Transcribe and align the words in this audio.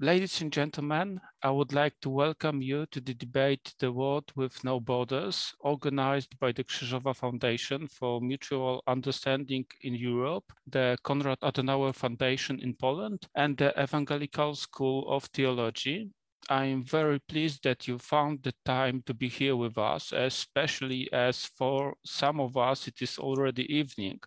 ladies 0.00 0.40
and 0.40 0.52
gentlemen, 0.52 1.20
I 1.42 1.50
would 1.50 1.72
like 1.72 1.94
to 2.02 2.10
welcome 2.10 2.62
you 2.62 2.86
to 2.92 3.00
the 3.00 3.14
debate 3.14 3.74
The 3.80 3.90
World 3.90 4.30
with 4.36 4.62
No 4.62 4.78
Borders, 4.78 5.52
organized 5.58 6.38
by 6.38 6.52
the 6.52 6.62
Krzyżowa 6.62 7.16
Foundation 7.16 7.88
for 7.88 8.20
Mutual 8.20 8.82
Understanding 8.86 9.66
in 9.80 9.94
Europe, 9.94 10.52
the 10.68 10.96
Konrad 11.02 11.38
Adenauer 11.42 11.92
Foundation 11.92 12.60
in 12.60 12.74
Poland, 12.74 13.26
and 13.34 13.56
the 13.56 13.72
Evangelical 13.80 14.54
School 14.54 15.08
of 15.08 15.24
Theology. 15.24 16.10
I 16.48 16.66
am 16.66 16.84
very 16.84 17.18
pleased 17.18 17.64
that 17.64 17.88
you 17.88 17.98
found 17.98 18.44
the 18.44 18.54
time 18.64 19.02
to 19.06 19.14
be 19.14 19.28
here 19.28 19.56
with 19.56 19.76
us, 19.76 20.12
especially 20.12 21.12
as 21.12 21.44
for 21.44 21.94
some 22.04 22.40
of 22.40 22.56
us 22.56 22.86
it 22.86 23.02
is 23.02 23.18
already 23.18 23.64
evening, 23.74 24.20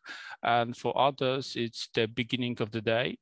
and 0.44 0.76
for 0.76 0.98
others 1.00 1.56
it's 1.56 1.88
the 1.94 2.08
beginning 2.08 2.58
of 2.60 2.72
the 2.72 2.82
day. 2.82 3.18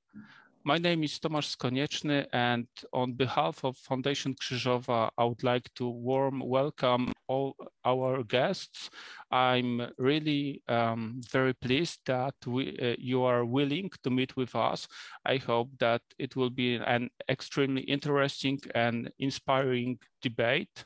My 0.65 0.77
name 0.77 1.03
is 1.03 1.17
Tomasz 1.19 1.55
Konieczny, 1.55 2.27
and 2.33 2.67
on 2.91 3.13
behalf 3.13 3.63
of 3.63 3.77
Foundation 3.77 4.35
Krzyżowa, 4.35 5.09
I 5.17 5.23
would 5.23 5.41
like 5.41 5.73
to 5.75 5.87
warm 5.87 6.41
welcome 6.41 7.13
all 7.27 7.55
our 7.85 8.23
guests. 8.23 8.89
I'm 9.31 9.87
really 9.97 10.61
um, 10.67 11.21
very 11.31 11.53
pleased 11.53 12.01
that 12.07 12.35
we, 12.45 12.77
uh, 12.77 12.95
you 12.99 13.23
are 13.23 13.45
willing 13.45 13.89
to 14.03 14.09
meet 14.09 14.35
with 14.35 14.53
us. 14.53 14.85
I 15.25 15.37
hope 15.37 15.69
that 15.79 16.01
it 16.17 16.35
will 16.35 16.49
be 16.49 16.75
an 16.75 17.09
extremely 17.29 17.83
interesting 17.83 18.59
and 18.75 19.09
inspiring 19.17 19.97
debate. 20.21 20.83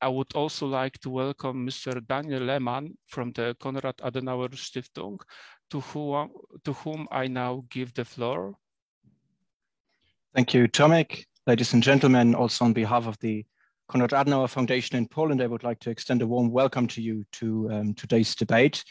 I 0.00 0.08
would 0.08 0.34
also 0.34 0.66
like 0.66 0.98
to 1.00 1.10
welcome 1.10 1.64
Mr. 1.64 2.04
Daniel 2.04 2.42
Lehmann 2.42 2.98
from 3.06 3.30
the 3.30 3.54
Konrad 3.60 3.98
Adenauer 3.98 4.50
Stiftung, 4.56 5.20
to 5.70 5.80
to 6.64 6.72
whom 6.72 7.06
I 7.12 7.28
now 7.28 7.64
give 7.70 7.94
the 7.94 8.04
floor. 8.04 8.56
Thank 10.34 10.52
you, 10.52 10.66
Tomek. 10.66 11.26
Ladies 11.46 11.74
and 11.74 11.82
gentlemen, 11.82 12.34
also 12.34 12.64
on 12.64 12.72
behalf 12.72 13.06
of 13.06 13.16
the 13.20 13.46
Konrad 13.88 14.10
Adenauer 14.10 14.50
Foundation 14.50 14.96
in 14.96 15.06
Poland, 15.06 15.40
I 15.40 15.46
would 15.46 15.62
like 15.62 15.78
to 15.80 15.90
extend 15.90 16.22
a 16.22 16.26
warm 16.26 16.50
welcome 16.50 16.88
to 16.88 17.00
you 17.00 17.24
to 17.34 17.70
um, 17.70 17.94
today's 17.94 18.34
debate. 18.34 18.82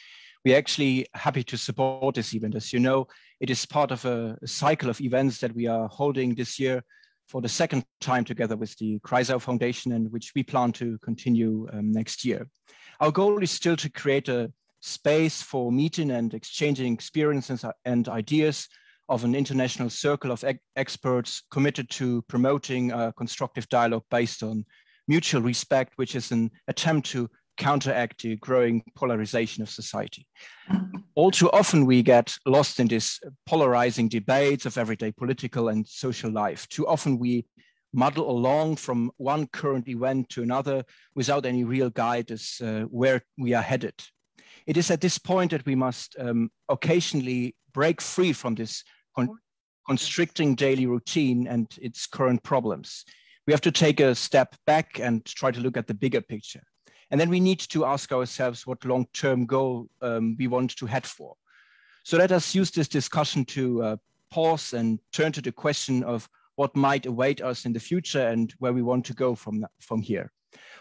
We're 0.45 0.58
actually 0.58 1.06
happy 1.14 1.44
to 1.44 1.58
support 1.58 2.16
this 2.16 2.34
event. 2.34 2.56
As 2.56 2.72
you 2.72 2.80
know, 2.80 3.08
it 3.42 3.50
is 3.50 3.66
part 3.66 3.92
of 3.92 4.06
a, 4.06 4.38
cycle 4.45 4.90
of 4.90 5.02
events 5.02 5.40
that 5.40 5.53
we 5.53 5.68
are 5.68 5.90
holding 5.90 6.34
this 6.34 6.62
year 6.62 6.81
for 7.28 7.42
the 7.42 7.50
second 7.50 7.84
time 8.00 8.23
together 8.23 8.56
with 8.56 8.78
the 8.78 9.00
Kreisau 9.00 9.42
Foundation 9.42 9.92
and 9.92 10.09
which 10.14 10.31
we 10.34 10.44
plan 10.44 10.72
to 10.73 10.98
continue 11.00 11.68
um, 11.73 11.92
next 11.92 12.23
year. 12.23 12.48
Our 13.02 13.12
goal 13.12 13.44
is 13.44 13.52
still 13.52 13.75
to 13.75 13.90
create 13.90 14.30
a 14.30 14.50
space 14.80 15.42
for 15.42 15.73
meeting 15.73 16.09
and 16.12 16.34
exchanging 16.34 16.94
experiences 16.94 17.66
and 17.84 18.08
ideas 18.08 18.70
of 19.09 19.23
an 19.23 19.36
international 19.36 19.90
circle 19.90 20.32
of 20.32 20.44
experts 20.76 21.44
committed 21.52 21.90
to 21.92 22.22
promoting 22.23 22.92
a 22.92 23.14
constructive 23.14 23.68
dialogue 23.70 24.04
based 24.09 24.44
on 24.44 24.66
mutual 25.08 25.42
respect, 25.42 25.94
which 25.98 26.16
is 26.16 26.32
an 26.32 26.50
attempt 26.68 27.09
to 27.09 27.30
counteract 27.58 28.22
the 28.22 28.36
growing 28.38 28.84
polarization 28.96 29.62
of 29.62 29.70
society. 29.70 30.26
All 31.16 31.31
too 31.31 31.50
often, 31.52 31.86
we 31.86 32.02
get 32.02 32.34
lost 32.46 32.80
in 32.80 32.88
these 32.88 33.20
polarizing 33.46 34.09
debates 34.09 34.66
of 34.66 34.78
everyday 34.78 35.12
political 35.12 35.70
and 35.70 35.88
social 35.88 36.31
life. 36.31 36.68
Too 36.70 36.88
often, 36.88 37.20
we 37.20 37.46
muddle 37.94 38.30
along 38.30 38.78
from 38.78 39.12
one 39.18 39.46
current 39.48 39.88
event 39.88 40.30
to 40.30 40.42
another 40.42 40.84
without 41.14 41.46
any 41.46 41.64
real 41.64 41.92
guide 41.92 42.31
as 42.31 42.56
uh, 42.64 42.81
where 42.84 43.22
we 43.38 43.54
are 43.54 43.62
headed. 43.62 43.94
It 44.66 44.78
is 44.78 44.92
at 44.92 45.02
this 45.02 45.18
point 45.18 45.52
that 45.52 45.66
we 45.66 45.76
must 45.76 46.16
um, 46.20 46.52
occasionally 46.70 47.56
break 47.73 48.02
free 48.02 48.34
from 48.34 48.56
this 48.56 48.84
con 49.16 49.30
constricting 49.86 50.56
daily 50.56 50.86
routine 50.86 51.46
and 51.48 51.68
its 51.82 52.08
current 52.08 52.42
problems. 52.44 53.04
We 53.46 53.52
have 53.52 53.62
to 53.62 53.72
take 53.72 54.00
a 54.00 54.16
step 54.16 54.56
back 54.66 55.00
and 55.00 55.26
try 55.26 55.52
to 55.52 55.59
look 55.59 55.76
at 55.76 55.88
the 55.88 55.94
bigger 55.94 56.22
picture. 56.22 56.64
And 57.12 57.19
then 57.19 57.30
we 57.30 57.41
need 57.41 57.59
to 57.59 57.86
ask 57.86 58.12
ourselves 58.14 58.66
what 58.66 58.86
long-term 58.86 59.46
goal 59.46 59.90
um, 60.02 60.36
we 60.40 60.47
want 60.47 60.75
to 60.78 60.85
head 60.85 61.06
for. 61.06 61.35
So 62.03 62.18
let 62.18 62.31
us 62.31 62.56
use 62.56 62.72
this 62.72 62.88
discussion 62.88 63.46
to 63.46 63.84
uh, 63.84 63.97
pause 64.31 64.74
and 64.74 65.00
turn 65.12 65.31
to 65.34 65.41
the 65.41 65.52
question 65.52 66.03
of 66.03 66.30
what 66.56 66.75
might 66.75 67.06
await 67.06 67.41
us 67.41 67.66
in 67.66 67.74
the 67.74 67.80
future 67.80 68.28
and 68.28 68.53
where 68.59 68.74
we 68.74 68.81
want 68.81 69.06
to 69.06 69.14
go 69.14 69.35
from, 69.35 69.66
from 69.80 70.02
here. 70.02 70.31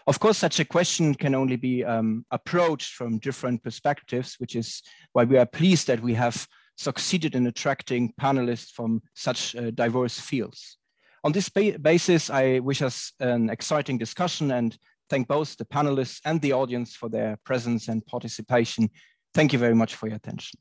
Of 0.05 0.19
course, 0.19 0.37
such 0.37 0.59
a 0.59 0.65
question 0.65 1.15
can 1.15 1.35
only 1.35 1.55
be 1.55 1.83
um, 1.83 2.25
approached 2.31 2.93
from 2.93 3.19
different 3.19 3.63
perspectives, 3.63 4.35
which 4.37 4.55
is 4.55 4.81
why 5.13 5.23
we 5.23 5.37
are 5.37 5.45
pleased 5.45 5.87
that 5.87 6.01
we 6.01 6.13
have 6.15 6.47
succeeded 6.77 7.35
in 7.35 7.47
attracting 7.47 8.13
panelists 8.19 8.71
from 8.71 9.01
such 9.13 9.55
uh, 9.55 9.71
diverse 9.71 10.19
fields. 10.19 10.77
On 11.23 11.31
this 11.31 11.49
ba 11.49 11.77
basis, 11.79 12.29
I 12.29 12.59
wish 12.59 12.81
us 12.81 13.13
an 13.19 13.49
exciting 13.49 13.97
discussion 13.97 14.51
and 14.51 14.77
thank 15.09 15.27
both 15.27 15.55
the 15.57 15.65
panelists 15.65 16.19
and 16.25 16.41
the 16.41 16.53
audience 16.53 16.95
for 16.95 17.09
their 17.09 17.37
presence 17.45 17.87
and 17.87 18.05
participation. 18.05 18.89
Thank 19.33 19.53
you 19.53 19.59
very 19.59 19.75
much 19.75 19.95
for 19.95 20.07
your 20.07 20.17
attention. 20.17 20.59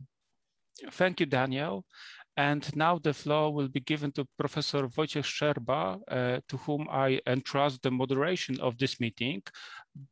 Thank 0.91 1.21
you, 1.21 1.27
Daniel. 1.27 1.85
And 2.37 2.75
now 2.75 2.99
the 2.99 3.13
floor 3.13 3.53
will 3.53 3.69
be 3.69 3.81
given 3.81 4.11
to 4.13 4.27
Professor 4.39 4.89
Wojciech 4.89 5.25
Szczerba, 5.25 6.01
uh, 6.09 6.41
to 6.49 6.57
whom 6.57 6.89
I 6.91 7.21
entrust 7.27 7.83
the 7.83 7.91
moderation 7.91 8.59
of 8.61 8.79
this 8.79 8.99
meeting. 9.01 9.43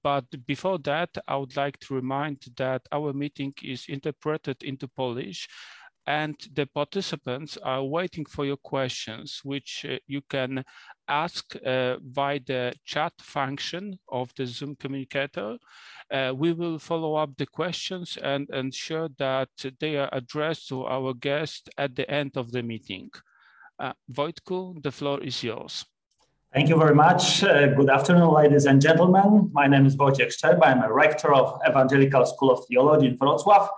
But 0.03 0.27
before 0.47 0.79
that, 0.81 1.17
I 1.27 1.37
would 1.37 1.57
like 1.57 1.79
to 1.81 1.95
remind 1.95 2.45
that 2.59 2.83
our 2.93 3.15
meeting 3.15 3.55
is 3.63 3.87
interpreted 3.89 4.63
into 4.63 4.87
Polish 4.87 5.49
and 6.19 6.37
the 6.59 6.67
participants 6.67 7.53
are 7.63 7.85
waiting 7.85 8.27
for 8.35 8.45
your 8.45 8.61
questions, 8.75 9.41
which 9.45 9.87
uh, 9.89 9.97
you 10.15 10.21
can 10.29 10.65
ask 11.25 11.45
uh, 11.55 11.97
via 12.19 12.41
the 12.53 12.73
chat 12.85 13.13
function 13.37 13.85
of 14.09 14.27
the 14.37 14.47
Zoom 14.47 14.75
communicator. 14.83 15.51
Uh, 16.11 16.33
we 16.43 16.51
will 16.53 16.79
follow 16.81 17.13
up 17.23 17.31
the 17.37 17.47
questions 17.47 18.19
and 18.33 18.43
ensure 18.63 19.09
that 19.19 19.51
they 19.79 19.95
are 20.03 20.11
addressed 20.21 20.69
to 20.69 20.85
our 20.97 21.15
guest 21.15 21.71
at 21.79 21.95
the 21.95 22.07
end 22.21 22.33
of 22.37 22.51
the 22.51 22.63
meeting. 22.63 23.09
Uh, 23.79 23.93
Wojtku, 24.17 24.83
the 24.83 24.91
floor 24.99 25.19
is 25.23 25.37
yours. 25.45 25.85
Thank 26.53 26.69
you 26.69 26.77
very 26.85 26.97
much. 27.07 27.45
Uh, 27.45 27.69
good 27.79 27.91
afternoon, 27.99 28.31
ladies 28.41 28.67
and 28.67 28.83
gentlemen. 28.83 29.51
My 29.53 29.67
name 29.69 29.87
is 29.87 29.95
Wojciech 29.97 30.33
Szczerba. 30.37 30.67
I'm 30.67 30.83
a 30.83 30.93
rector 30.93 31.33
of 31.33 31.47
Evangelical 31.71 32.27
School 32.27 32.51
of 32.51 32.61
Theology 32.67 33.07
in 33.07 33.17
Wrocław. 33.17 33.69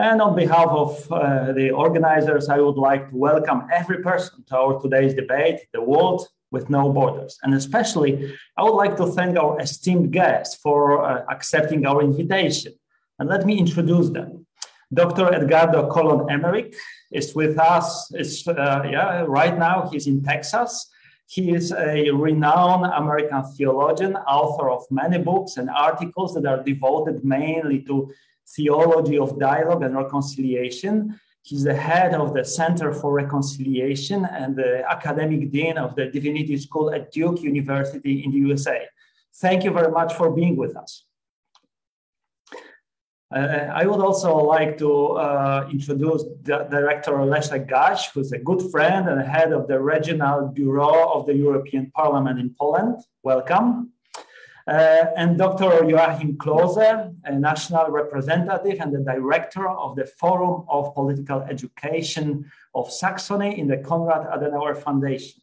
And 0.00 0.22
on 0.22 0.34
behalf 0.34 0.68
of 0.68 1.12
uh, 1.12 1.52
the 1.52 1.72
organizers, 1.72 2.48
I 2.48 2.58
would 2.58 2.78
like 2.78 3.10
to 3.10 3.16
welcome 3.16 3.68
every 3.70 4.02
person 4.02 4.42
to 4.48 4.56
our 4.56 4.80
today's 4.80 5.12
debate, 5.12 5.60
The 5.74 5.82
World 5.82 6.26
with 6.50 6.70
No 6.70 6.90
Borders. 6.90 7.38
And 7.42 7.52
especially, 7.52 8.34
I 8.56 8.62
would 8.62 8.76
like 8.76 8.96
to 8.96 9.08
thank 9.08 9.36
our 9.36 9.60
esteemed 9.60 10.10
guests 10.10 10.54
for 10.54 11.04
uh, 11.04 11.26
accepting 11.28 11.84
our 11.84 12.00
invitation. 12.00 12.72
And 13.18 13.28
let 13.28 13.44
me 13.44 13.58
introduce 13.58 14.08
them. 14.08 14.46
Dr. 14.90 15.34
Edgardo 15.34 15.90
Colon 15.90 16.28
Emeric 16.30 16.74
is 17.12 17.34
with 17.34 17.58
us 17.58 18.10
is, 18.14 18.48
uh, 18.48 18.82
yeah, 18.90 19.26
right 19.28 19.58
now. 19.58 19.90
He's 19.92 20.06
in 20.06 20.24
Texas. 20.24 20.88
He 21.26 21.52
is 21.52 21.72
a 21.72 22.10
renowned 22.10 22.86
American 22.86 23.44
theologian, 23.52 24.16
author 24.16 24.70
of 24.70 24.82
many 24.90 25.18
books 25.18 25.58
and 25.58 25.68
articles 25.68 26.32
that 26.34 26.46
are 26.46 26.62
devoted 26.64 27.22
mainly 27.22 27.82
to 27.82 28.10
theology 28.56 29.18
of 29.18 29.38
dialogue 29.38 29.82
and 29.82 29.96
reconciliation. 29.96 31.18
He's 31.42 31.64
the 31.64 31.74
head 31.74 32.14
of 32.14 32.34
the 32.34 32.44
Center 32.44 32.92
for 32.92 33.12
Reconciliation 33.12 34.26
and 34.26 34.54
the 34.54 34.84
academic 34.90 35.50
dean 35.50 35.78
of 35.78 35.94
the 35.96 36.06
Divinity 36.06 36.56
School 36.58 36.92
at 36.92 37.10
Duke 37.12 37.40
University 37.42 38.24
in 38.24 38.30
the 38.30 38.38
USA. 38.38 38.86
Thank 39.36 39.64
you 39.64 39.70
very 39.70 39.90
much 39.90 40.14
for 40.14 40.30
being 40.30 40.56
with 40.56 40.76
us. 40.76 41.06
Uh, 43.32 43.70
I 43.72 43.86
would 43.86 44.00
also 44.00 44.36
like 44.36 44.76
to 44.78 45.12
uh, 45.12 45.68
introduce 45.70 46.24
Director 46.42 47.12
Leszek 47.12 47.68
Gaś, 47.70 48.10
who's 48.12 48.32
a 48.32 48.38
good 48.38 48.60
friend 48.72 49.08
and 49.08 49.22
head 49.22 49.52
of 49.52 49.68
the 49.68 49.80
Regional 49.80 50.48
Bureau 50.48 51.12
of 51.14 51.26
the 51.26 51.34
European 51.34 51.92
Parliament 51.92 52.40
in 52.40 52.52
Poland. 52.58 52.96
Welcome. 53.22 53.92
Uh, 54.68 55.06
and 55.16 55.38
Dr. 55.38 55.84
Joachim 55.84 56.36
Klose, 56.36 57.14
a 57.24 57.32
national 57.32 57.90
representative 57.90 58.78
and 58.80 58.94
the 58.94 59.00
director 59.00 59.68
of 59.68 59.96
the 59.96 60.06
Forum 60.06 60.64
of 60.68 60.94
Political 60.94 61.42
Education 61.42 62.50
of 62.74 62.92
Saxony 62.92 63.58
in 63.58 63.66
the 63.68 63.78
Konrad 63.78 64.26
Adenauer 64.30 64.76
Foundation. 64.76 65.40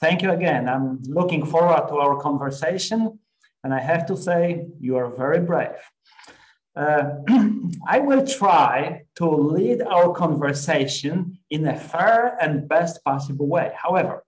Thank 0.00 0.22
you 0.22 0.32
again. 0.32 0.68
I'm 0.68 1.00
looking 1.02 1.46
forward 1.46 1.88
to 1.88 1.96
our 1.96 2.20
conversation. 2.20 3.18
And 3.62 3.72
I 3.72 3.80
have 3.80 4.06
to 4.06 4.16
say, 4.16 4.66
you 4.80 4.96
are 4.96 5.08
very 5.08 5.40
brave. 5.40 5.78
Uh, 6.76 7.16
I 7.86 8.00
will 8.00 8.26
try 8.26 9.04
to 9.16 9.30
lead 9.30 9.82
our 9.82 10.12
conversation 10.12 11.38
in 11.48 11.66
a 11.66 11.76
fair 11.76 12.36
and 12.40 12.68
best 12.68 13.04
possible 13.04 13.46
way. 13.46 13.72
However, 13.76 14.23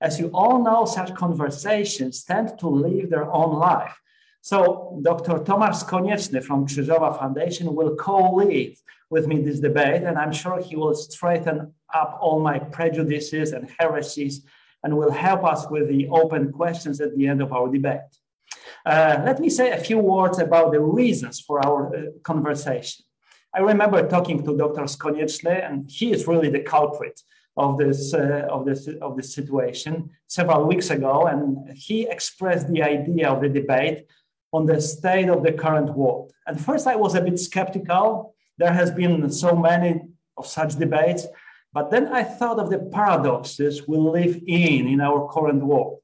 as 0.00 0.18
you 0.20 0.30
all 0.32 0.62
know, 0.62 0.84
such 0.84 1.14
conversations 1.14 2.24
tend 2.24 2.58
to 2.58 2.68
live 2.68 3.10
their 3.10 3.30
own 3.32 3.58
life. 3.58 3.96
So 4.40 5.00
Dr. 5.02 5.40
Tomasz 5.40 5.84
Konieczny 5.84 6.42
from 6.42 6.66
Krzyżowa 6.66 7.18
Foundation 7.18 7.74
will 7.74 7.96
co-lead 7.96 8.76
with 9.10 9.26
me 9.26 9.40
this 9.40 9.60
debate, 9.60 10.02
and 10.02 10.16
I'm 10.18 10.32
sure 10.32 10.60
he 10.62 10.76
will 10.76 10.94
straighten 10.94 11.72
up 11.92 12.18
all 12.20 12.40
my 12.40 12.58
prejudices 12.58 13.52
and 13.52 13.68
heresies 13.78 14.44
and 14.84 14.96
will 14.96 15.10
help 15.10 15.44
us 15.44 15.68
with 15.68 15.88
the 15.88 16.08
open 16.08 16.52
questions 16.52 17.00
at 17.00 17.16
the 17.16 17.26
end 17.26 17.42
of 17.42 17.52
our 17.52 17.68
debate. 17.68 18.00
Uh, 18.86 19.20
let 19.24 19.40
me 19.40 19.50
say 19.50 19.72
a 19.72 19.78
few 19.78 19.98
words 19.98 20.38
about 20.38 20.72
the 20.72 20.80
reasons 20.80 21.40
for 21.40 21.64
our 21.66 21.94
uh, 21.94 22.00
conversation. 22.22 23.04
I 23.54 23.60
remember 23.60 24.06
talking 24.06 24.44
to 24.44 24.56
Dr. 24.56 24.82
Skonieczny, 24.82 25.66
and 25.68 25.90
he 25.90 26.12
is 26.12 26.26
really 26.28 26.50
the 26.50 26.60
culprit 26.60 27.20
of 27.58 27.76
this, 27.76 28.14
uh, 28.14 28.46
of, 28.48 28.64
this, 28.64 28.88
of 29.02 29.16
this 29.16 29.34
situation 29.34 30.10
several 30.28 30.66
weeks 30.66 30.90
ago, 30.90 31.26
and 31.26 31.76
he 31.76 32.06
expressed 32.08 32.72
the 32.72 32.82
idea 32.82 33.28
of 33.28 33.40
the 33.42 33.48
debate 33.48 34.06
on 34.52 34.64
the 34.64 34.80
state 34.80 35.28
of 35.28 35.42
the 35.42 35.52
current 35.52 35.94
world. 35.94 36.32
At 36.46 36.60
first, 36.60 36.86
I 36.86 36.96
was 36.96 37.14
a 37.14 37.20
bit 37.20 37.38
skeptical. 37.38 38.34
There 38.56 38.72
has 38.72 38.90
been 38.90 39.30
so 39.30 39.54
many 39.54 40.02
of 40.36 40.46
such 40.46 40.76
debates, 40.76 41.26
but 41.72 41.90
then 41.90 42.06
I 42.08 42.22
thought 42.22 42.58
of 42.58 42.70
the 42.70 42.78
paradoxes 42.78 43.86
we 43.86 43.98
live 43.98 44.40
in 44.46 44.88
in 44.88 45.00
our 45.00 45.28
current 45.28 45.62
world. 45.62 46.00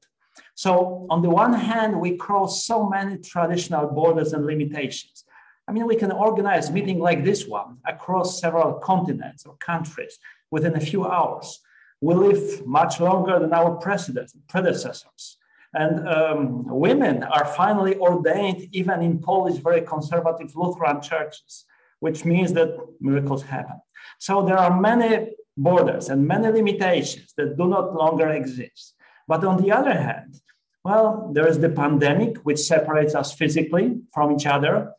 So, 0.53 1.07
on 1.09 1.21
the 1.21 1.29
one 1.29 1.53
hand, 1.53 1.99
we 1.99 2.17
cross 2.17 2.65
so 2.65 2.87
many 2.87 3.17
traditional 3.17 3.87
borders 3.87 4.33
and 4.33 4.45
limitations. 4.45 5.23
I 5.67 5.71
mean, 5.71 5.87
we 5.87 5.95
can 5.95 6.11
organize 6.11 6.69
meeting 6.69 6.99
like 6.99 7.23
this 7.23 7.47
one 7.47 7.77
across 7.87 8.39
several 8.39 8.73
continents 8.75 9.45
or 9.45 9.55
countries 9.57 10.19
within 10.51 10.75
a 10.75 10.79
few 10.79 11.05
hours. 11.05 11.59
We 12.01 12.13
live 12.13 12.65
much 12.65 12.99
longer 12.99 13.39
than 13.39 13.53
our 13.53 13.75
predecessors. 13.77 15.37
And 15.73 16.07
um, 16.07 16.65
women 16.67 17.23
are 17.23 17.45
finally 17.45 17.97
ordained 17.97 18.67
even 18.71 19.01
in 19.01 19.19
Polish, 19.19 19.57
very 19.57 19.81
conservative 19.81 20.55
Lutheran 20.55 21.01
churches, 21.01 21.65
which 21.99 22.23
means 22.23 22.53
that 22.53 22.77
miracles 23.01 23.43
happen. 23.43 23.81
So 24.19 24.45
there 24.45 24.57
are 24.57 24.79
many 24.79 25.35
borders 25.57 26.09
and 26.09 26.27
many 26.27 26.47
limitations 26.47 27.33
that 27.37 27.57
do 27.57 27.67
not 27.67 27.93
longer 27.93 28.29
exist. 28.29 28.93
But 29.27 29.43
on 29.43 29.61
the 29.61 29.71
other 29.71 29.93
hand, 29.93 30.39
well, 30.83 31.31
there 31.33 31.47
is 31.47 31.59
the 31.59 31.69
pandemic, 31.69 32.37
which 32.43 32.59
separates 32.59 33.15
us 33.15 33.33
physically 33.33 34.01
from 34.13 34.31
each 34.31 34.45
other. 34.45 34.93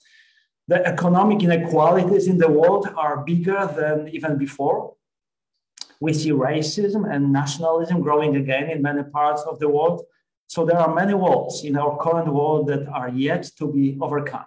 The 0.66 0.84
economic 0.84 1.44
inequalities 1.44 2.26
in 2.26 2.38
the 2.38 2.50
world 2.50 2.88
are 2.96 3.24
bigger 3.24 3.70
than 3.76 4.08
even 4.08 4.36
before. 4.36 4.95
We 6.00 6.12
see 6.12 6.30
racism 6.30 7.10
and 7.12 7.32
nationalism 7.32 8.00
growing 8.00 8.36
again 8.36 8.70
in 8.70 8.82
many 8.82 9.02
parts 9.02 9.42
of 9.42 9.58
the 9.58 9.68
world. 9.68 10.02
So 10.48 10.64
there 10.64 10.78
are 10.78 10.94
many 10.94 11.14
walls 11.14 11.64
in 11.64 11.76
our 11.76 11.96
current 11.98 12.32
world 12.32 12.68
that 12.68 12.86
are 12.88 13.08
yet 13.08 13.50
to 13.58 13.72
be 13.72 13.98
overcome. 14.00 14.46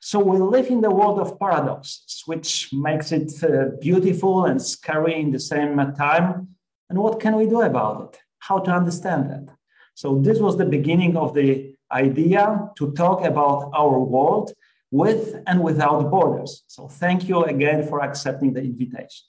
So 0.00 0.20
we 0.20 0.38
live 0.38 0.68
in 0.68 0.80
the 0.80 0.90
world 0.90 1.18
of 1.18 1.40
paradoxes, 1.40 2.22
which 2.26 2.72
makes 2.72 3.10
it 3.10 3.32
uh, 3.42 3.76
beautiful 3.80 4.44
and 4.44 4.62
scary 4.62 5.20
in 5.20 5.32
the 5.32 5.40
same 5.40 5.76
time. 5.94 6.48
And 6.88 6.98
what 6.98 7.18
can 7.18 7.34
we 7.36 7.46
do 7.46 7.62
about 7.62 8.14
it? 8.14 8.20
How 8.38 8.60
to 8.60 8.70
understand 8.70 9.30
that? 9.30 9.54
So 9.94 10.20
this 10.20 10.38
was 10.38 10.56
the 10.56 10.64
beginning 10.64 11.16
of 11.16 11.34
the 11.34 11.74
idea 11.90 12.70
to 12.76 12.92
talk 12.92 13.24
about 13.24 13.70
our 13.74 13.98
world 13.98 14.52
with 14.92 15.42
and 15.46 15.62
without 15.62 16.10
borders. 16.10 16.62
So 16.68 16.86
thank 16.86 17.28
you 17.28 17.44
again 17.44 17.82
for 17.82 18.00
accepting 18.00 18.52
the 18.52 18.62
invitation. 18.62 19.26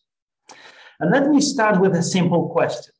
And 0.99 1.11
let 1.11 1.29
me 1.29 1.39
start 1.39 1.79
with 1.79 1.95
a 1.95 2.03
simple 2.03 2.49
question. 2.49 2.93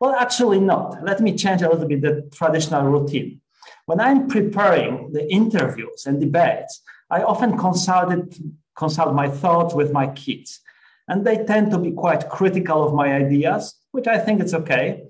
Well, 0.00 0.14
actually 0.14 0.60
not. 0.60 1.02
Let 1.02 1.20
me 1.20 1.36
change 1.36 1.62
a 1.62 1.68
little 1.68 1.86
bit 1.86 2.00
the 2.00 2.28
traditional 2.32 2.84
routine. 2.84 3.40
When 3.86 4.00
I'm 4.00 4.28
preparing 4.28 5.12
the 5.12 5.30
interviews 5.30 6.06
and 6.06 6.20
debates, 6.20 6.80
I 7.10 7.22
often 7.22 7.58
consulted, 7.58 8.34
consult 8.76 9.14
my 9.14 9.28
thoughts 9.28 9.74
with 9.74 9.92
my 9.92 10.06
kids. 10.08 10.60
And 11.08 11.26
they 11.26 11.44
tend 11.44 11.72
to 11.72 11.78
be 11.78 11.90
quite 11.90 12.28
critical 12.28 12.86
of 12.86 12.94
my 12.94 13.12
ideas, 13.12 13.74
which 13.90 14.06
I 14.06 14.18
think 14.18 14.40
it's 14.40 14.54
okay. 14.54 15.02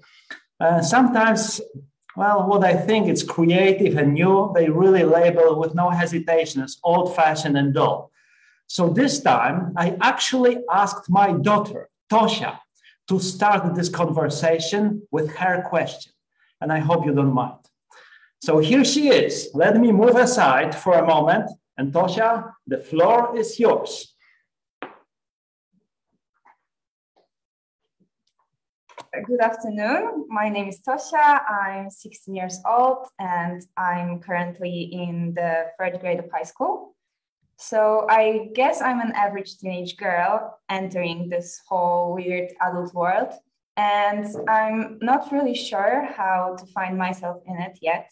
Uh, 0.59 0.81
sometimes, 0.81 1.61
well, 2.17 2.49
what 2.49 2.65
I 2.65 2.75
think 2.75 3.09
is 3.09 3.23
creative 3.23 3.99
and 3.99 4.15
new, 4.15 4.51
they 4.55 4.71
really 4.71 5.05
label 5.05 5.61
with 5.61 5.75
no 5.75 5.91
hesitation 5.91 6.63
as 6.63 6.79
old 6.83 7.15
fashioned 7.15 7.59
and 7.59 7.75
dull. 7.75 8.11
So 8.67 8.89
this 8.89 9.21
time, 9.21 9.75
I 9.77 9.97
actually 10.01 10.59
asked 10.71 11.11
my 11.11 11.33
daughter 11.33 11.91
Tosia 12.11 12.59
to 13.09 13.21
start 13.21 13.75
this 13.75 13.89
conversation 13.89 15.03
with 15.11 15.35
her 15.37 15.63
question. 15.63 16.13
And 16.61 16.73
I 16.73 16.79
hope 16.79 17.07
you 17.07 17.15
don't 17.15 17.33
mind. 17.33 17.59
So 18.43 18.59
here 18.59 18.85
she 18.85 19.09
is. 19.09 19.51
Let 19.55 19.77
me 19.79 19.93
move 19.93 20.17
aside 20.17 20.75
for 20.75 20.95
a 20.95 21.07
moment. 21.07 21.51
And 21.77 21.93
Tosia, 21.93 22.53
the 22.67 22.79
floor 22.79 23.37
is 23.39 23.59
yours. 23.59 24.15
Good 29.27 29.41
afternoon. 29.41 30.27
My 30.29 30.49
name 30.49 30.69
is 30.69 30.81
Tosia. 30.87 31.43
I'm 31.51 31.91
16 31.91 32.35
years 32.35 32.61
old 32.65 33.09
and 33.19 33.61
I'm 33.77 34.21
currently 34.21 34.83
in 34.93 35.35
the 35.35 35.67
third 35.79 36.01
grade 36.01 36.21
of 36.21 36.31
high 36.33 36.45
school. 36.45 36.95
So 37.61 38.07
I 38.09 38.49
guess 38.55 38.81
I'm 38.81 39.01
an 39.01 39.13
average 39.13 39.59
teenage 39.59 39.99
girl 39.99 40.59
entering 40.71 41.29
this 41.29 41.61
whole 41.69 42.15
weird 42.15 42.53
adult 42.63 42.95
world. 42.95 43.35
And 43.77 44.27
I'm 44.49 44.99
not 45.03 45.31
really 45.31 45.55
sure 45.55 46.09
how 46.17 46.57
to 46.59 46.67
find 46.67 46.97
myself 46.97 47.43
in 47.47 47.61
it 47.61 47.79
yet. 47.83 48.11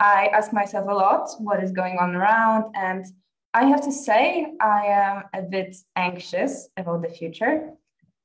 I 0.00 0.26
ask 0.32 0.52
myself 0.52 0.88
a 0.88 0.94
lot 0.94 1.30
what 1.38 1.62
is 1.62 1.70
going 1.70 1.98
on 1.98 2.16
around. 2.16 2.74
And 2.74 3.06
I 3.54 3.66
have 3.66 3.82
to 3.82 3.92
say, 3.92 4.52
I 4.60 4.86
am 4.86 5.22
a 5.32 5.42
bit 5.42 5.76
anxious 5.94 6.68
about 6.76 7.02
the 7.02 7.08
future. 7.08 7.70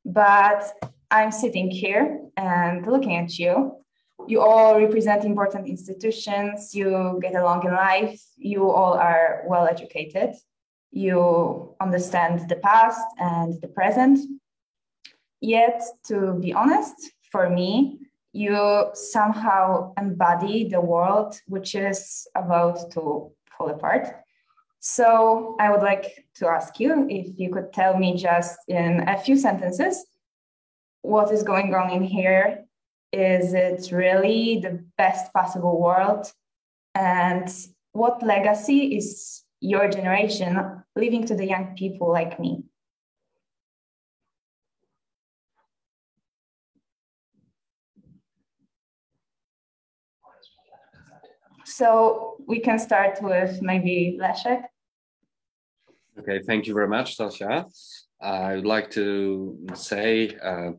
But 0.06 0.64
I'm 1.12 1.32
sitting 1.32 1.70
here 1.70 2.20
and 2.36 2.88
looking 2.88 3.16
at 3.16 3.38
you 3.38 3.78
you 4.26 4.42
all 4.42 4.80
represent 4.80 5.24
important 5.24 5.68
institutions, 5.68 6.74
you 6.74 7.20
get 7.22 7.36
along 7.36 7.66
in 7.66 7.74
life, 7.74 8.22
you 8.36 8.70
all 8.70 8.94
are 8.94 9.44
well 9.48 9.68
educated, 9.68 10.36
you 10.92 11.76
understand 11.80 12.50
the 12.50 12.56
past 12.56 13.06
and 13.20 13.60
the 13.62 13.68
present. 13.68 14.20
Yet, 15.42 15.84
to 16.08 16.34
be 16.34 16.54
honest, 16.54 16.96
for 17.32 17.50
me, 17.50 18.00
you 18.34 18.90
somehow 18.94 19.94
embody 19.98 20.68
the 20.68 20.82
world 20.82 21.40
which 21.48 21.76
is 21.76 22.28
about 22.36 22.92
to 22.92 23.32
fall 23.58 23.70
apart. 23.70 24.08
So, 24.80 25.56
I 25.60 25.72
would 25.72 25.82
like 25.82 26.26
to 26.36 26.48
ask 26.48 26.80
you 26.80 27.08
if 27.10 27.38
you 27.40 27.52
could 27.52 27.74
tell 27.74 27.98
me 27.98 28.16
just 28.16 28.58
in 28.68 29.08
a 29.08 29.18
few 29.18 29.38
sentences 29.38 30.06
what 31.02 31.32
is 31.32 31.44
going 31.44 31.74
on 31.74 31.90
in 31.90 32.04
here 32.04 32.68
is 33.14 33.54
it 33.54 33.92
really 33.92 34.60
the 34.62 34.84
best 34.98 35.32
possible 35.34 35.80
world? 35.80 36.32
And 36.94 37.50
what 37.94 38.22
legacy 38.22 38.98
is 38.98 39.44
your 39.60 39.90
generation 39.90 40.84
leaving 40.96 41.26
to 41.28 41.36
the 41.36 41.46
young 41.46 41.76
people 41.76 42.12
like 42.12 42.40
me? 42.40 42.64
So 51.66 52.38
we 52.48 52.60
can 52.60 52.80
start 52.80 53.20
with 53.22 53.62
maybe 53.62 54.18
Leszek. 54.20 54.64
Okay, 56.20 56.40
thank 56.48 56.66
you 56.66 56.74
very 56.74 56.88
much, 56.88 57.18
Tosia. 57.18 57.66
I 58.22 58.56
would 58.56 58.66
like 58.66 58.90
to 58.92 59.68
say 59.76 60.36
uh, 60.42 60.72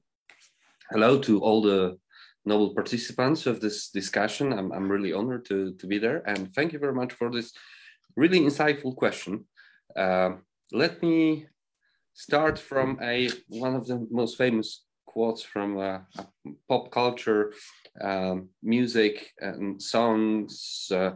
hello 0.90 1.18
to 1.20 1.40
all 1.40 1.62
the 1.62 1.98
noble 2.44 2.74
participants 2.74 3.46
of 3.46 3.60
this 3.60 3.90
discussion. 3.90 4.52
I'm, 4.52 4.72
I'm 4.72 4.90
really 4.90 5.12
honored 5.12 5.44
to, 5.46 5.74
to 5.74 5.86
be 5.86 5.98
there. 5.98 6.22
And 6.26 6.52
thank 6.54 6.72
you 6.72 6.78
very 6.78 6.94
much 6.94 7.12
for 7.12 7.30
this 7.30 7.52
really 8.16 8.40
insightful 8.40 8.94
question. 8.94 9.44
Uh, 9.96 10.30
let 10.72 11.02
me 11.02 11.46
start 12.14 12.58
from 12.58 12.98
a 13.02 13.30
one 13.48 13.74
of 13.74 13.86
the 13.86 14.06
most 14.10 14.36
famous 14.36 14.84
quotes 15.06 15.42
from 15.42 15.78
uh, 15.78 15.98
pop 16.68 16.90
culture, 16.90 17.52
um, 18.00 18.48
music 18.62 19.32
and 19.38 19.80
songs. 19.80 20.88
Uh, 20.90 21.12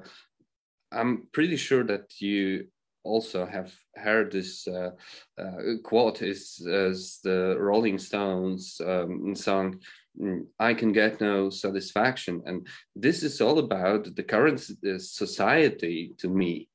I'm 0.93 1.29
pretty 1.33 1.57
sure 1.57 1.85
that 1.85 2.21
you 2.21 2.67
also 3.05 3.47
have 3.47 3.73
heard 3.97 4.33
this 4.33 4.67
uh, 4.69 4.91
uh, 5.39 5.59
quote 5.83 6.23
is 6.23 6.65
as 6.71 7.19
the 7.25 7.57
Rolling 7.59 7.99
Stones 7.99 8.81
um, 8.85 9.35
song 9.35 9.81
mm, 10.21 10.47
I 10.59 10.75
can 10.75 10.93
get 10.93 11.21
no 11.21 11.51
satisfaction 11.51 12.43
and 12.47 12.67
this 12.95 13.23
is 13.23 13.41
all 13.41 13.59
about 13.59 14.15
the 14.15 14.23
current 14.23 14.61
uh, 14.87 14.99
society 14.99 16.15
to 16.19 16.29
me 16.29 16.69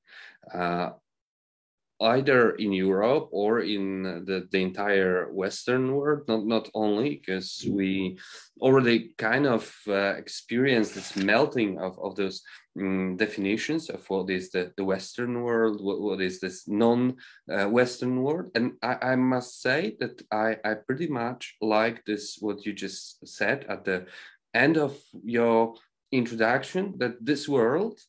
either 1.99 2.51
in 2.51 2.71
Europe 2.71 3.29
or 3.31 3.61
in 3.61 4.03
the, 4.03 4.47
the 4.51 4.61
entire 4.61 5.31
Western 5.33 5.95
world, 5.95 6.27
not, 6.27 6.45
not 6.45 6.69
only 6.75 7.15
because 7.15 7.65
we 7.69 8.17
already 8.61 9.13
kind 9.17 9.47
of 9.47 9.75
uh, 9.87 10.13
experienced 10.15 10.93
this 10.93 11.15
melting 11.15 11.79
of, 11.79 11.97
of 11.99 12.15
those 12.15 12.43
um, 12.79 13.17
definitions 13.17 13.89
of 13.89 14.07
what 14.09 14.29
is 14.29 14.51
the, 14.51 14.71
the 14.77 14.83
Western 14.83 15.41
world, 15.41 15.83
what, 15.83 15.99
what 15.99 16.21
is 16.21 16.39
this 16.39 16.67
non-Western 16.67 18.17
uh, 18.17 18.21
world. 18.21 18.51
And 18.53 18.73
I, 18.83 19.13
I 19.13 19.15
must 19.15 19.61
say 19.61 19.95
that 19.99 20.21
I, 20.31 20.57
I 20.63 20.75
pretty 20.75 21.07
much 21.07 21.55
like 21.61 22.05
this, 22.05 22.37
what 22.39 22.63
you 22.65 22.73
just 22.73 23.27
said 23.27 23.65
at 23.69 23.85
the 23.85 24.05
end 24.53 24.77
of 24.77 24.95
your 25.23 25.73
introduction 26.11 26.93
that 26.97 27.25
this 27.25 27.49
world 27.49 27.99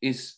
is 0.00 0.36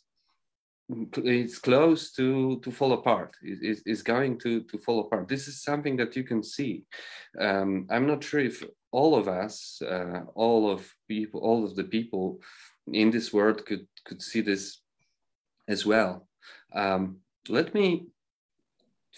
it's 0.89 1.59
close 1.59 2.13
to 2.13 2.61
to 2.61 2.71
fall 2.71 2.93
apart. 2.93 3.37
Is 3.43 3.83
is 3.85 4.03
going 4.03 4.39
to 4.41 4.63
to 4.63 4.79
fall 4.79 5.01
apart. 5.01 5.29
This 5.29 5.47
is 5.49 5.63
something 5.63 5.97
that 5.97 6.17
you 6.17 6.25
can 6.25 6.43
see. 6.43 6.85
Um, 7.39 7.87
i'm 7.91 8.07
not 8.07 8.25
sure 8.25 8.41
if 8.41 8.65
all 8.91 9.15
of 9.15 9.29
us 9.29 9.83
uh, 9.83 10.23
all 10.35 10.71
of 10.71 10.91
people 11.07 11.41
all 11.41 11.65
of 11.65 11.77
the 11.77 11.85
people 11.85 12.41
in 12.93 13.11
this 13.11 13.33
world 13.33 13.67
could 13.67 13.87
could 14.05 14.23
see 14.23 14.41
this 14.41 14.81
as 15.69 15.85
well. 15.85 16.27
Um, 16.75 17.19
let 17.49 17.75
me 17.75 18.07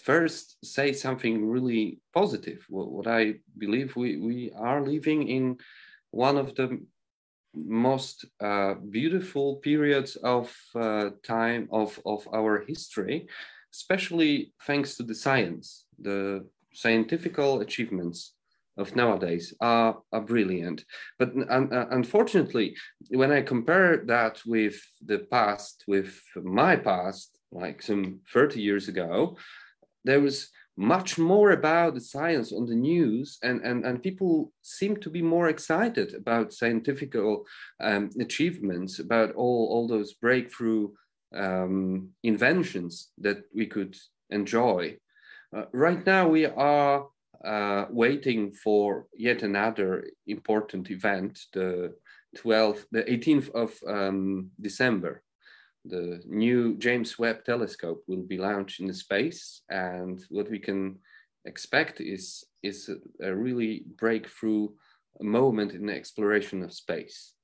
first 0.02 0.56
say 0.64 0.92
something 0.92 1.48
really 1.48 2.00
positive. 2.12 2.64
What, 2.68 2.90
what 2.90 3.06
i 3.06 3.34
believe 3.58 3.94
we 3.94 4.16
we 4.16 4.50
are 4.56 4.80
living 4.82 5.28
in 5.28 5.58
one 6.10 6.36
of 6.36 6.54
the 6.56 6.80
most 7.54 8.24
uh, 8.40 8.74
beautiful 8.90 9.56
periods 9.56 10.16
of 10.16 10.54
uh, 10.74 11.10
time 11.22 11.68
of, 11.72 11.98
of 12.06 12.26
our 12.32 12.64
history, 12.66 13.26
especially 13.72 14.52
thanks 14.66 14.96
to 14.96 15.02
the 15.02 15.14
science. 15.14 15.84
The 16.00 16.46
scientific 16.72 17.38
achievements 17.38 18.34
of 18.76 18.96
nowadays 18.96 19.54
are, 19.60 19.98
are 20.12 20.20
brilliant. 20.20 20.84
But 21.18 21.32
uh, 21.48 21.86
unfortunately, 21.90 22.76
when 23.10 23.32
I 23.32 23.42
compare 23.42 24.04
that 24.06 24.40
with 24.46 24.80
the 25.04 25.18
past, 25.18 25.84
with 25.86 26.20
my 26.36 26.76
past, 26.76 27.38
like 27.52 27.82
some 27.82 28.20
30 28.32 28.60
years 28.60 28.88
ago, 28.88 29.36
there 30.04 30.20
was 30.20 30.50
much 30.80 31.18
more 31.18 31.50
about 31.50 31.92
the 31.92 32.00
science 32.00 32.54
on 32.54 32.64
the 32.64 32.74
news 32.74 33.36
and, 33.42 33.60
and, 33.60 33.84
and 33.84 34.02
people 34.02 34.50
seem 34.62 34.96
to 34.96 35.10
be 35.10 35.20
more 35.20 35.50
excited 35.50 36.14
about 36.14 36.54
scientific 36.54 37.14
um, 37.14 38.08
achievements, 38.18 38.98
about 38.98 39.30
all, 39.32 39.68
all 39.70 39.86
those 39.86 40.14
breakthrough 40.14 40.88
um, 41.36 42.08
inventions 42.22 43.10
that 43.18 43.42
we 43.54 43.66
could 43.66 43.94
enjoy. 44.30 44.96
Uh, 45.54 45.64
right 45.72 46.06
now 46.06 46.26
we 46.26 46.46
are 46.46 47.06
uh, 47.44 47.84
waiting 47.90 48.50
for 48.50 49.06
yet 49.14 49.42
another 49.42 50.06
important 50.26 50.90
event, 50.90 51.40
the 51.52 51.92
12th, 52.38 52.86
the 52.90 53.02
18th 53.02 53.50
of 53.50 53.74
um, 53.86 54.50
December, 54.58 55.22
the 55.84 56.22
new 56.26 56.76
James 56.76 57.18
Webb 57.18 57.44
telescope 57.44 58.02
will 58.06 58.22
be 58.22 58.38
launched 58.38 58.80
in 58.80 58.92
space, 58.92 59.62
and 59.70 60.22
what 60.28 60.50
we 60.50 60.58
can 60.58 60.98
expect 61.44 62.00
is 62.00 62.44
is 62.62 62.90
a, 62.90 63.28
a 63.28 63.34
really 63.34 63.84
breakthrough 63.96 64.68
moment 65.20 65.72
in 65.72 65.86
the 65.86 65.94
exploration 65.94 66.62
of 66.62 66.72
space. 66.72 67.34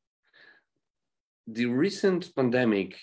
The 1.46 1.66
recent 1.66 2.34
pandemic 2.34 2.96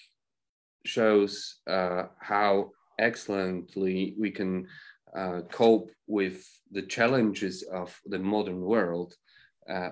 shows 0.86 1.60
uh, 1.68 2.04
how 2.20 2.72
excellently 3.00 4.16
we 4.20 4.32
can 4.32 4.68
uh, 5.16 5.42
cope 5.52 5.92
with 6.08 6.46
the 6.72 6.82
challenges 6.82 7.64
of 7.64 8.00
the 8.06 8.20
modern 8.20 8.62
world 8.62 9.14
uh, 9.70 9.92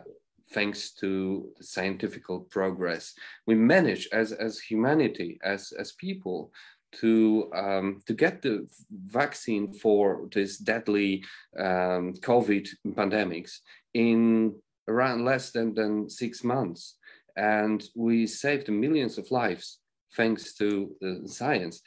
thanks 0.54 0.92
to 0.96 1.50
the 1.58 1.64
scientific 1.64 2.24
progress, 2.50 3.14
we 3.48 3.56
manage 3.56 4.08
as, 4.12 4.32
as 4.32 4.60
humanity, 4.60 5.40
as, 5.44 5.72
as 5.78 5.94
people, 5.94 6.52
to 6.94 7.50
um, 7.56 8.02
to 8.06 8.14
get 8.14 8.42
the 8.42 8.68
vaccine 8.92 9.72
for 9.72 10.28
this 10.34 10.58
deadly 10.58 11.24
um, 11.58 12.14
COVID 12.20 12.68
pandemics 12.90 13.60
in 13.94 14.56
around 14.88 15.24
less 15.24 15.52
than, 15.52 15.74
than 15.74 16.10
six 16.10 16.44
months. 16.44 16.98
And 17.38 17.82
we 17.96 18.28
saved 18.28 18.70
millions 18.70 19.18
of 19.18 19.32
lives 19.32 19.80
thanks 20.18 20.54
to 20.56 20.94
the 21.00 21.24
science. 21.28 21.82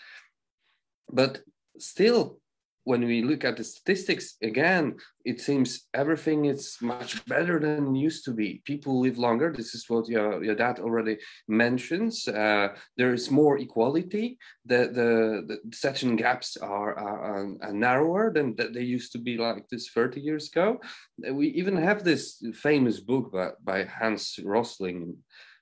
But 1.12 1.42
still, 1.78 2.38
when 2.84 3.04
we 3.04 3.22
look 3.22 3.44
at 3.44 3.56
the 3.56 3.64
statistics 3.64 4.36
again 4.42 4.94
it 5.24 5.40
seems 5.40 5.86
everything 5.94 6.44
is 6.44 6.76
much 6.82 7.24
better 7.24 7.58
than 7.58 7.94
used 7.94 8.24
to 8.26 8.32
be. 8.32 8.60
People 8.66 9.00
live 9.00 9.16
longer. 9.16 9.52
This 9.56 9.74
is 9.74 9.88
what 9.88 10.06
your, 10.06 10.44
your 10.44 10.54
dad 10.54 10.78
already 10.80 11.18
mentions. 11.48 12.28
Uh, 12.28 12.68
there 12.98 13.14
is 13.14 13.30
more 13.30 13.58
equality. 13.58 14.38
The, 14.66 14.90
the, 14.92 15.58
the 15.64 15.76
section 15.76 16.16
gaps 16.16 16.56
are, 16.58 16.94
are, 16.98 17.56
are, 17.62 17.72
narrower 17.72 18.32
than 18.32 18.54
they 18.56 18.82
used 18.82 19.12
to 19.12 19.18
be 19.18 19.38
like 19.38 19.66
this 19.68 19.88
30 19.88 20.20
years 20.20 20.48
ago. 20.48 20.80
We 21.18 21.48
even 21.48 21.76
have 21.76 22.04
this 22.04 22.44
famous 22.52 23.00
book 23.00 23.32
by, 23.32 23.50
by 23.64 23.84
hans 23.84 24.38
rosling 24.44 25.16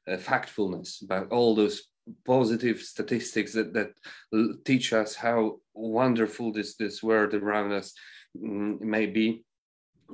uh, 0.08 0.16
factfulness 0.16 1.04
about 1.04 1.30
all 1.30 1.54
those 1.54 1.82
positive 2.26 2.80
statistics 2.80 3.52
that, 3.52 3.72
that 3.74 3.92
teach 4.64 4.92
us 4.92 5.14
how 5.14 5.60
wonderful 5.74 6.52
this, 6.52 6.76
this 6.76 7.02
world 7.02 7.34
around 7.34 7.72
us 7.72 7.92
mm, 8.36 8.80
may 8.80 9.06
be 9.06 9.44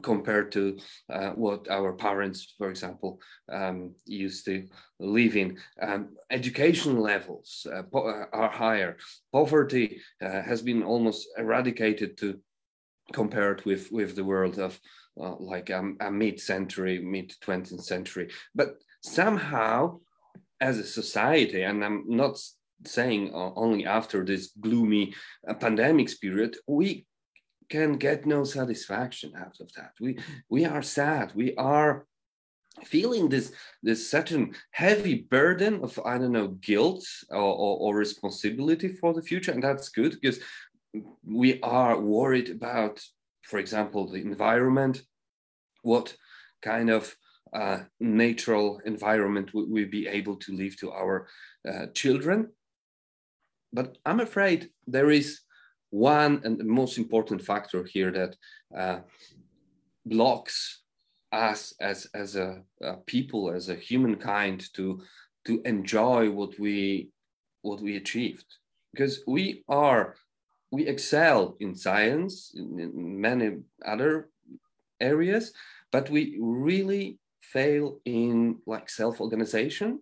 compared 0.02 0.52
to 0.52 0.78
uh, 1.12 1.30
what 1.30 1.68
our 1.68 1.92
parents, 1.92 2.54
for 2.57 2.71
example, 2.71 3.21
um, 3.52 3.95
used 4.07 4.45
to 4.45 4.66
live 5.00 5.37
in. 5.37 5.59
Um, 5.80 6.11
education 6.30 7.00
levels 7.00 7.66
uh, 7.71 7.83
uh 7.97 8.26
are 8.33 8.50
higher. 8.50 8.97
Poverty 9.33 10.00
uh, 10.23 10.42
has 10.42 10.62
been 10.62 10.83
almost 10.83 11.26
eradicated 11.37 12.16
to 12.18 12.38
compared 13.12 13.64
with, 13.64 13.90
with 13.90 14.14
the 14.14 14.25
world 14.25 14.59
of 14.59 14.78
uh, 15.21 15.35
like 15.38 15.71
um, 15.71 15.97
a 16.00 16.11
mid-century, 16.11 17.00
mid-20th 17.00 17.83
century. 17.83 18.30
But 18.54 18.76
somehow 19.02 20.00
as 20.60 20.78
a 20.78 20.84
society, 20.84 21.62
and 21.62 21.84
I'm 21.84 22.04
not 22.06 22.38
saying 22.84 23.32
only 23.34 23.86
after 23.86 24.24
this 24.24 24.52
gloomy 24.60 25.14
uh, 25.48 25.54
pandemics 25.54 26.20
period, 26.20 26.56
we 26.66 27.06
can 27.68 27.98
get 27.98 28.26
no 28.26 28.44
satisfaction 28.44 29.32
out 29.36 29.56
of 29.60 29.72
that. 29.74 29.92
We 30.00 30.18
we 30.48 30.64
are 30.64 30.82
sad. 30.82 31.32
We 31.34 31.54
are 31.56 32.06
feeling 32.84 33.28
this 33.28 33.52
this 33.82 34.10
certain 34.10 34.54
heavy 34.70 35.26
burden 35.30 35.80
of 35.82 35.98
I 36.04 36.18
don't 36.18 36.32
know 36.32 36.48
guilt 36.48 37.04
or, 37.30 37.36
or, 37.36 37.78
or 37.78 37.96
responsibility 37.96 38.88
for 38.88 39.12
the 39.12 39.22
future, 39.22 39.52
and 39.52 39.62
that's 39.62 39.88
good 39.88 40.16
because 40.20 40.40
we 41.24 41.60
are 41.60 42.00
worried 42.00 42.48
about, 42.50 43.00
for 43.42 43.58
example, 43.58 44.08
the 44.08 44.22
environment, 44.22 45.02
what 45.82 46.16
kind 46.62 46.90
of 46.90 47.14
uh, 47.52 47.81
natural 48.00 48.81
environment 48.85 49.52
we, 49.55 49.64
we 49.64 49.85
be 49.85 50.07
able 50.07 50.37
to 50.37 50.52
leave 50.52 50.76
to 50.78 50.90
our 50.93 51.28
uh, 51.69 51.87
children. 51.95 52.49
But 53.73 53.99
I'm 54.07 54.21
afraid 54.21 54.71
there 54.87 55.11
is 55.11 55.40
one 55.90 56.40
and 56.45 56.59
the 56.59 56.64
most 56.64 56.99
important 56.99 57.43
factor 57.43 57.85
here 57.85 58.11
that 58.12 58.37
uh, 58.76 59.00
blocks 60.05 60.83
us 61.33 61.75
as 61.81 62.07
as 62.14 62.37
a, 62.37 62.62
a, 62.83 62.97
people, 63.07 63.50
as 63.50 63.69
a 63.69 63.75
humankind, 63.75 64.73
to 64.75 65.02
to 65.47 65.61
enjoy 65.64 66.31
what 66.31 66.59
we 66.59 67.11
what 67.62 67.81
we 67.81 67.97
achieved, 67.97 68.47
because 68.93 69.21
we 69.26 69.64
are 69.69 70.14
we 70.71 70.87
excel 70.87 71.57
in 71.61 71.75
science 71.75 72.52
in, 72.55 72.78
in 72.78 73.21
many 73.21 73.59
other 73.85 74.28
areas, 75.00 75.52
but 75.93 76.11
we 76.11 76.38
really 76.40 77.19
fail 77.52 78.00
in 78.05 78.59
like 78.67 78.88
self-organization. 78.90 80.00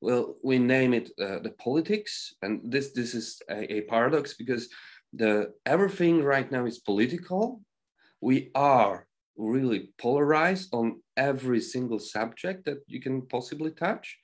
Well 0.00 0.36
we 0.42 0.58
name 0.58 0.92
it 0.94 1.10
uh, 1.20 1.38
the 1.40 1.54
politics 1.58 2.34
and 2.42 2.60
this 2.64 2.92
this 2.92 3.14
is 3.14 3.40
a, 3.48 3.76
a, 3.76 3.80
paradox 3.82 4.34
because 4.34 4.68
the 5.12 5.52
everything 5.64 6.22
right 6.22 6.50
now 6.50 6.66
is 6.66 6.78
political. 6.78 7.62
We 8.20 8.50
are 8.54 9.06
really 9.36 9.90
polarized 9.98 10.74
on 10.74 11.00
every 11.16 11.60
single 11.60 11.98
subject 11.98 12.64
that 12.66 12.78
you 12.86 13.00
can 13.00 13.22
possibly 13.22 13.70
touch. 13.70 14.18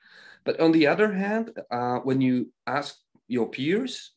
But 0.45 0.61
on 0.61 0.73
the 0.73 0.87
other 0.87 1.13
hand 1.13 1.51
uh, 1.71 1.99
when 2.01 2.21
you 2.21 2.53
ask 2.67 2.97
your 3.29 3.49
peers 3.49 4.13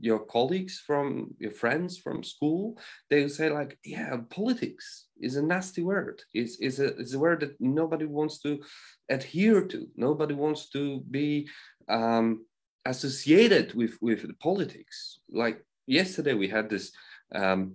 your 0.00 0.20
colleagues 0.20 0.82
from 0.86 1.34
your 1.38 1.50
friends 1.50 1.98
from 1.98 2.22
school 2.22 2.78
they 3.10 3.28
say 3.28 3.50
like 3.50 3.78
yeah 3.84 4.16
politics 4.30 5.08
is 5.20 5.36
a 5.36 5.42
nasty 5.42 5.82
word. 5.82 6.22
It's, 6.32 6.58
it's, 6.60 6.78
a, 6.78 6.86
it's 6.98 7.14
a 7.14 7.18
word 7.18 7.40
that 7.40 7.60
nobody 7.60 8.04
wants 8.04 8.38
to 8.40 8.60
adhere 9.08 9.64
to. 9.66 9.88
Nobody 9.96 10.34
wants 10.34 10.68
to 10.70 11.00
be 11.10 11.48
um, 11.88 12.44
associated 12.84 13.74
with 13.74 13.98
with 14.00 14.26
the 14.26 14.34
politics. 14.34 15.18
Like 15.30 15.64
yesterday 15.86 16.34
we 16.34 16.48
had 16.48 16.70
this 16.70 16.92
um, 17.34 17.74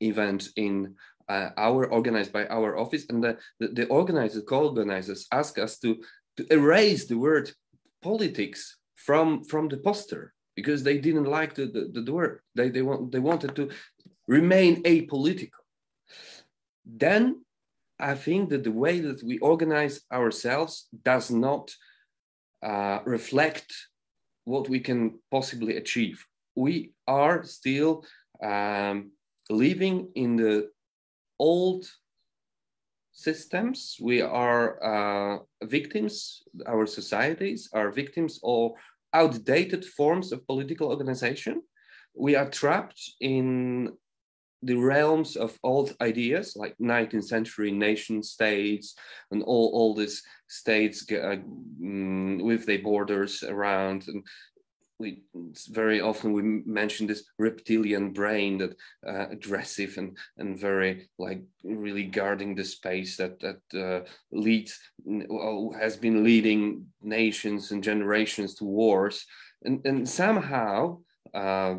event 0.00 0.48
in 0.56 0.94
uh, 1.28 1.50
our 1.56 1.86
organized 1.86 2.32
by 2.32 2.46
our 2.46 2.76
office 2.76 3.06
and 3.08 3.22
the, 3.22 3.38
the, 3.60 3.68
the 3.68 3.86
organizers 3.86 4.42
co-organizers 4.48 5.26
asked 5.32 5.58
us 5.58 5.78
to 5.78 5.96
to 6.36 6.52
erase 6.52 7.06
the 7.06 7.16
word 7.16 7.50
politics 8.02 8.78
from 8.96 9.44
from 9.44 9.68
the 9.68 9.76
poster 9.76 10.32
because 10.60 10.82
they 10.82 10.98
didn't 11.06 11.28
like 11.38 11.52
the, 11.54 11.66
the, 11.74 12.02
the 12.06 12.12
word. 12.12 12.34
They, 12.58 12.68
they, 12.74 12.84
want, 12.88 13.00
they 13.12 13.22
wanted 13.30 13.52
to 13.58 13.64
remain 14.38 14.74
apolitical. 14.94 15.62
Then 17.04 17.22
I 18.12 18.14
think 18.26 18.50
that 18.50 18.64
the 18.64 18.78
way 18.84 18.96
that 19.00 19.20
we 19.28 19.38
organize 19.52 19.96
ourselves 20.20 20.74
does 21.12 21.26
not 21.46 21.64
uh, 22.70 22.98
reflect 23.16 23.68
what 24.44 24.68
we 24.68 24.80
can 24.88 25.00
possibly 25.30 25.76
achieve. 25.82 26.16
We 26.66 26.74
are 27.06 27.36
still 27.44 28.04
um, 28.42 29.12
living 29.48 29.96
in 30.14 30.30
the 30.36 30.56
old 31.38 31.82
systems. 33.12 33.96
We 34.10 34.20
are 34.22 34.64
uh, 34.92 35.38
victims, 35.78 36.42
our 36.66 36.86
societies 36.86 37.60
are 37.72 37.90
victims 38.02 38.40
of 38.42 38.72
outdated 39.12 39.84
forms 39.84 40.32
of 40.32 40.46
political 40.46 40.88
organization. 40.88 41.62
We 42.14 42.36
are 42.36 42.48
trapped 42.48 43.00
in 43.20 43.92
the 44.62 44.74
realms 44.74 45.36
of 45.36 45.58
old 45.62 45.96
ideas 46.02 46.54
like 46.54 46.76
19th 46.78 47.24
century 47.24 47.70
nation 47.70 48.22
states 48.22 48.94
and 49.30 49.42
all, 49.42 49.70
all 49.72 49.94
these 49.94 50.22
states 50.48 51.04
uh, 51.10 51.36
mm, 51.82 52.42
with 52.42 52.66
their 52.66 52.82
borders 52.82 53.42
around 53.42 54.06
and 54.08 54.22
we 55.00 55.22
very 55.70 56.00
often 56.00 56.32
we 56.32 56.42
mention 56.42 57.06
this 57.06 57.24
reptilian 57.38 58.12
brain 58.12 58.58
that 58.58 58.74
uh, 59.08 59.26
aggressive 59.30 59.96
and 59.96 60.16
and 60.36 60.60
very 60.60 61.08
like 61.18 61.42
really 61.64 62.04
guarding 62.04 62.54
the 62.54 62.64
space 62.64 63.16
that 63.16 63.40
that 63.40 63.60
uh, 63.74 64.00
leads 64.30 64.78
has 65.80 65.96
been 65.96 66.22
leading 66.22 66.86
nations 67.02 67.72
and 67.72 67.82
generations 67.82 68.54
to 68.54 68.64
wars. 68.64 69.24
And 69.64 69.84
and 69.86 70.08
somehow 70.08 70.98
uh, 71.34 71.76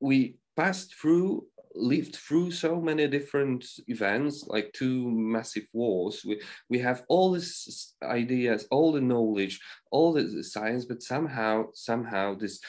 we 0.00 0.36
passed 0.56 0.94
through 0.94 1.46
lived 1.74 2.16
through 2.16 2.50
so 2.50 2.80
many 2.80 3.06
different 3.08 3.64
events 3.88 4.44
like 4.46 4.72
two 4.72 5.10
massive 5.10 5.66
wars. 5.72 6.22
We 6.24 6.40
we 6.68 6.78
have 6.80 7.04
all 7.08 7.32
these 7.32 7.94
ideas 8.02 8.66
all 8.70 8.92
the 8.92 9.00
knowledge 9.00 9.60
all 9.90 10.12
the 10.12 10.42
science 10.42 10.84
but 10.84 11.02
somehow 11.02 11.66
somehow 11.74 12.34
this 12.34 12.60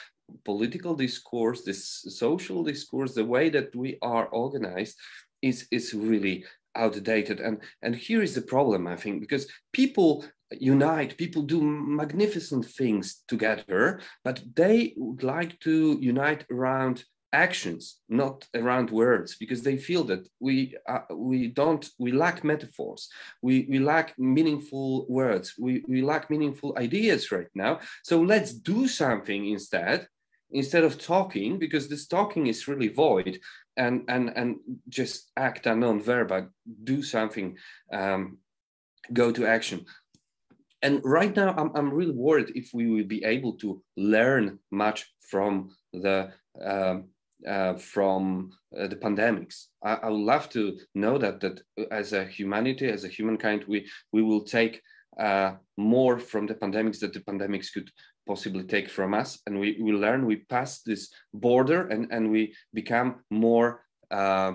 political 0.44 0.94
discourse 0.94 1.62
this 1.62 2.04
social 2.08 2.62
discourse 2.62 3.14
the 3.14 3.24
way 3.24 3.50
that 3.50 3.74
we 3.76 3.98
are 4.02 4.26
organized 4.28 4.96
is 5.42 5.66
is 5.70 5.94
really 5.94 6.44
outdated. 6.76 7.40
And 7.40 7.58
and 7.82 7.94
here 7.94 8.22
is 8.22 8.34
the 8.34 8.42
problem 8.42 8.86
i 8.86 8.96
think 8.96 9.20
because 9.20 9.46
people 9.72 10.24
unite 10.50 11.16
people 11.16 11.42
do 11.42 11.60
magnificent 11.62 12.64
things 12.64 13.22
together 13.26 14.00
but 14.24 14.42
they 14.54 14.94
would 14.96 15.22
like 15.22 15.58
to 15.60 15.98
unite 16.00 16.44
around 16.50 17.04
actions, 17.34 17.82
not 18.08 18.46
around 18.54 18.90
words, 18.90 19.36
because 19.36 19.62
they 19.62 19.76
feel 19.76 20.04
that 20.04 20.22
we 20.40 20.54
uh, 20.88 21.04
we 21.28 21.48
don't 21.60 21.84
we 21.98 22.12
lack 22.12 22.44
metaphors, 22.44 23.08
we 23.42 23.66
we 23.70 23.78
lack 23.78 24.18
meaningful 24.18 25.06
words, 25.08 25.54
we 25.58 25.72
we 25.88 26.02
lack 26.02 26.30
meaningful 26.30 26.70
ideas 26.86 27.32
right 27.32 27.52
now. 27.54 27.80
So 28.02 28.22
let's 28.22 28.52
do 28.72 28.88
something 28.88 29.42
instead, 29.56 30.08
instead 30.50 30.84
of 30.84 30.98
talking, 30.98 31.58
because 31.58 31.88
this 31.88 32.06
talking 32.06 32.46
is 32.46 32.68
really 32.68 32.88
void, 32.88 33.40
and 33.76 34.04
and 34.08 34.24
and 34.36 34.56
just 34.88 35.30
act 35.36 35.66
a 35.66 35.74
non-verbal, 35.74 36.48
do 36.84 37.02
something, 37.02 37.58
um, 37.92 38.38
go 39.12 39.32
to 39.32 39.46
action. 39.46 39.84
And 40.82 41.00
right 41.02 41.34
now, 41.34 41.54
I'm, 41.56 41.70
I'm 41.74 41.90
really 41.98 42.16
worried 42.26 42.52
if 42.54 42.66
we 42.74 42.86
will 42.90 43.08
be 43.08 43.24
able 43.24 43.54
to 43.62 43.82
learn 43.96 44.58
much 44.70 44.98
from 45.30 45.70
the 45.92 46.32
um, 46.60 47.08
uh, 47.46 47.74
from 47.74 48.50
uh, 48.78 48.86
the 48.86 48.96
pandemics. 48.96 49.66
I, 49.82 49.94
I, 49.94 50.08
would 50.08 50.20
love 50.20 50.48
to 50.50 50.78
know 50.94 51.18
that 51.18 51.40
that 51.40 51.60
as 51.90 52.12
a 52.12 52.24
humanity, 52.24 52.88
as 52.88 53.04
a 53.04 53.08
humankind, 53.08 53.64
we 53.68 53.88
we 54.12 54.22
will 54.22 54.44
take 54.44 54.80
uh, 55.18 55.52
more 55.76 56.18
from 56.18 56.46
the 56.46 56.54
pandemics 56.54 57.00
that 57.00 57.12
the 57.12 57.20
pandemics 57.20 57.72
could 57.72 57.90
possibly 58.26 58.64
take 58.64 58.88
from 58.88 59.14
us, 59.14 59.40
and 59.46 59.58
we 59.60 59.78
we 59.80 59.92
learn, 59.92 60.26
we 60.26 60.36
pass 60.36 60.82
this 60.82 61.12
border, 61.32 61.88
and 61.88 62.10
and 62.10 62.30
we 62.30 62.54
become 62.72 63.16
more 63.30 63.82
uh, 64.10 64.52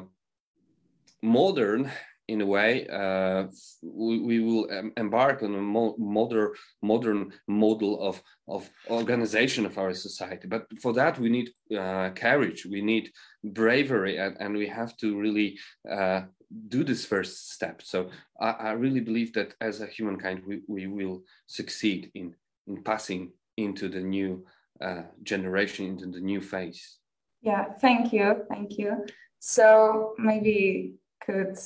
modern 1.22 1.92
in 2.30 2.42
a 2.42 2.46
way, 2.46 2.88
uh, 2.88 3.48
we, 3.82 4.20
we, 4.20 4.40
will 4.40 4.66
embark 4.98 5.42
on 5.42 5.56
a 5.56 5.62
mo 5.62 5.96
modern, 5.98 6.52
modern 6.82 7.34
model 7.48 7.94
of, 8.08 8.22
of 8.48 8.70
organization 8.90 9.66
of 9.66 9.78
our 9.78 9.94
society. 9.94 10.48
But 10.48 10.68
for 10.80 10.94
that, 10.94 11.18
we 11.20 11.30
need 11.30 11.50
uh, 11.76 12.12
courage, 12.12 12.66
we 12.66 12.82
need 12.82 13.12
bravery, 13.44 14.18
and, 14.18 14.38
and 14.40 14.56
we 14.56 14.68
have 14.68 14.96
to 14.98 15.20
really 15.20 15.58
uh, 15.90 16.22
do 16.68 16.84
this 16.84 17.04
first 17.04 17.52
step. 17.52 17.82
So 17.82 18.10
I, 18.40 18.52
I, 18.52 18.72
really 18.72 19.02
believe 19.02 19.34
that 19.34 19.56
as 19.60 19.82
a 19.82 19.88
humankind, 19.88 20.44
we, 20.46 20.62
we 20.68 20.86
will 20.88 21.24
succeed 21.48 22.12
in, 22.14 22.36
in 22.68 22.84
passing 22.84 23.32
into 23.58 23.90
the 23.90 24.02
new 24.02 24.46
uh, 24.82 25.04
generation, 25.24 25.88
into 25.88 26.08
the 26.08 26.22
new 26.22 26.42
phase. 26.42 27.00
Yeah, 27.42 27.74
thank 27.82 28.14
you. 28.14 28.46
Thank 28.50 28.78
you. 28.78 29.06
So 29.40 30.14
maybe 30.20 30.96
could 31.26 31.58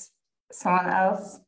someone 0.54 0.90
else? 0.90 1.40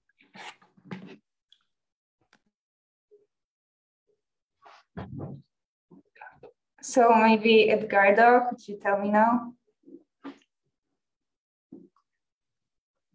So 6.82 7.10
maybe 7.16 7.72
Edgardo, 7.72 8.46
could 8.50 8.68
you 8.68 8.78
tell 8.82 9.00
me 9.00 9.10
now? 9.10 9.54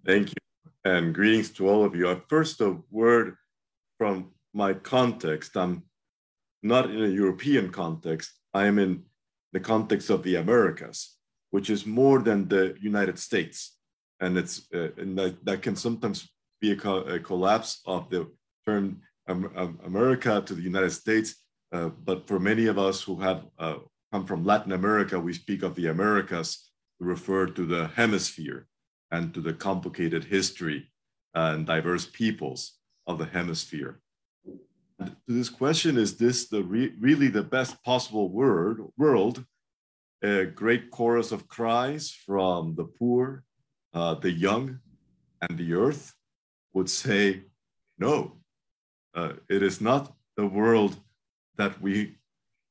Thank 0.05 0.31
you, 0.31 0.35
and 0.85 1.15
greetings 1.15 1.51
to 1.51 1.69
all 1.69 1.85
of 1.85 1.95
you. 1.95 2.23
First, 2.29 2.61
a 2.61 2.79
word 2.91 3.37
from 3.97 4.33
my 4.53 4.73
context. 4.75 5.57
I'm 5.57 5.85
not 6.63 6.91
in 6.91 7.05
a 7.05 7.09
European 7.09 7.71
context. 7.71 8.33
I 8.53 8.67
am 8.67 8.79
in 8.79 9.05
the 9.53 9.61
context 9.61 10.11
of 10.11 10.23
the 10.23 10.37
Americas, 10.37 11.17
which 11.51 11.71
is 11.71 11.87
more 11.87 12.19
than 12.21 12.49
the 12.49 12.77
United 12.81 13.19
States 13.19 13.77
and 14.21 14.37
it's 14.39 14.67
uh, 14.75 14.89
and 14.97 15.19
that, 15.19 15.45
that 15.45 15.63
can 15.63 15.77
sometimes 15.77 16.31
be 16.61 16.73
a, 16.73 16.77
co 16.77 16.99
a 16.99 17.19
collapse 17.19 17.81
of 17.87 18.11
the 18.11 18.31
term 18.67 19.01
um, 19.29 19.79
America 19.85 20.43
to 20.45 20.55
the 20.55 20.63
United 20.63 20.91
States. 20.91 21.37
Uh, 21.73 21.89
but 22.05 22.27
for 22.27 22.41
many 22.41 22.67
of 22.67 22.79
us 22.79 23.03
who 23.03 23.17
have 23.21 23.47
uh, 23.59 23.77
come 24.13 24.27
from 24.27 24.45
Latin 24.45 24.73
America, 24.73 25.19
we 25.19 25.33
speak 25.33 25.63
of 25.63 25.75
the 25.75 25.87
Americas 25.87 26.71
to 26.99 27.07
refer 27.07 27.47
to 27.47 27.65
the 27.65 27.89
hemisphere 27.89 28.67
and 29.11 29.33
to 29.35 29.41
the 29.41 29.53
complicated 29.53 30.25
history 30.25 30.91
and 31.35 31.67
diverse 31.67 32.07
peoples 32.07 32.79
of 33.07 33.19
the 33.19 33.27
hemisphere. 33.27 34.01
And 34.99 35.17
to 35.27 35.33
this 35.33 35.49
question, 35.49 35.97
is 35.97 36.17
this 36.17 36.49
the 36.49 36.63
re 36.63 36.93
really 37.01 37.29
the 37.29 37.43
best 37.43 37.83
possible 37.85 38.29
word, 38.31 38.83
world? 38.99 39.45
A 40.23 40.45
great 40.45 40.91
chorus 40.91 41.33
of 41.33 41.49
cries 41.49 42.11
from 42.11 42.75
the 42.75 42.85
poor, 42.85 43.45
uh, 43.93 44.15
the 44.15 44.31
young 44.31 44.81
and 45.43 45.59
the 45.59 45.75
earth 45.75 46.15
would 46.73 46.89
say, 46.89 47.43
no, 47.99 48.33
uh, 49.15 49.33
it 49.49 49.63
is 49.63 49.81
not 49.81 50.13
the 50.37 50.47
world 50.47 50.97
that 51.57 51.81
we 51.81 52.17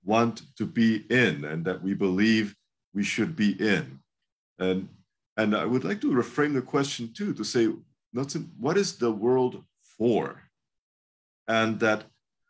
want 0.03 0.41
to 0.57 0.65
be 0.65 1.05
in 1.09 1.45
and 1.45 1.65
that 1.65 1.83
we 1.83 1.93
believe 1.93 2.55
we 2.93 3.03
should 3.03 3.35
be 3.35 3.51
in. 3.51 3.99
And, 4.57 4.89
and 5.37 5.55
I 5.55 5.65
would 5.65 5.83
like 5.83 6.01
to 6.01 6.11
reframe 6.11 6.53
the 6.53 6.61
question 6.61 7.11
too 7.13 7.33
to 7.33 7.43
say, 7.43 7.67
what 8.59 8.77
is 8.77 8.97
the 8.97 9.11
world 9.11 9.63
for? 9.97 10.41
And 11.47 11.79
that 11.79 12.05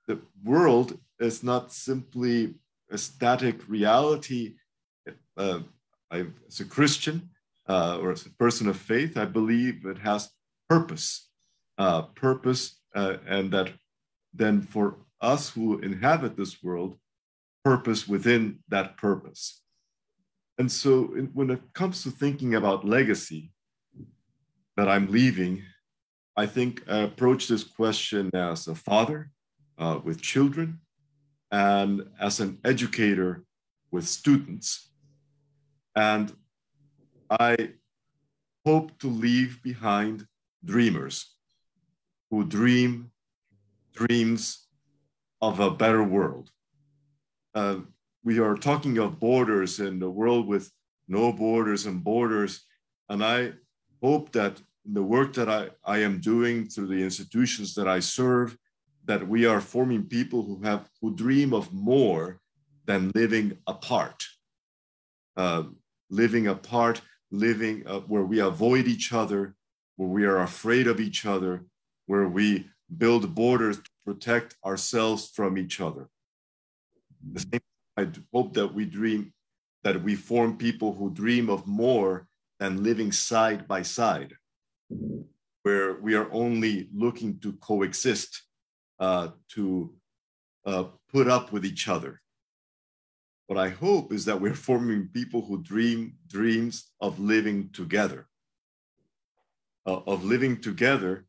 the 0.08 0.20
world 0.44 0.98
is 1.20 1.44
not 1.44 1.74
simply 1.74 2.56
a 2.92 2.98
static 2.98 3.68
reality. 3.68 4.56
Uh, 5.38 5.60
I, 6.12 6.26
as 6.48 6.60
a 6.60 6.66
Christian, 6.66 7.30
uh, 7.70 8.00
or 8.02 8.12
as 8.12 8.26
a 8.26 8.32
person 8.32 8.68
of 8.68 8.78
faith, 8.78 9.16
I 9.16 9.26
believe 9.26 9.86
it 9.86 10.00
has 10.00 10.30
purpose, 10.68 11.30
uh, 11.78 12.02
purpose, 12.02 12.82
uh, 12.96 13.18
and 13.28 13.52
that 13.52 13.72
then 14.34 14.62
for 14.62 14.98
us 15.22 15.50
who 15.50 15.80
inhabit 15.80 16.36
this 16.36 16.64
world, 16.64 16.98
purpose 17.64 18.08
within 18.08 18.60
that 18.70 18.98
purpose. 18.98 19.62
And 20.58 20.72
so 20.72 21.14
in, 21.16 21.28
when 21.34 21.50
it 21.52 21.62
comes 21.74 22.04
to 22.04 22.12
thinking 22.12 22.56
about 22.56 22.86
legacy 22.86 23.52
that 24.76 24.90
I'm 24.90 25.12
leaving, 25.12 25.64
I 26.36 26.46
think 26.46 26.84
I 26.90 27.00
approach 27.00 27.48
this 27.48 27.64
question 27.64 28.30
as 28.34 28.68
a 28.68 28.76
father 28.76 29.32
uh, 29.78 30.00
with 30.04 30.22
children 30.22 30.80
and 31.52 32.08
as 32.20 32.40
an 32.40 32.60
educator 32.64 33.44
with 33.92 34.08
students. 34.08 34.92
And 35.96 36.34
I 37.30 37.74
hope 38.66 38.98
to 39.00 39.08
leave 39.08 39.62
behind 39.62 40.26
dreamers 40.66 41.36
who 42.32 42.44
dream 42.44 43.12
dreams 43.94 44.68
of 45.42 45.60
a 45.60 45.72
better 45.72 46.04
world. 46.04 46.50
Uh, 47.54 47.78
we 48.24 48.40
are 48.40 48.56
talking 48.56 48.98
of 48.98 49.20
borders 49.20 49.80
and 49.80 50.02
a 50.04 50.10
world 50.10 50.48
with 50.48 50.72
no 51.08 51.32
borders 51.32 51.86
and 51.86 52.04
borders. 52.04 52.66
And 53.10 53.24
I 53.24 53.54
hope 54.02 54.32
that 54.34 54.62
the 54.86 55.04
work 55.04 55.34
that 55.34 55.50
I, 55.50 55.70
I 55.86 56.00
am 56.00 56.20
doing 56.20 56.68
through 56.68 56.88
the 56.88 57.04
institutions 57.04 57.74
that 57.76 57.88
I 57.88 58.00
serve, 58.00 58.58
that 59.06 59.28
we 59.28 59.46
are 59.46 59.62
forming 59.62 60.04
people 60.04 60.44
who 60.44 60.62
have 60.64 60.90
who 61.02 61.16
dream 61.16 61.54
of 61.54 61.72
more 61.74 62.40
than 62.86 63.12
living 63.14 63.58
apart. 63.68 64.24
Uh, 65.38 65.64
living 66.10 66.48
apart, 66.48 67.02
living 67.32 67.86
uh, 67.88 68.00
where 68.02 68.24
we 68.24 68.40
avoid 68.40 68.88
each 68.88 69.14
other, 69.14 69.56
where 69.96 70.10
we 70.10 70.26
are 70.26 70.42
afraid 70.42 70.88
of 70.88 71.00
each 71.00 71.26
other, 71.26 71.66
where 72.06 72.28
we 72.28 72.66
build 72.98 73.36
borders 73.36 73.78
to 73.78 73.90
protect 74.06 74.56
ourselves 74.66 75.30
from 75.34 75.58
each 75.58 75.80
other. 75.80 76.10
The 77.34 77.40
same, 77.40 77.62
I 77.98 78.08
hope 78.34 78.54
that 78.54 78.74
we 78.74 78.86
dream, 78.86 79.34
that 79.84 80.02
we 80.04 80.16
form 80.16 80.58
people 80.58 80.94
who 80.94 81.12
dream 81.12 81.50
of 81.50 81.68
more 81.68 82.28
than 82.60 82.84
living 82.84 83.12
side 83.12 83.68
by 83.68 83.84
side, 83.84 84.34
where 85.64 85.96
we 86.02 86.16
are 86.16 86.32
only 86.32 86.90
looking 86.94 87.40
to 87.40 87.54
coexist, 87.54 88.44
uh, 89.00 89.30
to 89.50 89.94
uh, 90.66 90.86
put 91.12 91.28
up 91.28 91.52
with 91.52 91.66
each 91.66 91.88
other. 91.88 92.22
What 93.50 93.58
I 93.58 93.70
hope 93.70 94.14
is 94.14 94.26
that 94.26 94.40
we're 94.40 94.54
forming 94.54 95.08
people 95.08 95.42
who 95.42 95.64
dream 95.64 96.14
dreams 96.28 96.92
of 97.02 97.20
living 97.20 97.72
together, 97.74 98.28
uh, 99.88 100.02
of 100.06 100.24
living 100.24 100.62
together, 100.62 101.26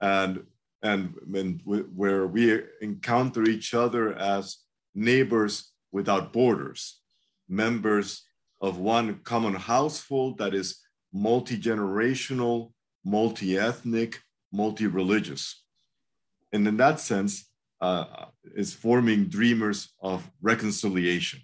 and 0.00 0.46
and, 0.84 1.14
and 1.34 1.60
where 1.64 2.28
we 2.28 2.62
encounter 2.80 3.42
each 3.42 3.74
other 3.74 4.14
as 4.14 4.58
neighbors 4.94 5.72
without 5.90 6.32
borders, 6.32 7.00
members 7.48 8.22
of 8.60 8.78
one 8.78 9.18
common 9.24 9.54
household 9.54 10.38
that 10.38 10.54
is 10.54 10.78
multi 11.12 11.58
generational, 11.58 12.70
multi 13.04 13.58
ethnic, 13.58 14.20
multi 14.52 14.86
religious. 14.86 15.64
And 16.52 16.68
in 16.68 16.76
that 16.76 17.00
sense, 17.00 17.50
uh, 17.80 18.26
is 18.54 18.72
forming 18.72 19.24
dreamers 19.24 19.92
of 20.00 20.30
reconciliation 20.40 21.40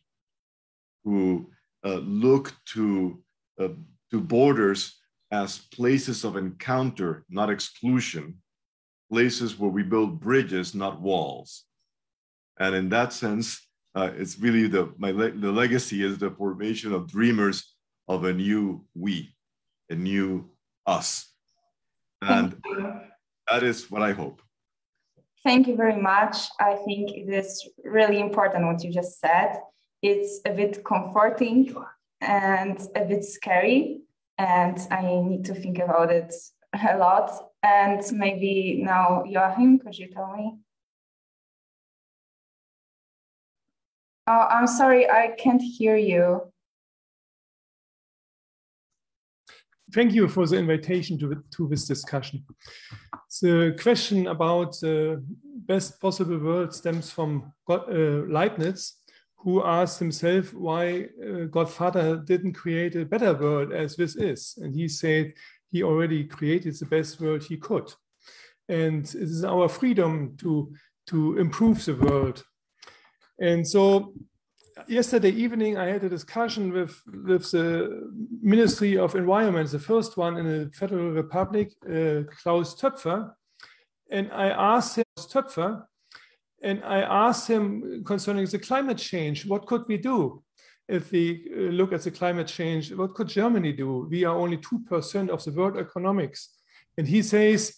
who 1.04 1.50
uh, 1.84 1.96
look 1.96 2.54
to, 2.74 3.22
uh, 3.58 3.68
to 4.10 4.20
borders 4.20 4.96
as 5.30 5.58
places 5.58 6.24
of 6.24 6.36
encounter, 6.36 7.24
not 7.28 7.50
exclusion, 7.50 8.36
places 9.10 9.58
where 9.58 9.70
we 9.70 9.82
build 9.82 10.20
bridges, 10.20 10.74
not 10.74 11.00
walls. 11.00 11.64
And 12.58 12.74
in 12.74 12.88
that 12.90 13.12
sense, 13.12 13.66
uh, 13.94 14.10
it's 14.16 14.38
really 14.38 14.68
the 14.68 14.92
my 14.98 15.10
le 15.10 15.32
the 15.32 15.50
legacy 15.50 16.04
is 16.04 16.18
the 16.18 16.30
formation 16.30 16.92
of 16.92 17.08
dreamers 17.08 17.74
of 18.06 18.24
a 18.24 18.32
new 18.32 18.84
we, 18.94 19.34
a 19.88 19.94
new 19.94 20.48
us, 20.86 21.32
and 22.22 22.56
that 23.50 23.62
is 23.62 23.90
what 23.90 24.02
I 24.02 24.12
hope. 24.12 24.42
Thank 25.42 25.66
you 25.66 25.74
very 25.74 26.00
much. 26.00 26.36
I 26.60 26.74
think 26.84 27.10
it 27.10 27.32
is 27.32 27.66
really 27.82 28.20
important 28.20 28.66
what 28.66 28.84
you 28.84 28.92
just 28.92 29.18
said. 29.18 29.58
It's 30.02 30.40
a 30.46 30.52
bit 30.52 30.82
comforting 30.84 31.74
and 32.20 32.78
a 32.96 33.04
bit 33.04 33.24
scary, 33.24 34.00
and 34.38 34.78
I 34.90 35.02
need 35.02 35.44
to 35.46 35.54
think 35.54 35.78
about 35.78 36.10
it 36.10 36.34
a 36.72 36.96
lot. 36.96 37.30
And 37.62 38.02
maybe 38.12 38.80
now, 38.82 39.24
Joachim, 39.24 39.78
could 39.78 39.98
you 39.98 40.08
tell 40.08 40.34
me? 40.36 40.58
Oh, 44.26 44.46
I'm 44.48 44.66
sorry, 44.66 45.10
I 45.10 45.34
can't 45.36 45.62
hear 45.62 45.96
you. 45.96 46.52
Thank 49.92 50.12
you 50.12 50.28
for 50.28 50.46
the 50.46 50.56
invitation 50.56 51.18
to, 51.18 51.42
to 51.56 51.68
this 51.68 51.84
discussion. 51.84 52.44
The 53.42 53.76
question 53.82 54.28
about 54.28 54.78
the 54.80 55.22
best 55.66 56.00
possible 56.00 56.38
world 56.38 56.72
stems 56.72 57.10
from 57.10 57.52
uh, 57.68 57.80
Leibniz, 58.28 58.99
who 59.42 59.64
asked 59.64 59.98
himself 59.98 60.52
why 60.52 61.08
uh, 61.26 61.44
Godfather 61.50 62.16
didn't 62.16 62.52
create 62.52 62.94
a 62.94 63.04
better 63.04 63.32
world 63.34 63.72
as 63.72 63.96
this 63.96 64.16
is. 64.16 64.58
And 64.60 64.74
he 64.74 64.86
said 64.88 65.32
he 65.70 65.82
already 65.82 66.24
created 66.24 66.78
the 66.78 66.86
best 66.86 67.20
world 67.20 67.42
he 67.42 67.56
could. 67.56 67.92
And 68.68 69.04
it 69.04 69.14
is 69.14 69.44
our 69.44 69.68
freedom 69.68 70.36
to, 70.38 70.72
to 71.08 71.38
improve 71.38 71.84
the 71.84 71.94
world 71.94 72.44
and 73.40 73.66
so 73.66 74.12
yesterday 74.86 75.30
evening, 75.30 75.78
I 75.78 75.86
had 75.86 76.04
a 76.04 76.10
discussion 76.10 76.72
with, 76.72 77.00
with 77.06 77.50
the 77.50 78.12
Ministry 78.42 78.98
of 78.98 79.14
Environment, 79.14 79.70
the 79.70 79.78
first 79.78 80.18
one 80.18 80.36
in 80.36 80.46
the 80.46 80.70
Federal 80.72 81.10
Republic, 81.10 81.72
uh, 81.86 82.30
Klaus 82.30 82.78
Töpfer. 82.78 83.32
And 84.10 84.30
I 84.30 84.48
asked 84.50 84.96
him, 84.96 85.04
Töpfer, 85.18 85.84
and 86.62 86.82
I 86.84 87.00
asked 87.00 87.48
him 87.48 88.04
concerning 88.04 88.46
the 88.46 88.58
climate 88.58 88.98
change, 88.98 89.46
what 89.46 89.66
could 89.66 89.84
we 89.88 89.96
do? 89.96 90.42
If 90.88 91.12
we 91.12 91.50
uh, 91.54 91.60
look 91.70 91.92
at 91.92 92.02
the 92.02 92.10
climate 92.10 92.48
change, 92.48 92.92
what 92.92 93.14
could 93.14 93.28
Germany 93.28 93.72
do? 93.72 94.08
We 94.10 94.24
are 94.24 94.34
only 94.34 94.58
2% 94.58 95.30
of 95.30 95.44
the 95.44 95.52
world 95.52 95.78
economics. 95.78 96.50
And 96.98 97.06
he 97.06 97.22
says, 97.22 97.76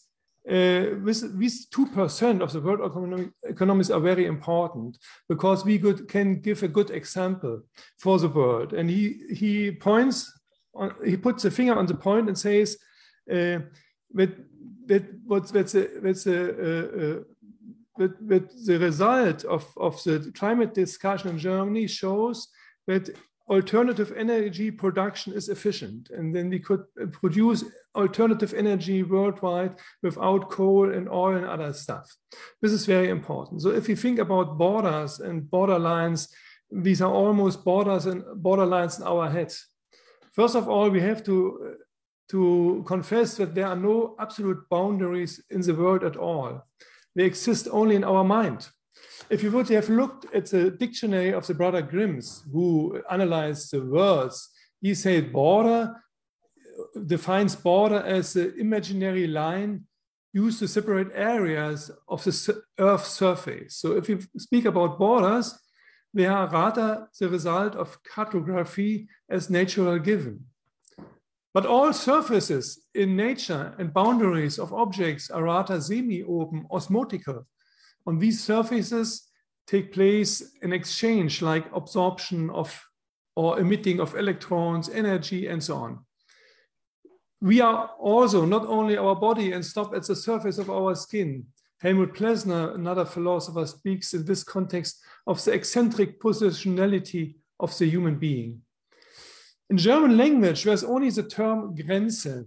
uh, 0.49 0.99
these 1.05 1.69
2% 1.69 2.41
of 2.41 2.53
the 2.53 2.61
world 2.61 3.31
economic, 3.49 3.91
are 3.91 4.01
very 4.01 4.27
important 4.27 4.99
because 5.29 5.65
we 5.65 5.79
could, 5.79 6.09
can 6.09 6.41
give 6.41 6.63
a 6.65 6.69
good 6.69 6.91
example 6.91 7.63
for 7.99 8.19
the 8.19 8.29
world. 8.29 8.73
And 8.73 8.91
he, 8.91 9.21
he 9.33 9.71
points, 9.71 10.33
on, 10.75 10.95
he 11.05 11.17
puts 11.17 11.45
a 11.45 11.51
finger 11.51 11.75
on 11.77 11.87
the 11.87 11.95
point 11.95 12.27
and 12.27 12.37
says, 12.37 12.77
uh, 13.31 13.61
that, 14.15 14.37
that 14.87 15.05
what's, 15.25 15.53
that's 15.53 15.77
a, 15.77 15.87
that's 16.01 16.27
a, 16.27 17.19
uh, 17.19 17.21
that, 17.99 18.29
that 18.29 18.67
the 18.67 18.79
result 18.79 19.45
of, 19.45 19.67
of 19.77 20.03
the 20.05 20.33
climate 20.35 20.75
discussion 20.75 21.31
in 21.31 21.39
Germany 21.39 21.87
shows 21.87 22.49
that 22.87 23.11
alternative 23.49 24.13
energy 24.17 24.71
production 24.71 25.33
is 25.35 25.49
efficient. 25.49 26.11
And 26.11 26.35
then 26.35 26.49
we 26.49 26.59
could 26.59 26.85
produce 27.13 27.65
alternative 27.95 28.55
energy 28.55 29.03
worldwide 29.03 29.75
without 30.03 30.51
coal 30.51 30.93
and 30.93 31.09
oil 31.09 31.37
and 31.37 31.47
other 31.47 31.73
stuff. 31.73 32.17
This 32.61 32.73
is 32.73 32.87
very 32.87 33.09
important. 33.11 33.63
So 33.63 33.71
if 33.71 33.89
you 33.89 33.97
think 33.97 34.19
about 34.19 34.57
borders 34.57 35.21
and 35.21 35.43
borderlines, 35.43 36.29
these 36.71 37.03
are 37.03 37.13
almost 37.13 37.65
borders 37.65 38.07
and 38.07 38.23
borderlines 38.43 38.99
in 38.99 39.07
our 39.07 39.29
heads. 39.29 39.67
First 40.33 40.57
of 40.57 40.69
all, 40.69 40.89
we 40.89 41.03
have 41.03 41.23
to, 41.25 41.77
to 42.31 42.83
confess 42.87 43.37
that 43.37 43.55
there 43.55 43.67
are 43.67 43.77
no 43.77 44.17
absolute 44.19 44.67
boundaries 44.71 45.43
in 45.51 45.61
the 45.61 45.75
world 45.75 46.05
at 46.05 46.17
all. 46.17 46.67
They 47.15 47.25
exist 47.25 47.69
only 47.71 47.97
in 47.97 48.05
our 48.05 48.25
mind 48.25 48.69
if 49.31 49.43
you 49.43 49.51
would 49.51 49.69
have 49.69 49.89
looked 49.89 50.27
at 50.35 50.47
the 50.47 50.71
dictionary 50.71 51.33
of 51.33 51.47
the 51.47 51.55
brother 51.55 51.83
Grimms, 51.83 52.45
who 52.53 53.01
analyzed 53.11 53.73
the 53.73 53.85
words, 53.85 54.51
he 54.81 54.95
said 54.95 55.33
border 55.33 55.95
defines 57.07 57.55
border 57.55 58.01
as 58.01 58.33
the 58.33 58.55
imaginary 58.57 59.27
line 59.27 59.85
used 60.33 60.59
to 60.59 60.69
separate 60.69 61.09
areas 61.15 61.91
of 62.09 62.25
the 62.25 62.63
Earth's 62.79 63.09
surface. 63.09 63.77
So 63.77 63.97
if 63.97 64.09
you 64.09 64.21
speak 64.39 64.65
about 64.65 64.99
borders, 64.99 65.59
they 66.15 66.27
are 66.27 66.49
rather 66.49 67.09
the 67.19 67.29
result 67.29 67.75
of 67.75 68.03
cartography 68.03 69.09
as 69.29 69.51
natural 69.51 69.99
given. 69.99 70.45
But 71.55 71.67
all 71.67 71.93
surfaces 71.93 72.81
in 72.95 73.17
nature 73.17 73.75
and 73.79 73.93
boundaries 73.93 74.59
of 74.59 74.73
objects 74.73 75.31
are 75.31 75.43
rather 75.43 75.81
semi-open, 75.81 76.67
osmotical. 76.71 77.45
On 78.07 78.19
these 78.19 78.43
surfaces 78.43 79.29
take 79.67 79.93
place 79.93 80.57
an 80.63 80.73
exchange 80.73 81.43
like 81.43 81.65
absorption 81.75 82.51
of 82.51 82.83
or 83.35 83.59
emitting 83.59 84.01
of 84.01 84.15
electrons, 84.15 84.89
energy, 84.91 85.47
and 85.47 85.63
so 85.63 85.77
on. 85.77 85.99
We 87.41 87.61
are 87.61 87.91
also 87.99 88.45
not 88.45 88.67
only 88.67 88.97
our 88.97 89.17
body 89.17 89.53
and 89.53 89.65
stop 89.65 89.95
at 89.95 90.07
the 90.07 90.15
surface 90.15 90.59
of 90.59 90.71
our 90.71 90.95
skin. 90.95 91.47
Helmut 91.81 92.15
Plessner, 92.15 92.75
another 92.75 93.05
philosopher, 93.05 93.67
speaks 93.67 94.15
in 94.15 94.25
this 94.25 94.45
context 94.45 95.03
of 95.27 95.43
the 95.45 95.53
eccentric 95.53 96.21
positionality 96.21 97.35
of 97.59 97.77
the 97.79 97.87
human 97.87 98.19
being. 98.19 98.61
In 99.73 99.79
German 99.79 100.19
language, 100.19 100.65
there's 100.65 100.85
only 100.85 101.09
the 101.09 101.23
term 101.23 101.75
Grenze. 101.75 102.45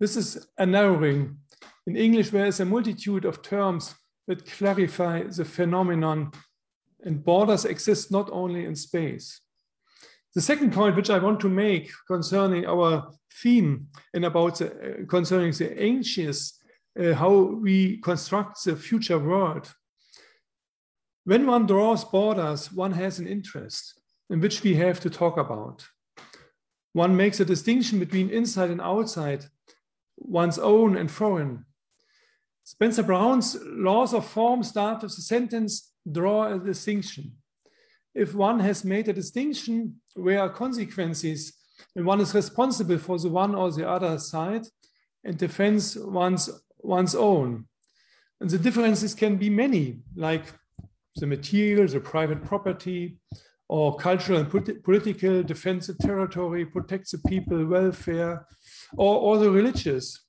This 0.00 0.16
is 0.16 0.48
a 0.58 0.66
narrowing. 0.66 1.38
In 1.86 1.94
English, 1.94 2.30
there 2.30 2.46
is 2.46 2.58
a 2.58 2.64
multitude 2.64 3.24
of 3.24 3.40
terms 3.40 3.94
that 4.26 4.50
clarify 4.50 5.22
the 5.22 5.44
phenomenon 5.44 6.32
and 7.04 7.24
borders 7.24 7.64
exist 7.64 8.10
not 8.10 8.28
only 8.32 8.64
in 8.64 8.74
space. 8.74 9.42
The 10.34 10.40
second 10.40 10.72
point 10.72 10.96
which 10.96 11.08
I 11.08 11.18
want 11.18 11.38
to 11.38 11.48
make 11.48 11.92
concerning 12.08 12.66
our 12.66 13.12
theme 13.32 13.86
and 14.12 14.24
about 14.24 14.58
the, 14.58 14.72
uh, 14.72 15.06
concerning 15.06 15.52
the 15.52 15.80
anxious, 15.80 16.58
uh, 16.98 17.14
how 17.14 17.32
we 17.62 17.98
construct 17.98 18.64
the 18.64 18.74
future 18.74 19.20
world. 19.20 19.72
When 21.22 21.46
one 21.46 21.66
draws 21.66 22.04
borders, 22.04 22.72
one 22.72 22.94
has 22.94 23.20
an 23.20 23.28
interest 23.28 24.00
in 24.28 24.40
which 24.40 24.64
we 24.64 24.74
have 24.74 24.98
to 24.98 25.10
talk 25.10 25.36
about. 25.36 25.86
One 26.92 27.16
makes 27.16 27.40
a 27.40 27.44
distinction 27.44 27.98
between 27.98 28.30
inside 28.30 28.70
and 28.70 28.80
outside 28.80 29.46
one's 30.16 30.58
own 30.58 30.96
and 30.96 31.10
foreign. 31.10 31.64
Spencer 32.64 33.02
Brown's 33.02 33.56
laws 33.62 34.12
of 34.14 34.26
form 34.26 34.62
start 34.62 35.02
with 35.02 35.16
the 35.16 35.22
sentence, 35.22 35.92
draw 36.10 36.52
a 36.52 36.58
distinction. 36.58 37.32
If 38.14 38.34
one 38.34 38.60
has 38.60 38.84
made 38.84 39.08
a 39.08 39.12
distinction, 39.12 40.00
where 40.14 40.40
are 40.40 40.50
consequences, 40.50 41.52
and 41.96 42.04
one 42.04 42.20
is 42.20 42.34
responsible 42.34 42.98
for 42.98 43.18
the 43.18 43.28
one 43.28 43.54
or 43.54 43.70
the 43.70 43.88
other 43.88 44.18
side 44.18 44.66
and 45.24 45.36
defends 45.36 45.96
one's, 45.96 46.50
one's 46.78 47.14
own. 47.14 47.66
And 48.40 48.50
the 48.50 48.58
differences 48.58 49.14
can 49.14 49.36
be 49.36 49.50
many, 49.50 50.00
like 50.14 50.44
the 51.16 51.26
material, 51.26 51.86
the 51.86 52.00
private 52.00 52.44
property, 52.44 53.18
or 53.70 53.94
cultural 53.94 54.40
and 54.40 54.50
political, 54.82 55.44
defense 55.44 55.86
the 55.86 55.94
territory, 55.94 56.66
protect 56.66 57.08
the 57.12 57.18
people, 57.28 57.64
welfare, 57.66 58.44
or, 58.96 59.14
or 59.20 59.38
the 59.38 59.48
religious. 59.48 60.26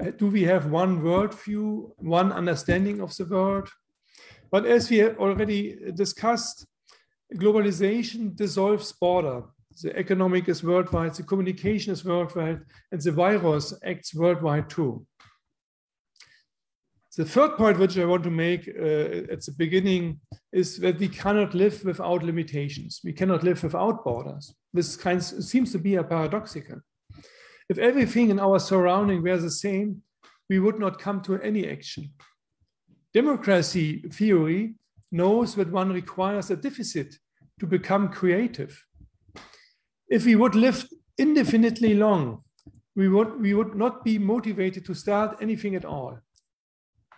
Uh, 0.00 0.10
do 0.16 0.28
we 0.28 0.44
have 0.44 0.70
one 0.70 1.02
worldview, 1.02 1.90
one 1.98 2.32
understanding 2.32 3.02
of 3.02 3.14
the 3.18 3.26
world? 3.26 3.68
But 4.50 4.64
as 4.64 4.88
we 4.88 4.96
have 4.96 5.18
already 5.18 5.92
discussed, 5.94 6.66
globalization 7.34 8.34
dissolves 8.34 8.92
border. 8.92 9.42
The 9.82 9.94
economic 9.94 10.48
is 10.48 10.64
worldwide, 10.64 11.16
the 11.16 11.22
communication 11.22 11.92
is 11.92 12.02
worldwide, 12.02 12.62
and 12.90 13.00
the 13.02 13.12
virus 13.12 13.74
acts 13.84 14.14
worldwide 14.14 14.70
too. 14.70 15.06
The 17.20 17.26
third 17.26 17.58
point 17.58 17.78
which 17.78 17.98
I 17.98 18.06
want 18.06 18.24
to 18.24 18.30
make 18.30 18.66
uh, 18.66 19.30
at 19.34 19.44
the 19.44 19.52
beginning 19.58 20.20
is 20.54 20.78
that 20.78 20.98
we 20.98 21.08
cannot 21.08 21.52
live 21.52 21.84
without 21.84 22.22
limitations. 22.22 23.02
We 23.04 23.12
cannot 23.12 23.42
live 23.42 23.62
without 23.62 24.02
borders. 24.02 24.54
This 24.72 24.96
kind 24.96 25.18
of, 25.18 25.44
seems 25.44 25.70
to 25.72 25.78
be 25.78 25.96
a 25.96 26.02
paradoxical. 26.02 26.80
If 27.68 27.76
everything 27.76 28.30
in 28.30 28.40
our 28.40 28.58
surrounding 28.58 29.22
were 29.22 29.36
the 29.36 29.50
same, 29.50 30.00
we 30.48 30.60
would 30.60 30.78
not 30.78 30.98
come 30.98 31.20
to 31.24 31.38
any 31.42 31.68
action. 31.68 32.10
Democracy 33.12 34.00
theory 34.10 34.76
knows 35.12 35.54
that 35.56 35.70
one 35.70 35.92
requires 35.92 36.50
a 36.50 36.56
deficit 36.56 37.16
to 37.58 37.66
become 37.66 38.08
creative. 38.08 38.82
If 40.08 40.24
we 40.24 40.36
would 40.36 40.54
live 40.54 40.88
indefinitely 41.18 41.92
long, 41.92 42.44
we 42.96 43.10
would, 43.10 43.38
we 43.42 43.52
would 43.52 43.74
not 43.74 44.04
be 44.04 44.16
motivated 44.16 44.86
to 44.86 44.94
start 44.94 45.36
anything 45.42 45.74
at 45.76 45.84
all 45.84 46.18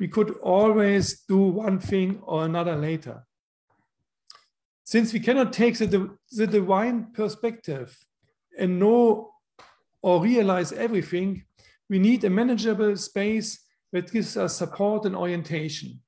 we 0.01 0.09
could 0.09 0.31
always 0.39 1.23
do 1.29 1.39
one 1.39 1.79
thing 1.79 2.21
or 2.23 2.45
another 2.45 2.77
later. 2.77 3.25
Since 4.85 5.13
we 5.13 5.21
cannot 5.21 5.53
take 5.53 5.79
the, 5.79 6.17
the 6.33 6.47
divine 6.47 7.13
perspective 7.13 7.97
and 8.59 8.79
know 8.79 9.33
or 10.03 10.23
realize 10.23 10.73
everything, 10.73 11.45
we 11.89 11.99
need 11.99 12.25
a 12.25 12.31
manageable 12.31 12.97
space 12.97 13.61
that 13.93 14.11
gives 14.11 14.37
us 14.37 14.57
support 14.57 15.05
and 15.05 15.15
orientation. 15.15 16.01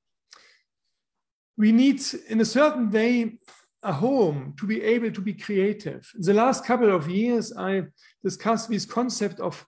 We 1.57 1.71
need, 1.71 2.01
in 2.27 2.41
a 2.41 2.45
certain 2.45 2.91
way, 2.91 3.37
a 3.81 3.93
home 3.93 4.55
to 4.59 4.65
be 4.65 4.81
able 4.81 5.11
to 5.11 5.21
be 5.21 5.33
creative. 5.33 6.11
In 6.15 6.23
the 6.23 6.33
last 6.33 6.65
couple 6.65 6.93
of 6.93 7.09
years, 7.09 7.53
I 7.55 7.83
discussed 8.23 8.69
this 8.69 8.85
concept 8.85 9.39
of, 9.39 9.65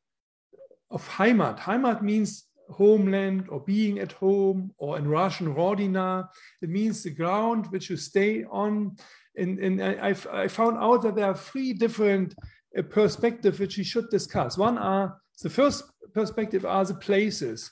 of 0.90 1.08
Heimat. 1.08 1.60
Heimat 1.60 2.02
means 2.02 2.47
homeland 2.70 3.46
or 3.50 3.60
being 3.60 4.00
at 4.00 4.12
home, 4.14 4.72
or 4.78 4.98
in 4.98 5.08
Russian, 5.08 5.54
rodina. 5.54 6.28
It 6.62 6.70
means 6.70 7.04
the 7.04 7.10
ground 7.10 7.68
which 7.68 7.90
you 7.90 7.98
stay 7.98 8.44
on. 8.46 8.96
And, 9.36 9.60
and 9.60 9.84
I, 9.84 10.16
I 10.32 10.48
found 10.48 10.78
out 10.78 11.04
that 11.04 11.16
there 11.16 11.26
are 11.26 11.36
three 11.36 11.74
different 11.74 12.36
uh, 12.78 12.82
perspectives 12.82 13.60
which 13.60 13.78
we 13.78 13.84
should 13.84 14.10
discuss. 14.10 14.58
One 14.58 14.78
are 14.78 15.18
the 15.42 15.50
first 15.50 15.84
perspective 16.14 16.66
are 16.66 16.84
the 16.86 16.96
places. 16.96 17.72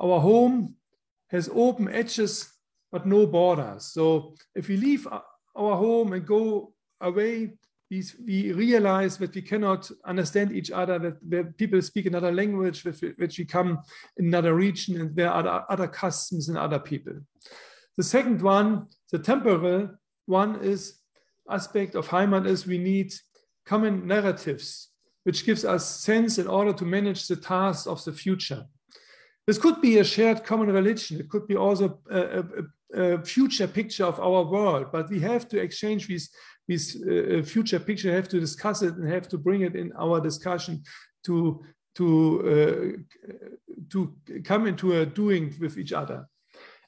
Our 0.00 0.20
home 0.20 0.76
has 1.28 1.50
open 1.52 1.88
edges 1.88 2.52
but 2.92 3.06
no 3.06 3.26
borders. 3.26 3.86
So 3.92 4.34
if 4.54 4.68
we 4.68 4.76
leave 4.76 5.06
our 5.54 5.76
home 5.76 6.12
and 6.12 6.26
go 6.26 6.72
away, 7.00 7.52
we, 7.90 8.02
we 8.24 8.52
realize 8.52 9.16
that 9.18 9.34
we 9.34 9.42
cannot 9.42 9.90
understand 10.04 10.52
each 10.52 10.70
other, 10.70 10.98
that, 10.98 11.30
that 11.30 11.56
people 11.56 11.80
speak 11.82 12.06
another 12.06 12.32
language, 12.32 12.84
which, 12.84 13.00
which 13.16 13.38
we 13.38 13.44
come 13.44 13.78
in 14.16 14.26
another 14.26 14.54
region, 14.54 15.00
and 15.00 15.14
there 15.14 15.30
are 15.30 15.66
other 15.68 15.86
customs 15.86 16.48
and 16.48 16.58
other 16.58 16.78
people. 16.78 17.14
The 17.96 18.02
second 18.02 18.42
one, 18.42 18.86
the 19.12 19.18
temporal 19.18 19.90
one, 20.26 20.60
is 20.62 21.00
aspect 21.48 21.94
of 21.94 22.08
Heimat 22.08 22.46
is 22.46 22.66
we 22.66 22.78
need 22.78 23.14
common 23.64 24.06
narratives, 24.06 24.88
which 25.24 25.46
gives 25.46 25.64
us 25.64 25.88
sense 25.88 26.38
in 26.38 26.46
order 26.46 26.72
to 26.72 26.84
manage 26.84 27.26
the 27.26 27.36
tasks 27.36 27.86
of 27.86 28.04
the 28.04 28.12
future. 28.12 28.66
This 29.46 29.58
could 29.58 29.80
be 29.80 29.98
a 29.98 30.04
shared 30.04 30.44
common 30.44 30.70
religion. 30.70 31.20
It 31.20 31.28
could 31.28 31.46
be 31.46 31.56
also 31.56 32.00
a, 32.10 32.18
a, 32.18 32.44
a, 32.94 33.24
future 33.24 33.68
picture 33.68 34.04
of 34.04 34.18
our 34.18 34.44
world, 34.44 34.86
but 34.92 35.08
we 35.08 35.20
have 35.20 35.48
to 35.48 35.60
exchange 35.60 36.08
these 36.08 36.30
this 36.68 36.96
uh, 36.96 37.38
uh, 37.38 37.42
future 37.42 37.78
picture 37.78 38.12
have 38.12 38.28
to 38.28 38.40
discuss 38.40 38.82
it 38.82 38.94
and 38.94 39.08
have 39.08 39.28
to 39.28 39.38
bring 39.38 39.62
it 39.62 39.76
in 39.76 39.92
our 39.98 40.20
discussion 40.20 40.82
to 41.24 41.62
to 41.94 42.06
uh, 42.52 43.32
to 43.90 44.14
come 44.44 44.66
into 44.66 44.92
a 44.92 45.06
doing 45.06 45.54
with 45.60 45.78
each 45.78 45.92
other. 45.92 46.26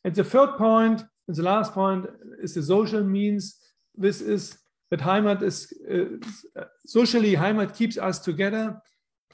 And 0.05 0.15
the 0.15 0.25
third 0.25 0.57
point, 0.59 1.03
and 1.27 1.37
the 1.37 1.43
last 1.43 1.73
point, 1.73 2.07
is 2.43 2.55
the 2.55 2.63
social 2.63 3.03
means. 3.03 3.57
This 3.97 4.21
is 4.21 4.59
that 4.91 5.01
Heimat 5.01 5.43
is 5.43 5.73
uh, 5.91 6.65
socially 6.87 7.35
Heimat 7.35 7.77
keeps 7.77 7.99
us 7.99 8.19
together, 8.19 8.81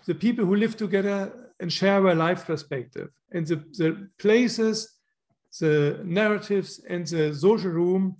the 0.06 0.14
people 0.14 0.44
who 0.44 0.56
live 0.56 0.76
together 0.76 1.32
and 1.60 1.72
share 1.72 2.06
a 2.06 2.14
life 2.14 2.46
perspective. 2.46 3.08
And 3.32 3.46
the, 3.46 3.56
the 3.56 4.08
places, 4.18 4.90
the 5.60 6.00
narratives, 6.04 6.80
and 6.88 7.06
the 7.06 7.34
social 7.34 7.70
room 7.70 8.16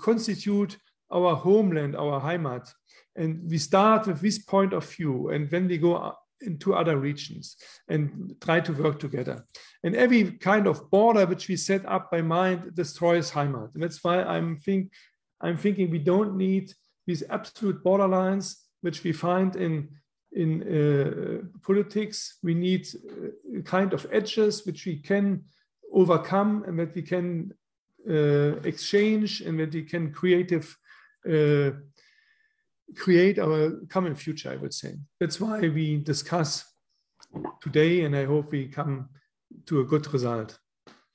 constitute 0.00 0.78
our 1.10 1.36
homeland, 1.36 1.96
our 1.96 2.20
Heimat. 2.20 2.68
And 3.16 3.48
we 3.48 3.58
start 3.58 4.06
with 4.06 4.20
this 4.20 4.38
point 4.38 4.72
of 4.72 4.88
view, 4.88 5.30
and 5.30 5.48
then 5.50 5.68
we 5.68 5.78
go 5.78 6.14
into 6.40 6.74
other 6.74 6.98
regions 6.98 7.56
and 7.88 8.34
try 8.40 8.60
to 8.60 8.72
work 8.72 8.98
together. 8.98 9.44
And 9.82 9.94
every 9.94 10.32
kind 10.32 10.66
of 10.66 10.90
border 10.90 11.26
which 11.26 11.48
we 11.48 11.56
set 11.56 11.86
up 11.86 12.10
by 12.10 12.22
mind 12.22 12.74
destroys 12.74 13.30
Heimat. 13.30 13.74
And 13.74 13.82
that's 13.82 14.02
why 14.02 14.22
I'm 14.22 14.58
think 14.58 14.92
I'm 15.40 15.56
thinking 15.56 15.90
we 15.90 15.98
don't 15.98 16.36
need 16.36 16.72
these 17.06 17.22
absolute 17.28 17.84
borderlines 17.84 18.56
which 18.80 19.02
we 19.04 19.12
find 19.12 19.56
in 19.56 19.88
in 20.32 20.62
uh, 20.62 21.46
politics. 21.62 22.38
We 22.42 22.54
need 22.54 22.88
a 23.56 23.62
kind 23.62 23.92
of 23.92 24.06
edges 24.10 24.66
which 24.66 24.84
we 24.86 24.96
can 24.96 25.44
overcome 25.92 26.64
and 26.66 26.78
that 26.78 26.94
we 26.94 27.02
can 27.02 27.52
uh, 27.52 27.63
exchange 28.06 29.40
and 29.40 29.58
that 29.58 29.72
we 29.72 29.82
can 29.82 30.12
creative 30.12 30.76
uh, 31.28 31.70
create 32.96 33.38
our 33.38 33.80
common 33.88 34.14
future, 34.14 34.50
I 34.50 34.56
would 34.56 34.74
say. 34.74 34.94
That's 35.20 35.40
why 35.40 35.60
we 35.60 35.98
discuss 35.98 36.64
today, 37.60 38.02
and 38.02 38.16
I 38.16 38.24
hope 38.24 38.50
we 38.50 38.68
come 38.68 39.08
to 39.66 39.80
a 39.80 39.84
good 39.84 40.12
result. 40.12 40.58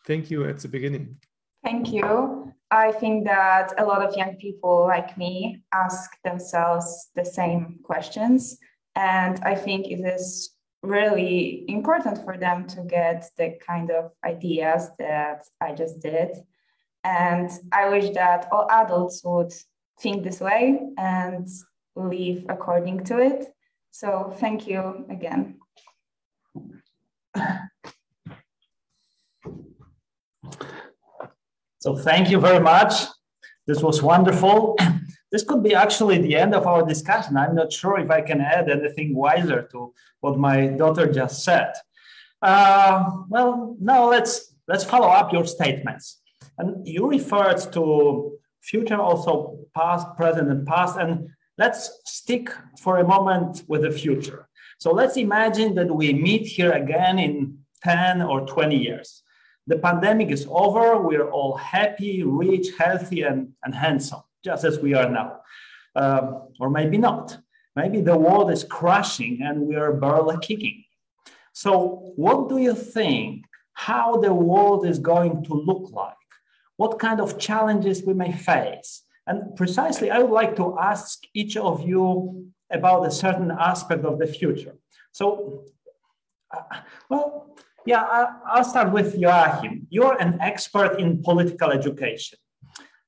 Thank 0.06 0.32
you 0.32 0.46
at 0.46 0.60
the 0.60 0.68
beginning. 0.68 1.18
Thank 1.64 1.92
you. 1.92 2.54
I 2.72 2.92
think 2.92 3.26
that 3.26 3.74
a 3.78 3.86
lot 3.86 4.02
of 4.02 4.16
young 4.16 4.36
people 4.36 4.86
like 4.88 5.18
me 5.18 5.64
ask 5.74 6.12
themselves 6.24 7.10
the 7.16 7.26
same 7.26 7.80
questions. 7.84 8.58
And 8.96 9.40
I 9.44 9.56
think 9.56 9.88
it 9.88 10.00
is 10.00 10.56
really 10.84 11.66
important 11.68 12.24
for 12.24 12.38
them 12.38 12.68
to 12.68 12.84
get 12.84 13.30
the 13.38 13.58
kind 13.66 13.92
of 13.92 14.12
ideas 14.24 14.90
that 15.00 15.46
I 15.62 15.74
just 15.74 16.00
did. 16.00 16.38
And 17.04 17.50
I 17.72 17.90
wish 17.90 18.14
that 18.16 18.48
all 18.52 18.70
adults 18.70 19.24
would 19.24 19.54
think 20.00 20.24
this 20.24 20.40
way 20.40 20.80
and 20.98 21.48
live 21.96 22.46
according 22.50 23.04
to 23.06 23.20
it. 23.20 23.54
So 23.92 24.34
thank 24.38 24.68
you 24.68 25.06
again. 25.10 25.60
So 31.80 31.96
thank 31.96 32.30
you 32.30 32.40
very 32.40 32.60
much. 32.60 32.94
This 33.66 33.82
was 33.82 34.02
wonderful. 34.02 34.76
This 35.32 35.44
could 35.44 35.62
be 35.62 35.76
actually 35.76 36.18
the 36.18 36.36
end 36.36 36.56
of 36.56 36.66
our 36.66 36.84
discussion. 36.84 37.38
I'm 37.38 37.54
not 37.54 37.72
sure 37.72 38.00
if 38.00 38.10
I 38.10 38.22
can 38.22 38.42
add 38.42 38.68
anything 38.68 39.16
wiser 39.16 39.62
to 39.72 39.94
what 40.22 40.40
my 40.40 40.66
daughter 40.66 41.06
just 41.06 41.44
said. 41.44 41.72
Uh, 42.42 43.12
well, 43.30 43.76
now 43.80 44.10
let's 44.10 44.56
let's 44.68 44.84
follow 44.84 45.08
up 45.08 45.32
your 45.32 45.46
statements. 45.46 46.19
And 46.60 46.86
you 46.86 47.10
referred 47.10 47.60
to 47.74 48.38
future, 48.62 48.98
also 48.98 49.60
past, 49.76 50.06
present, 50.18 50.50
and 50.50 50.68
past. 50.68 50.98
And 50.98 51.30
let's 51.58 52.02
stick 52.06 52.52
for 52.78 52.98
a 52.98 53.08
moment 53.08 53.64
with 53.68 53.82
the 53.82 53.92
future. 53.92 54.48
So 54.78 54.92
let's 54.92 55.18
imagine 55.18 55.76
that 55.76 55.94
we 55.94 56.14
meet 56.14 56.46
here 56.46 56.72
again 56.72 57.18
in 57.18 57.58
10 57.84 58.22
or 58.22 58.46
20 58.46 58.78
years. 58.78 59.24
The 59.68 59.78
pandemic 59.78 60.32
is 60.32 60.48
over, 60.50 61.02
we're 61.02 61.30
all 61.30 61.56
happy, 61.56 62.24
rich, 62.24 62.68
healthy, 62.78 63.22
and, 63.22 63.54
and 63.64 63.74
handsome, 63.74 64.22
just 64.44 64.64
as 64.64 64.80
we 64.80 64.94
are 64.94 65.10
now. 65.10 65.42
Um, 65.96 66.50
or 66.60 66.70
maybe 66.70 66.98
not. 66.98 67.38
Maybe 67.76 68.02
the 68.02 68.18
world 68.18 68.52
is 68.52 68.64
crashing 68.64 69.42
and 69.44 69.62
we 69.62 69.76
are 69.76 69.94
barely 69.94 70.38
kicking. 70.42 70.84
So, 71.54 72.14
what 72.16 72.50
do 72.50 72.58
you 72.58 72.74
think 72.74 73.46
how 73.74 74.18
the 74.18 74.34
world 74.34 74.86
is 74.86 75.00
going 75.00 75.44
to 75.46 75.54
look 75.54 75.92
like? 75.92 76.19
What 76.80 76.98
kind 76.98 77.20
of 77.20 77.38
challenges 77.38 78.06
we 78.08 78.14
may 78.14 78.32
face? 78.32 79.04
And 79.28 79.54
precisely, 79.58 80.10
I 80.10 80.20
would 80.20 80.32
like 80.32 80.56
to 80.56 80.80
ask 80.80 81.20
each 81.34 81.58
of 81.58 81.86
you 81.86 82.54
about 82.72 83.06
a 83.06 83.12
certain 83.12 83.52
aspect 83.52 84.06
of 84.06 84.18
the 84.18 84.28
future. 84.28 84.76
So, 85.12 85.66
uh, 86.56 86.78
well, 87.10 87.58
yeah, 87.86 88.04
I, 88.04 88.58
will 88.58 88.64
start 88.64 88.94
with 88.94 89.18
Joachim. 89.18 89.88
You're 89.90 90.18
an 90.22 90.40
expert 90.40 91.02
in 91.02 91.22
political 91.22 91.70
education. 91.72 92.40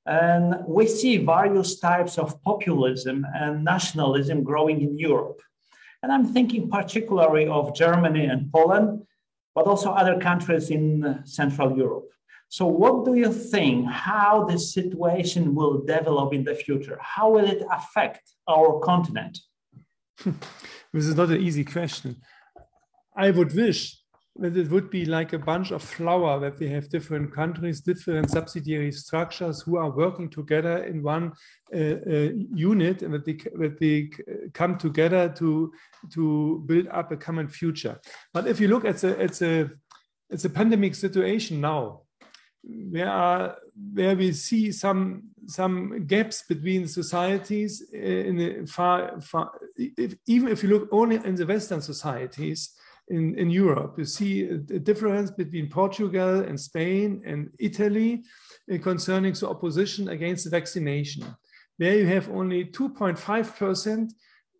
And 0.04 0.56
we 0.66 0.86
see 0.86 1.16
various 1.16 1.80
types 1.80 2.18
of 2.18 2.42
populism 2.42 3.26
and 3.34 3.64
nationalism 3.64 4.44
growing 4.44 4.82
in 4.82 4.98
Europe. 4.98 5.40
And 6.02 6.12
I'm 6.12 6.26
thinking 6.26 6.68
particularly 6.68 7.46
of 7.46 7.74
Germany 7.74 8.26
and 8.26 8.52
Poland, 8.52 9.06
but 9.54 9.64
also 9.66 9.92
other 9.92 10.20
countries 10.20 10.68
in 10.68 11.22
Central 11.24 11.74
Europe. 11.74 12.10
So, 12.52 12.66
what 12.66 13.06
do 13.06 13.14
you 13.14 13.32
think 13.32 13.88
how 13.88 14.44
this 14.44 14.74
situation 14.74 15.54
will 15.54 15.80
develop 15.86 16.34
in 16.34 16.44
the 16.44 16.54
future? 16.54 16.98
How 17.00 17.30
will 17.30 17.46
it 17.46 17.62
affect 17.72 18.20
our 18.46 18.78
continent? 18.80 19.38
this 20.92 21.06
is 21.06 21.14
not 21.14 21.30
an 21.30 21.40
easy 21.40 21.64
question. 21.64 22.20
I 23.16 23.30
would 23.30 23.54
wish 23.54 23.96
that 24.36 24.54
it 24.54 24.68
would 24.70 24.90
be 24.90 25.06
like 25.06 25.32
a 25.32 25.38
bunch 25.38 25.70
of 25.70 25.82
flower 25.82 26.38
that 26.40 26.58
we 26.58 26.68
have 26.68 26.90
different 26.90 27.34
countries, 27.34 27.80
different 27.80 28.28
subsidiary 28.28 28.92
structures 28.92 29.62
who 29.62 29.78
are 29.78 29.90
working 29.90 30.28
together 30.28 30.84
in 30.84 31.02
one 31.02 31.32
uh, 31.74 31.78
uh, 31.78 32.28
unit 32.54 33.00
and 33.00 33.14
that 33.14 33.24
they, 33.24 33.38
that 33.60 33.78
they 33.80 34.10
come 34.52 34.76
together 34.76 35.26
to, 35.38 35.72
to 36.12 36.62
build 36.66 36.86
up 36.88 37.12
a 37.12 37.16
common 37.16 37.48
future. 37.48 37.98
But 38.34 38.46
if 38.46 38.60
you 38.60 38.68
look 38.68 38.84
at 38.84 38.98
the, 38.98 39.18
at 39.18 39.32
the, 39.32 39.70
at 40.30 40.40
the 40.40 40.50
pandemic 40.50 40.94
situation 40.94 41.58
now, 41.58 42.01
there 42.64 43.10
are 43.10 43.56
where 43.92 44.14
we 44.14 44.32
see 44.32 44.70
some 44.70 45.24
some 45.46 46.06
gaps 46.06 46.44
between 46.48 46.86
societies 46.86 47.82
uh, 47.92 47.98
in 47.98 48.36
the 48.36 48.66
far, 48.66 49.20
far 49.20 49.50
if, 49.76 50.14
even 50.26 50.48
if 50.48 50.62
you 50.62 50.68
look 50.68 50.88
only 50.92 51.16
in 51.16 51.34
the 51.34 51.46
western 51.46 51.82
societies 51.82 52.74
in, 53.08 53.36
in 53.36 53.50
Europe. 53.50 53.94
You 53.98 54.04
see 54.04 54.44
a, 54.44 54.54
a 54.54 54.78
difference 54.78 55.30
between 55.32 55.68
Portugal 55.68 56.40
and 56.40 56.58
Spain 56.58 57.22
and 57.26 57.50
Italy 57.58 58.22
uh, 58.72 58.78
concerning 58.78 59.32
the 59.32 59.48
opposition 59.48 60.08
against 60.08 60.44
the 60.44 60.50
vaccination. 60.50 61.24
There 61.78 61.98
you 61.98 62.06
have 62.06 62.28
only 62.30 62.66
2.5% 62.66 64.12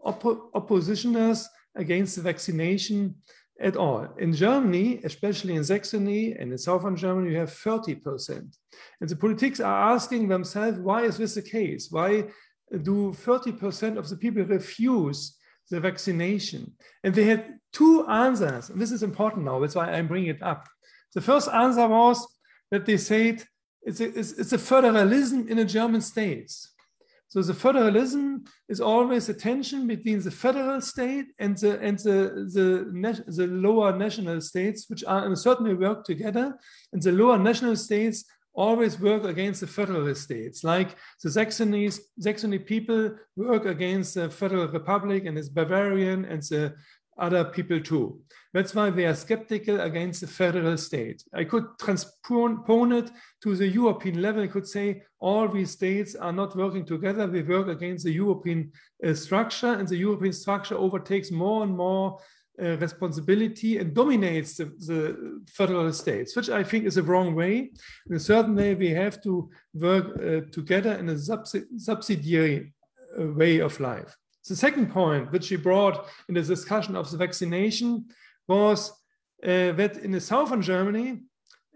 oppo 0.05 0.51
oppositioners 0.53 1.47
against 1.77 2.17
the 2.17 2.23
vaccination 2.23 3.15
at 3.63 3.77
all. 3.77 4.09
In 4.19 4.33
Germany, 4.33 5.01
especially 5.05 5.55
in 5.55 5.65
Saxony 5.65 6.33
and 6.33 6.51
in 6.51 6.59
southern 6.59 6.97
Germany, 6.97 7.31
you 7.31 7.39
have 7.39 7.51
30%. 7.51 8.57
And 9.01 9.09
the 9.09 9.17
politics 9.17 9.61
are 9.61 9.93
asking 9.95 10.29
themselves, 10.29 10.79
why 10.79 11.03
is 11.03 11.17
this 11.17 11.35
the 11.35 11.43
case? 11.43 11.89
Why 11.91 12.25
do 12.71 13.13
30% 13.13 13.97
of 13.97 14.09
the 14.09 14.17
people 14.17 14.43
refuse 14.43 15.39
the 15.71 15.81
vaccination? 15.81 16.73
And 17.05 17.15
they 17.15 17.25
had 17.25 17.59
two 17.73 18.07
answers. 18.09 18.71
And 18.71 18.81
this 18.81 18.93
is 18.93 19.03
important 19.03 19.45
now. 19.45 19.61
That's 19.61 19.77
why 19.77 19.93
I'm 19.93 20.09
bringing 20.09 20.31
it 20.31 20.43
up. 20.43 20.69
The 21.15 21.21
first 21.21 21.49
answer 21.49 21.87
was 21.87 22.27
that 22.71 22.85
they 22.85 22.97
said 22.97 23.45
it's 23.83 24.01
a, 24.01 24.19
it's, 24.19 24.33
it's 24.33 24.53
a 24.53 24.59
federalism 24.59 25.49
in 25.49 25.57
the 25.57 25.65
German 25.65 26.01
states. 26.01 26.72
So 27.33 27.41
the 27.41 27.55
federalism 27.55 28.45
is 28.69 28.79
always 28.79 29.27
a 29.31 29.33
tension 29.33 29.87
between 29.87 30.21
the 30.21 30.31
federal 30.31 30.83
state 30.83 31.29
and 31.39 31.57
the 31.57 31.81
and 31.81 31.99
the 31.99 32.19
the, 32.57 33.25
the 33.27 33.47
lower 33.47 33.97
national 33.97 34.43
states, 34.43 34.91
which 34.91 35.03
are 35.05 35.25
in 35.25 35.33
a 35.33 35.45
certain 35.47 35.67
way 35.67 35.73
work 35.73 36.05
together, 36.05 36.55
and 36.93 37.01
the 37.01 37.11
lower 37.11 37.39
national 37.39 37.77
states 37.77 38.27
always 38.53 39.01
work 39.01 39.25
against 39.25 39.63
the 39.63 39.67
federalist 39.67 40.25
states. 40.25 40.63
Like 40.63 40.91
the 41.23 41.31
Saxonies, 41.31 42.01
Saxony 42.21 42.59
people 42.59 43.17
work 43.35 43.65
against 43.65 44.15
the 44.15 44.29
Federal 44.29 44.69
Republic 44.69 45.25
and 45.25 45.39
its 45.39 45.49
Bavarian 45.49 46.27
and 46.27 46.43
the 46.43 46.75
other 47.19 47.45
people 47.45 47.81
too. 47.81 48.21
That's 48.53 48.75
why 48.75 48.91
they 48.91 49.07
are 49.07 49.15
skeptical 49.15 49.81
against 49.81 50.21
the 50.21 50.27
federal 50.27 50.77
state. 50.77 51.23
I 51.33 51.45
could 51.45 51.65
transpone 51.79 52.99
it 52.99 53.11
to 53.43 53.57
the 53.57 53.69
European 53.69 54.21
level. 54.21 54.43
I 54.43 54.49
could 54.49 54.67
say 54.67 55.03
all 55.19 55.49
these 55.49 55.71
states 55.71 56.15
are 56.15 56.33
not 56.33 56.57
working 56.57 56.85
together. 56.85 57.27
They 57.27 57.43
work 57.43 57.69
against 57.69 58.05
the 58.05 58.13
European 58.13 58.73
uh, 59.07 59.15
structure, 59.15 59.73
and 59.73 59.89
the 59.89 59.97
European 59.97 60.33
structure 60.33 60.75
overtakes 60.75 61.31
more 61.31 61.63
and 61.63 61.77
more 61.77 62.19
uh, 62.63 62.77
responsibility 62.77 63.79
and 63.79 63.95
dominates 63.95 64.57
the, 64.57 64.67
the, 64.87 65.41
federal 65.49 65.91
states, 65.93 66.37
which 66.37 66.51
I 66.51 66.63
think 66.63 66.85
is 66.85 66.99
a 66.99 67.03
wrong 67.03 67.35
way. 67.35 67.71
In 68.09 68.17
a 68.17 68.21
certain 68.21 68.55
way, 68.55 68.75
we 68.75 68.91
have 68.91 69.23
to 69.23 69.51
work 69.75 70.07
uh, 70.17 70.51
together 70.53 70.93
in 70.93 71.09
a 71.09 71.15
subsidi 71.15 71.65
subsidiary 71.79 72.75
uh, 73.19 73.27
way 73.29 73.61
of 73.61 73.81
life. 73.81 74.17
The 74.49 74.57
second 74.57 74.91
point, 74.91 75.31
which 75.31 75.45
she 75.45 75.57
brought 75.57 76.07
in 76.29 76.35
the 76.35 76.43
discussion 76.43 76.97
of 76.97 77.11
the 77.11 77.17
vaccination, 77.17 78.07
was 78.49 78.91
uh, 79.43 79.73
that 79.73 79.99
in 79.99 80.13
the 80.13 80.21
southern 80.21 80.63
Germany, 80.63 81.21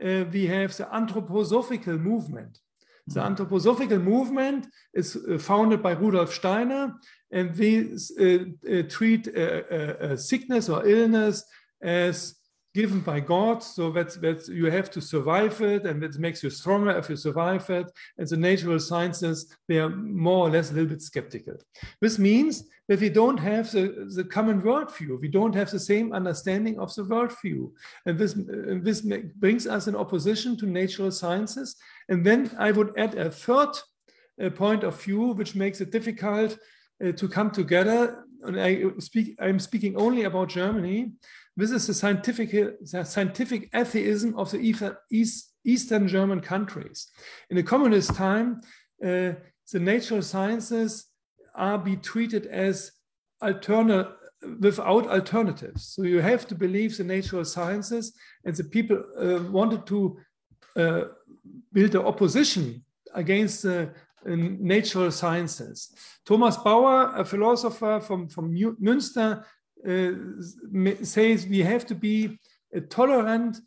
uh, 0.04 0.24
we 0.32 0.46
have 0.46 0.76
the 0.76 0.84
anthroposophical 0.84 1.98
movement. 1.98 2.58
The 3.06 3.20
anthroposophical 3.20 4.02
movement 4.02 4.66
is 4.92 5.16
uh, 5.16 5.38
founded 5.38 5.82
by 5.82 5.92
Rudolf 5.92 6.34
Steiner, 6.34 6.94
and 7.30 7.54
they 7.54 7.88
uh, 8.18 8.78
uh, 8.78 8.82
treat 8.88 9.28
sickness 10.18 10.68
or 10.68 10.86
illness 10.86 11.44
as 11.80 12.34
given 12.76 13.00
by 13.00 13.18
God. 13.20 13.62
So 13.62 13.90
that's, 13.90 14.16
that's 14.16 14.48
you 14.60 14.66
have 14.78 14.90
to 14.90 15.00
survive 15.00 15.56
it, 15.62 15.82
and 15.88 16.04
it 16.04 16.18
makes 16.18 16.42
you 16.42 16.50
stronger 16.50 16.92
if 17.00 17.08
you 17.08 17.16
survive 17.16 17.68
it. 17.70 17.86
And 18.18 18.28
the 18.28 18.36
natural 18.36 18.78
sciences, 18.78 19.38
they 19.66 19.78
are 19.78 19.88
more 19.88 20.46
or 20.46 20.50
less 20.50 20.70
a 20.70 20.74
little 20.74 20.90
bit 20.94 21.02
skeptical. 21.02 21.56
This 22.02 22.18
means 22.18 22.54
that 22.88 23.00
we 23.00 23.08
don't 23.08 23.38
have 23.38 23.72
the, 23.72 23.84
the 24.14 24.24
common 24.24 24.60
worldview. 24.60 25.20
We 25.20 25.28
don't 25.38 25.54
have 25.54 25.70
the 25.70 25.80
same 25.92 26.12
understanding 26.12 26.78
of 26.78 26.94
the 26.94 27.04
worldview. 27.12 27.72
And 28.04 28.18
this, 28.18 28.34
and 28.34 28.84
this 28.84 29.00
brings 29.44 29.66
us 29.66 29.88
in 29.88 29.96
opposition 29.96 30.56
to 30.58 30.66
natural 30.66 31.10
sciences. 31.10 31.76
And 32.10 32.24
then 32.28 32.50
I 32.58 32.72
would 32.76 32.92
add 32.98 33.14
a 33.14 33.30
third 33.30 33.72
uh, 34.42 34.50
point 34.50 34.84
of 34.84 35.02
view, 35.02 35.22
which 35.38 35.54
makes 35.54 35.80
it 35.80 35.90
difficult 35.90 36.58
uh, 37.04 37.12
to 37.12 37.26
come 37.36 37.50
together. 37.50 38.24
And 38.42 38.60
I 38.60 38.70
speak, 38.98 39.34
I'm 39.40 39.58
speaking 39.58 39.96
only 39.96 40.24
about 40.24 40.50
Germany, 40.50 41.12
this 41.56 41.70
is 41.70 41.86
the 41.86 41.94
scientific, 41.94 42.50
the 42.50 43.04
scientific 43.04 43.70
atheism 43.74 44.34
of 44.36 44.50
the 44.50 44.58
East, 45.10 45.54
Eastern 45.64 46.06
German 46.06 46.40
countries. 46.40 47.08
In 47.50 47.56
the 47.56 47.62
communist 47.62 48.14
time, 48.14 48.60
uh, 49.02 49.32
the 49.72 49.80
natural 49.80 50.22
sciences 50.22 51.06
are 51.54 51.78
be 51.78 51.96
treated 51.96 52.46
as 52.46 52.92
without 54.60 55.08
alternatives. 55.08 55.86
So 55.88 56.02
you 56.02 56.20
have 56.20 56.46
to 56.48 56.54
believe 56.54 56.96
the 56.96 57.04
natural 57.04 57.44
sciences, 57.44 58.12
and 58.44 58.54
the 58.54 58.64
people 58.64 59.02
uh, 59.18 59.50
wanted 59.50 59.86
to 59.86 60.18
uh, 60.76 61.04
build 61.72 61.94
an 61.94 62.02
opposition 62.02 62.84
against 63.14 63.62
the 63.62 63.82
uh, 63.82 63.88
natural 64.24 65.10
sciences. 65.10 65.94
Thomas 66.24 66.56
Bauer, 66.56 67.12
a 67.16 67.24
philosopher 67.24 68.00
from, 68.00 68.28
from 68.28 68.54
Münster, 68.54 69.44
says 71.04 71.46
we 71.46 71.60
have 71.60 71.86
to 71.86 71.94
be 71.94 72.38
uh, 72.74 72.80
tolerant 72.88 73.60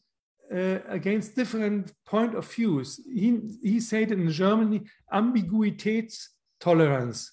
uh, 0.52 0.80
against 0.88 1.36
different 1.36 1.94
point 2.06 2.34
of 2.36 2.52
views. 2.52 3.00
He, 3.06 3.40
he 3.62 3.80
said 3.80 4.12
in 4.12 4.32
Germany, 4.32 4.82
Ambiguitätstoleranz. 5.14 7.30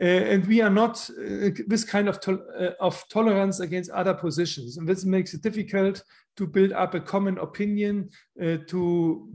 Uh, 0.00 0.04
and 0.04 0.46
we 0.46 0.60
are 0.60 0.70
not 0.70 1.08
uh, 1.10 1.50
this 1.66 1.84
kind 1.84 2.08
of, 2.08 2.18
uh, 2.26 2.70
of 2.80 3.04
tolerance 3.08 3.60
against 3.60 3.90
other 3.90 4.14
positions. 4.14 4.76
And 4.76 4.88
this 4.88 5.04
makes 5.04 5.34
it 5.34 5.42
difficult 5.42 6.02
to 6.36 6.46
build 6.46 6.72
up 6.72 6.94
a 6.94 7.00
common 7.00 7.38
opinion 7.38 8.08
to 8.38 9.28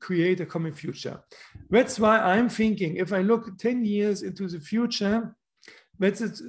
create 0.00 0.40
a 0.40 0.46
common 0.46 0.72
future. 0.72 1.20
That's 1.70 2.00
why 2.00 2.18
I'm 2.18 2.48
thinking 2.48 2.96
if 2.96 3.12
I 3.12 3.20
look 3.20 3.58
10 3.58 3.84
years 3.84 4.22
into 4.22 4.48
the 4.48 4.58
future, 4.58 5.36
that's 5.98 6.22
it, 6.22 6.40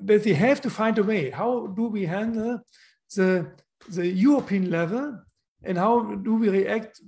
that 0.00 0.24
we 0.24 0.34
have 0.34 0.60
to 0.62 0.70
find 0.70 0.98
a 0.98 1.02
way. 1.02 1.30
How 1.30 1.66
do 1.66 1.88
we 1.88 2.06
handle 2.06 2.60
the, 3.14 3.52
the 3.88 4.06
European 4.06 4.70
level 4.70 5.18
and 5.62 5.76
how 5.76 6.14
do 6.14 6.34
we 6.36 6.48
react 6.48 7.00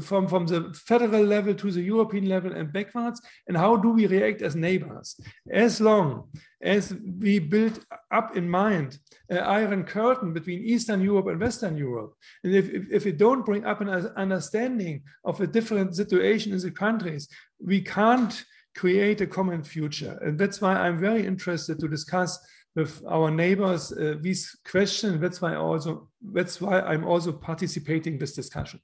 from, 0.00 0.26
from 0.26 0.46
the 0.46 0.72
federal 0.74 1.22
level 1.22 1.54
to 1.54 1.70
the 1.70 1.82
European 1.82 2.26
level 2.28 2.52
and 2.52 2.72
backwards? 2.72 3.20
And 3.46 3.56
how 3.56 3.76
do 3.76 3.90
we 3.90 4.06
react 4.06 4.40
as 4.42 4.56
neighbors? 4.56 5.20
As 5.50 5.80
long 5.80 6.30
as 6.62 6.94
we 7.18 7.38
build 7.38 7.84
up 8.10 8.36
in 8.36 8.48
mind 8.48 8.98
an 9.28 9.38
iron 9.38 9.84
curtain 9.84 10.32
between 10.32 10.64
Eastern 10.64 11.02
Europe 11.02 11.26
and 11.26 11.40
Western 11.40 11.76
Europe, 11.76 12.14
and 12.42 12.54
if, 12.54 12.70
if, 12.70 12.82
if 12.90 13.04
we 13.04 13.12
don't 13.12 13.44
bring 13.44 13.66
up 13.66 13.82
an 13.82 13.90
understanding 14.16 15.02
of 15.24 15.40
a 15.40 15.46
different 15.46 15.94
situation 15.94 16.52
in 16.52 16.58
the 16.58 16.70
countries, 16.70 17.28
we 17.60 17.82
can't 17.82 18.44
create 18.74 19.20
a 19.20 19.26
common 19.26 19.62
future. 19.62 20.18
And 20.22 20.38
that's 20.38 20.60
why 20.60 20.74
I'm 20.74 20.98
very 20.98 21.26
interested 21.26 21.78
to 21.80 21.88
discuss 21.88 22.38
with 22.74 23.02
our 23.08 23.30
neighbors 23.30 23.92
uh, 23.92 24.16
these 24.20 24.56
questions. 24.68 25.20
That's 25.20 25.40
why 25.40 25.54
also 25.54 26.08
that's 26.32 26.60
why 26.60 26.80
I'm 26.80 27.04
also 27.04 27.32
participating 27.32 28.18
this 28.18 28.34
discussion. 28.34 28.80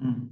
Mm. 0.00 0.28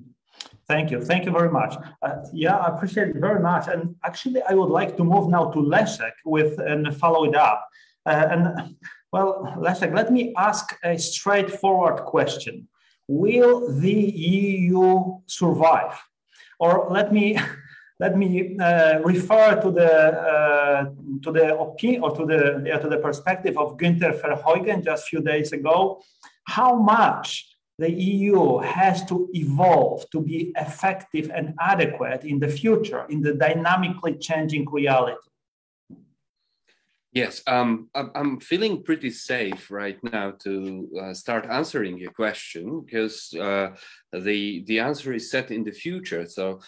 Thank 0.67 0.91
you. 0.91 1.01
Thank 1.01 1.27
you 1.27 1.33
very 1.33 1.51
much. 1.51 1.75
Uh, 2.03 2.17
yeah, 2.33 2.57
I 2.57 2.75
appreciate 2.75 3.09
it 3.09 3.17
very 3.17 3.41
much. 3.41 3.69
And 3.69 3.95
actually, 4.05 4.43
I 4.49 4.55
would 4.55 4.71
like 4.71 4.97
to 4.97 5.05
move 5.05 5.29
now 5.29 5.51
to 5.51 5.59
Leszek 5.59 6.13
with 6.25 6.59
and 6.59 6.97
follow 6.97 7.25
it 7.25 7.35
up. 7.35 7.69
Uh, 8.07 8.27
and 8.31 8.77
well, 9.13 9.55
Leszek, 9.59 9.95
let 9.95 10.13
me 10.13 10.33
ask 10.37 10.77
a 10.83 10.99
straightforward 10.99 12.05
question. 12.05 12.69
Will 13.09 13.71
the 13.73 13.93
EU 13.93 15.19
survive? 15.27 16.01
Or 16.59 16.89
let 16.91 17.13
me 17.13 17.39
let 18.01 18.17
me 18.17 18.57
uh, 18.59 18.99
refer 19.01 19.61
to 19.61 19.71
the 19.71 19.93
uh, 20.33 20.85
to 21.23 21.31
the 21.31 21.57
opinion 21.59 22.03
or 22.03 22.17
to 22.17 22.27
the 22.27 22.79
to 22.83 22.89
the 22.89 22.99
perspective 22.99 23.57
of 23.57 23.77
Günter 23.77 24.13
Verheugen 24.21 24.85
just 24.85 25.05
a 25.05 25.07
few 25.07 25.21
days 25.21 25.53
ago. 25.53 26.01
How 26.47 26.75
much 26.75 27.55
the 27.79 27.91
EU 27.91 28.59
has 28.59 29.05
to 29.07 29.29
evolve 29.33 30.09
to 30.11 30.21
be 30.21 30.53
effective 30.57 31.31
and 31.35 31.55
adequate 31.61 32.25
in 32.25 32.39
the 32.39 32.49
future 32.49 33.05
in 33.09 33.21
the 33.21 33.35
dynamically 33.35 34.15
changing 34.15 34.65
reality. 34.71 35.19
Yes, 37.15 37.43
um, 37.47 37.89
I'm 37.95 38.41
feeling 38.41 38.83
pretty 38.83 39.11
safe 39.11 39.71
right 39.71 40.03
now 40.03 40.33
to 40.43 40.89
uh, 41.01 41.15
start 41.15 41.47
answering 41.49 41.97
your 41.97 42.11
question 42.11 42.81
because 42.85 43.33
uh, 43.35 43.69
the 44.13 44.65
the 44.67 44.81
answer 44.81 45.13
is 45.13 45.31
set 45.31 45.53
in 45.53 45.63
the 45.63 45.71
future. 45.71 46.27
So 46.27 46.59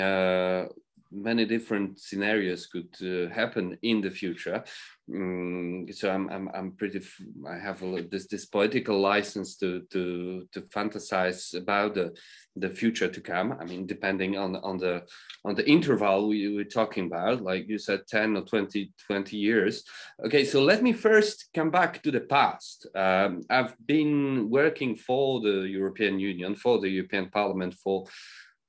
uh, 0.00 0.66
many 1.10 1.44
different 1.44 1.98
scenarios 1.98 2.68
could 2.68 2.94
uh, 3.02 3.34
happen 3.34 3.78
in 3.82 4.00
the 4.00 4.10
future. 4.10 4.62
Mm, 5.08 5.94
so 5.94 6.10
I'm, 6.10 6.28
I'm, 6.30 6.50
I'm 6.52 6.72
pretty, 6.72 7.00
I 7.48 7.58
have 7.58 7.80
a, 7.82 8.02
this, 8.02 8.26
this 8.26 8.46
poetical 8.46 8.98
license 8.98 9.56
to, 9.58 9.82
to, 9.92 10.48
to 10.52 10.60
fantasize 10.62 11.56
about 11.56 11.94
the, 11.94 12.12
the 12.56 12.68
future 12.68 13.06
to 13.08 13.20
come. 13.20 13.56
I 13.60 13.64
mean, 13.66 13.86
depending 13.86 14.36
on, 14.36 14.56
on 14.56 14.78
the, 14.78 15.04
on 15.44 15.54
the 15.54 15.68
interval 15.68 16.26
we 16.26 16.52
were 16.56 16.64
talking 16.64 17.06
about, 17.06 17.40
like 17.40 17.68
you 17.68 17.78
said, 17.78 18.08
10 18.08 18.36
or 18.36 18.42
20, 18.42 18.92
20 19.06 19.36
years. 19.36 19.84
Okay, 20.24 20.44
so 20.44 20.60
let 20.60 20.82
me 20.82 20.92
first 20.92 21.50
come 21.54 21.70
back 21.70 22.02
to 22.02 22.10
the 22.10 22.22
past. 22.22 22.88
Um, 22.96 23.42
I've 23.48 23.76
been 23.86 24.50
working 24.50 24.96
for 24.96 25.40
the 25.40 25.68
European 25.68 26.18
Union, 26.18 26.56
for 26.56 26.80
the 26.80 26.88
European 26.88 27.30
Parliament 27.30 27.74
for 27.74 28.06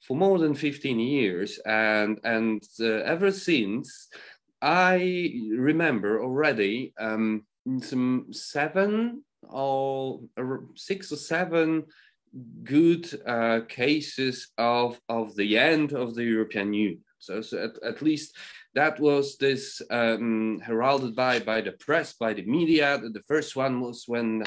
for 0.07 0.15
more 0.15 0.39
than 0.39 0.55
15 0.55 0.99
years 0.99 1.59
and 1.65 2.19
and 2.23 2.63
uh, 2.79 3.01
ever 3.03 3.29
since 3.29 4.07
i 4.61 5.33
remember 5.55 6.21
already 6.21 6.93
um, 6.99 7.43
some 7.81 8.27
seven 8.31 9.23
or 9.43 10.21
six 10.75 11.11
or 11.11 11.17
seven 11.17 11.83
good 12.63 13.07
uh, 13.25 13.61
cases 13.67 14.49
of 14.57 14.99
of 15.09 15.35
the 15.35 15.57
end 15.57 15.93
of 15.93 16.15
the 16.15 16.23
european 16.23 16.73
union. 16.73 17.03
So, 17.19 17.41
so 17.41 17.63
at, 17.63 17.83
at 17.83 18.01
least 18.01 18.35
that 18.75 18.99
was 18.99 19.37
this 19.37 19.81
um, 19.89 20.59
heralded 20.63 21.15
by 21.15 21.39
by 21.39 21.61
the 21.61 21.71
press 21.71 22.13
by 22.13 22.33
the 22.33 22.45
media 22.45 22.97
the 22.97 23.23
first 23.27 23.55
one 23.55 23.81
was 23.81 24.03
when 24.07 24.43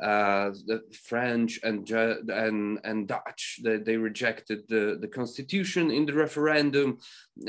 uh, 0.00 0.50
the 0.66 0.82
French 1.04 1.58
and 1.62 1.88
and 1.90 2.78
and 2.84 3.08
Dutch 3.08 3.60
they, 3.62 3.78
they 3.78 3.96
rejected 3.96 4.62
the 4.68 4.98
the 5.00 5.08
constitution 5.08 5.90
in 5.90 6.06
the 6.06 6.12
referendum. 6.12 6.98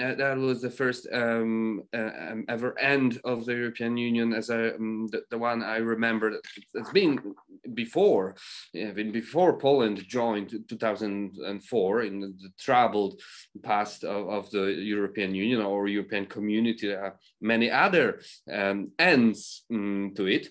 Uh, 0.02 0.16
that 0.16 0.38
was 0.38 0.62
the 0.62 0.70
first 0.70 1.08
um, 1.14 1.82
uh, 1.96 2.12
um, 2.30 2.46
ever 2.50 2.78
end 2.78 3.20
of 3.24 3.46
the 3.46 3.54
European 3.54 3.96
Union, 3.96 4.34
as 4.34 4.50
um, 4.50 5.08
the, 5.12 5.22
the, 5.30 5.38
one 5.38 5.64
I 5.64 5.78
remember. 5.78 6.42
It's 6.74 6.92
been 6.92 7.34
before, 7.74 8.36
even 8.74 9.14
before 9.14 9.58
Poland 9.58 10.04
joined 10.06 10.54
2004 10.68 12.02
in 12.02 12.20
the, 12.20 12.28
the 12.28 12.50
troubled 12.60 13.22
past 13.64 14.04
of, 14.04 14.28
of, 14.28 14.52
the 14.52 14.66
European 14.66 15.34
Union 15.34 15.62
or 15.62 15.88
European 15.88 16.26
Community. 16.26 16.88
There 16.88 17.06
are 17.06 17.20
many 17.40 17.72
other 17.72 18.20
um, 18.52 18.92
ends 19.00 19.64
um, 19.72 20.12
to 20.18 20.28
it 20.28 20.50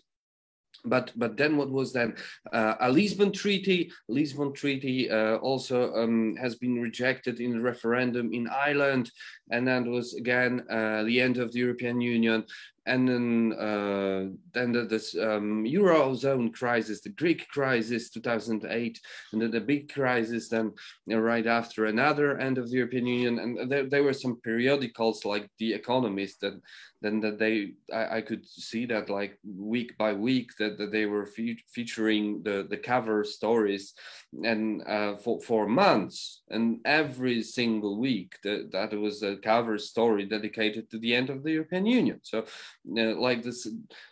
but 0.87 1.13
but 1.17 1.37
then 1.37 1.57
what 1.57 1.71
was 1.71 1.93
then 1.93 2.15
uh, 2.53 2.75
a 2.81 2.91
Lisbon 2.91 3.33
Treaty? 3.33 3.91
Lisbon 4.09 4.53
Treaty 4.53 5.11
uh, 5.11 5.37
also 5.37 5.93
um, 5.95 6.37
has 6.37 6.55
been 6.55 6.81
rejected 6.81 7.41
in 7.41 7.53
the 7.53 7.61
referendum 7.61 8.33
in 8.33 8.49
Ireland, 8.49 9.11
and 9.51 9.67
then 9.67 9.91
was 9.91 10.15
again 10.15 10.65
uh, 10.71 11.03
the 11.05 11.21
end 11.21 11.39
of 11.39 11.53
the 11.53 11.59
European 11.59 12.01
Union 12.01 12.45
and 12.87 13.09
then 13.09 13.53
uh, 13.53 14.27
then 14.53 14.73
the, 14.73 14.85
this 14.85 15.15
um, 15.17 15.65
eurozone 15.65 16.55
crisis, 16.55 17.01
the 17.01 17.11
Greek 17.11 17.49
crisis, 17.49 18.11
2008, 18.11 19.01
and 19.33 19.43
then 19.43 19.51
the 19.51 19.61
big 19.61 19.93
crisis. 19.93 20.49
Then 20.49 20.73
you 21.07 21.17
know, 21.17 21.21
right 21.21 21.47
after 21.47 21.87
another 21.87 22.39
end 22.39 22.59
of 22.59 22.71
the 22.71 22.77
European 22.77 23.07
Union, 23.07 23.39
and 23.39 23.71
there, 23.71 23.89
there 23.89 24.05
were 24.05 24.13
some 24.13 24.37
periodicals 24.37 25.25
like 25.25 25.49
The 25.59 25.75
Economist 25.75 26.41
that 26.41 26.61
then 27.03 27.21
that 27.21 27.39
they 27.39 27.73
I, 27.93 28.19
I, 28.19 28.21
could 28.23 28.47
see 28.47 28.87
that 28.87 29.11
like 29.11 29.39
week 29.45 29.97
by 29.99 30.13
week 30.13 30.51
that, 30.59 30.79
that 30.79 30.93
they 30.93 31.07
were 31.07 31.27
fe 31.27 31.57
featuring 31.69 32.43
the 32.43 32.67
the 32.69 32.77
cover 32.77 33.23
stories 33.25 33.95
and 34.43 34.83
uh, 34.87 35.15
for 35.17 35.41
for 35.41 35.69
months 35.69 36.43
and 36.49 36.81
every 36.85 37.43
single 37.43 37.99
week 37.99 38.37
that 38.43 38.73
that 38.73 38.93
was 38.99 39.23
a 39.23 39.37
cover 39.37 39.79
story 39.79 40.25
dedicated 40.25 40.91
to 40.91 40.99
the 40.99 41.15
end 41.15 41.29
of 41.31 41.43
the 41.43 41.53
European 41.53 41.87
Union. 41.87 42.21
So 42.23 42.45
like 42.87 43.43
this 43.43 43.67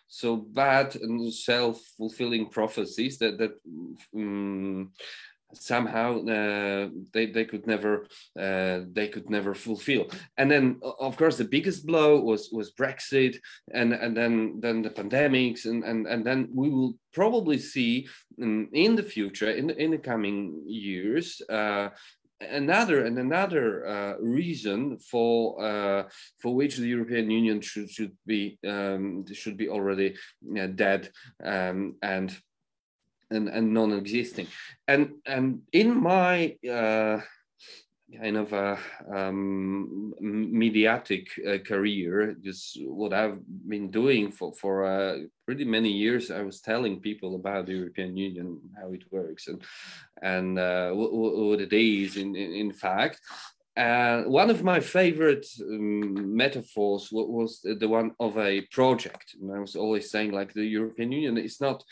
so 0.09 0.37
bad 0.37 0.97
and 0.97 1.33
self-fulfilling 1.33 2.49
prophecies 2.51 3.18
that 3.18 3.39
that 3.39 3.53
um, 4.14 4.93
somehow 5.57 6.18
uh, 6.25 6.89
they, 7.12 7.27
they 7.27 7.45
could 7.45 7.66
never 7.66 8.07
uh, 8.39 8.81
they 8.93 9.09
could 9.09 9.31
never 9.31 9.55
fulfill. 9.55 10.11
And 10.37 10.51
then 10.51 10.81
of 10.83 11.16
course 11.16 11.37
the 11.37 11.45
biggest 11.45 11.87
blow 11.87 12.20
was 12.20 12.51
was 12.53 12.72
brexit 12.72 13.37
and 13.72 13.93
and 13.93 14.16
then 14.16 14.61
then 14.61 14.83
the 14.83 14.91
pandemics 14.91 15.64
and 15.64 15.85
and, 15.85 16.07
and 16.07 16.25
then 16.25 16.49
we 16.53 16.68
will 16.70 16.95
probably 17.12 17.59
see 17.59 18.09
in, 18.39 18.68
in 18.72 18.97
the 18.97 19.03
future 19.03 19.51
in 19.51 19.70
in 19.70 19.91
the 19.93 19.99
coming 19.99 20.62
years 20.66 21.41
uh, 21.49 21.89
another 22.51 23.05
and 23.05 23.18
another 23.18 23.86
uh, 23.86 24.14
reason 24.20 24.99
for 24.99 25.62
uh, 25.62 26.09
for 26.40 26.55
which 26.55 26.76
the 26.76 26.86
European 26.86 27.30
Union 27.30 27.61
should 27.61 27.90
should 27.90 28.12
be 28.26 28.59
um, 28.66 29.24
should 29.32 29.57
be 29.57 29.68
already 29.68 30.16
uh, 30.59 30.66
dead 30.66 31.11
um, 31.42 31.97
and 32.03 32.36
and, 33.30 33.49
and 33.49 33.72
non-existing. 33.72 34.47
And 34.86 35.14
and 35.26 35.62
in 35.72 36.01
my 36.01 36.57
uh, 36.68 37.20
kind 38.21 38.37
of 38.37 38.53
a 38.53 38.79
um, 39.12 40.15
mediatic 40.21 41.29
uh, 41.47 41.59
career, 41.59 42.37
just 42.43 42.79
what 42.85 43.12
I've 43.12 43.39
been 43.69 43.91
doing 43.91 44.31
for 44.31 44.53
for 44.53 44.85
uh, 44.85 45.19
pretty 45.47 45.65
many 45.65 45.91
years. 45.91 46.31
I 46.31 46.43
was 46.43 46.61
telling 46.61 47.01
people 47.01 47.35
about 47.35 47.67
the 47.67 47.75
European 47.75 48.17
Union, 48.17 48.61
how 48.81 48.93
it 48.93 49.05
works, 49.11 49.49
and 49.49 49.62
and 50.23 50.59
uh, 50.59 50.91
what, 50.93 51.12
what, 51.12 51.61
it 51.61 51.73
is 51.73 52.17
in 52.17 52.37
in, 52.37 52.53
in 52.53 52.73
fact. 52.73 53.21
Uh, 53.77 54.23
one 54.23 54.51
of 54.51 54.62
my 54.62 54.79
favorite 54.79 55.45
um, 55.61 56.37
metaphors 56.37 57.09
was 57.11 57.61
the 57.65 57.89
one 57.89 58.12
of 58.21 58.39
a 58.39 58.61
project, 58.71 59.35
and 59.41 59.53
I 59.53 59.59
was 59.59 59.75
always 59.75 60.11
saying 60.11 60.31
like 60.31 60.53
the 60.53 60.65
European 60.65 61.11
Union 61.11 61.39
is 61.39 61.61
not, 61.61 61.83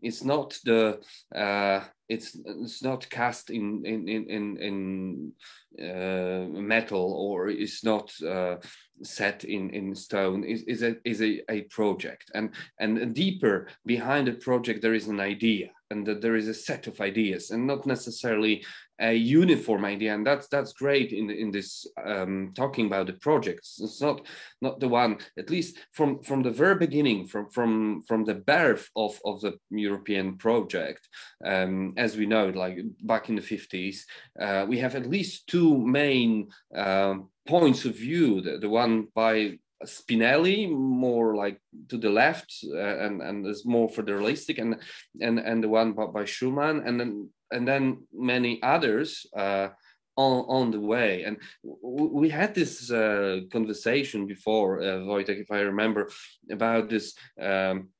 it's 0.00 0.24
not 0.24 0.58
the 0.64 0.98
uh, 1.34 1.84
it's 2.08 2.38
it's 2.44 2.82
not 2.82 3.08
cast 3.10 3.50
in 3.50 3.84
in 3.84 4.08
in 4.08 4.56
in, 4.58 5.32
uh, 5.78 6.46
metal 6.48 7.12
or 7.12 7.48
it's 7.48 7.84
not 7.84 8.12
uh, 8.22 8.56
set 9.02 9.44
in 9.44 9.70
in 9.70 9.94
stone. 9.94 10.44
Is, 10.44 10.62
is 10.62 10.82
a 10.82 10.96
is 11.04 11.20
a, 11.20 11.42
a 11.50 11.62
project. 11.62 12.30
And 12.34 12.54
and 12.78 13.14
deeper 13.14 13.68
behind 13.84 14.26
the 14.26 14.32
project 14.32 14.82
there 14.82 14.94
is 14.94 15.08
an 15.08 15.20
idea 15.20 15.70
and 15.90 16.06
that 16.06 16.20
there 16.20 16.36
is 16.36 16.48
a 16.48 16.54
set 16.54 16.86
of 16.88 17.00
ideas 17.00 17.50
and 17.50 17.66
not 17.66 17.86
necessarily 17.86 18.64
a 18.98 19.12
uniform 19.12 19.84
idea. 19.84 20.14
And 20.14 20.26
that's 20.26 20.48
that's 20.48 20.72
great 20.72 21.12
in 21.12 21.30
in 21.30 21.50
this 21.50 21.86
um, 22.04 22.52
talking 22.54 22.86
about 22.86 23.06
the 23.06 23.12
projects. 23.14 23.78
It's 23.82 24.00
not 24.00 24.26
not 24.62 24.80
the 24.80 24.88
one 24.88 25.18
at 25.38 25.50
least 25.50 25.78
from 25.92 26.22
from 26.22 26.42
the 26.42 26.50
very 26.50 26.76
beginning 26.76 27.26
from 27.26 27.50
from 27.50 28.02
from 28.02 28.24
the 28.24 28.34
birth 28.34 28.88
of 28.96 29.20
of 29.24 29.40
the 29.40 29.58
european 29.70 30.36
project 30.36 31.08
um, 31.44 31.92
as 31.96 32.16
we 32.16 32.26
know 32.26 32.48
like 32.50 32.78
back 33.02 33.28
in 33.28 33.36
the 33.36 33.42
50s 33.42 34.00
uh, 34.40 34.66
we 34.68 34.78
have 34.78 34.94
at 34.94 35.08
least 35.08 35.46
two 35.46 35.78
main 35.78 36.48
um, 36.74 37.28
points 37.46 37.84
of 37.84 37.94
view 37.96 38.40
the, 38.40 38.58
the 38.58 38.68
one 38.68 39.08
by 39.14 39.58
Spinelli 39.84 40.70
more 40.70 41.36
like 41.36 41.60
to 41.88 41.98
the 41.98 42.08
left 42.08 42.64
uh, 42.72 42.98
and 43.04 43.20
and 43.20 43.46
is 43.46 43.66
more 43.66 43.88
federalistic 43.90 44.58
and 44.58 44.76
and 45.20 45.38
and 45.38 45.62
the 45.62 45.68
one 45.68 45.92
by, 45.92 46.06
by 46.06 46.24
Schuman 46.24 46.86
and 46.86 46.98
then 46.98 47.28
and 47.50 47.68
then 47.68 48.06
many 48.12 48.62
others 48.62 49.26
uh, 49.36 49.68
on, 50.16 50.44
on 50.48 50.70
the 50.70 50.80
way. 50.80 51.24
And 51.24 51.36
we 51.62 52.28
had 52.28 52.54
this 52.54 52.90
uh, 52.90 53.40
conversation 53.52 54.26
before, 54.26 54.80
uh, 54.80 55.00
Wojtek, 55.00 55.40
if 55.40 55.50
I 55.50 55.60
remember, 55.60 56.10
about 56.50 56.88
this. 56.88 57.14
Um, 57.40 57.90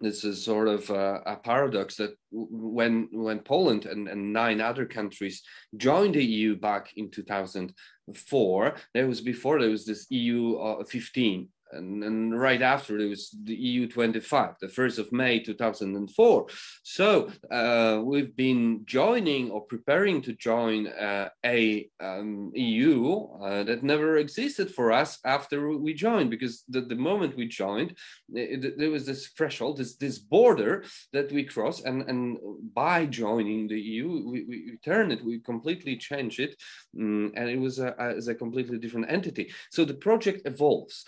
this 0.00 0.24
is 0.24 0.44
sort 0.44 0.68
of 0.68 0.90
a, 0.90 1.22
a 1.26 1.36
paradox 1.36 1.96
that 1.96 2.14
when 2.30 3.08
when 3.12 3.38
Poland 3.40 3.86
and, 3.86 4.08
and 4.08 4.32
nine 4.32 4.60
other 4.60 4.86
countries 4.86 5.42
joined 5.76 6.14
the 6.14 6.24
EU 6.24 6.56
back 6.56 6.92
in 6.96 7.10
2004, 7.10 8.74
there 8.94 9.06
was 9.06 9.20
before 9.20 9.60
there 9.60 9.70
was 9.70 9.86
this 9.86 10.06
EU 10.10 10.56
uh, 10.56 10.84
15 10.84 11.48
and, 11.72 12.04
and, 12.04 12.40
right 12.40 12.62
after 12.62 12.98
it 12.98 13.08
was 13.08 13.34
the 13.44 13.54
EU 13.54 13.86
25, 13.86 14.54
the 14.60 14.66
1st 14.66 14.98
of 14.98 15.12
May 15.12 15.40
2004. 15.40 16.46
So 16.82 17.30
uh, 17.50 18.00
we've 18.02 18.34
been 18.36 18.82
joining 18.84 19.50
or 19.50 19.62
preparing 19.62 20.22
to 20.22 20.32
join 20.32 20.86
uh, 20.88 21.28
a 21.44 21.88
um, 22.00 22.52
EU 22.54 23.28
uh, 23.42 23.62
that 23.64 23.82
never 23.82 24.16
existed 24.16 24.70
for 24.70 24.92
us 24.92 25.18
after 25.24 25.76
we 25.76 25.94
joined, 25.94 26.30
because 26.30 26.64
the, 26.68 26.80
the 26.80 26.96
moment 26.96 27.36
we 27.36 27.46
joined, 27.46 27.96
it, 28.32 28.78
there 28.78 28.90
was 28.90 29.06
this 29.06 29.28
threshold, 29.28 29.78
this, 29.78 29.96
this 29.96 30.18
border 30.18 30.84
that 31.12 31.30
we 31.32 31.44
cross, 31.44 31.82
and, 31.82 32.02
and 32.02 32.38
by 32.74 33.06
joining 33.06 33.68
the 33.68 33.80
EU, 33.80 34.28
we, 34.30 34.44
we 34.44 34.78
turn 34.84 35.10
it, 35.12 35.24
we 35.24 35.38
completely 35.40 35.96
change 35.96 36.40
it, 36.40 36.56
um, 36.98 37.32
and 37.36 37.48
it 37.48 37.58
was 37.58 37.78
a, 37.78 37.94
a, 37.98 38.30
a 38.30 38.34
completely 38.34 38.78
different 38.78 39.10
entity. 39.10 39.52
So 39.70 39.84
the 39.84 39.94
project 39.94 40.42
evolves 40.46 41.04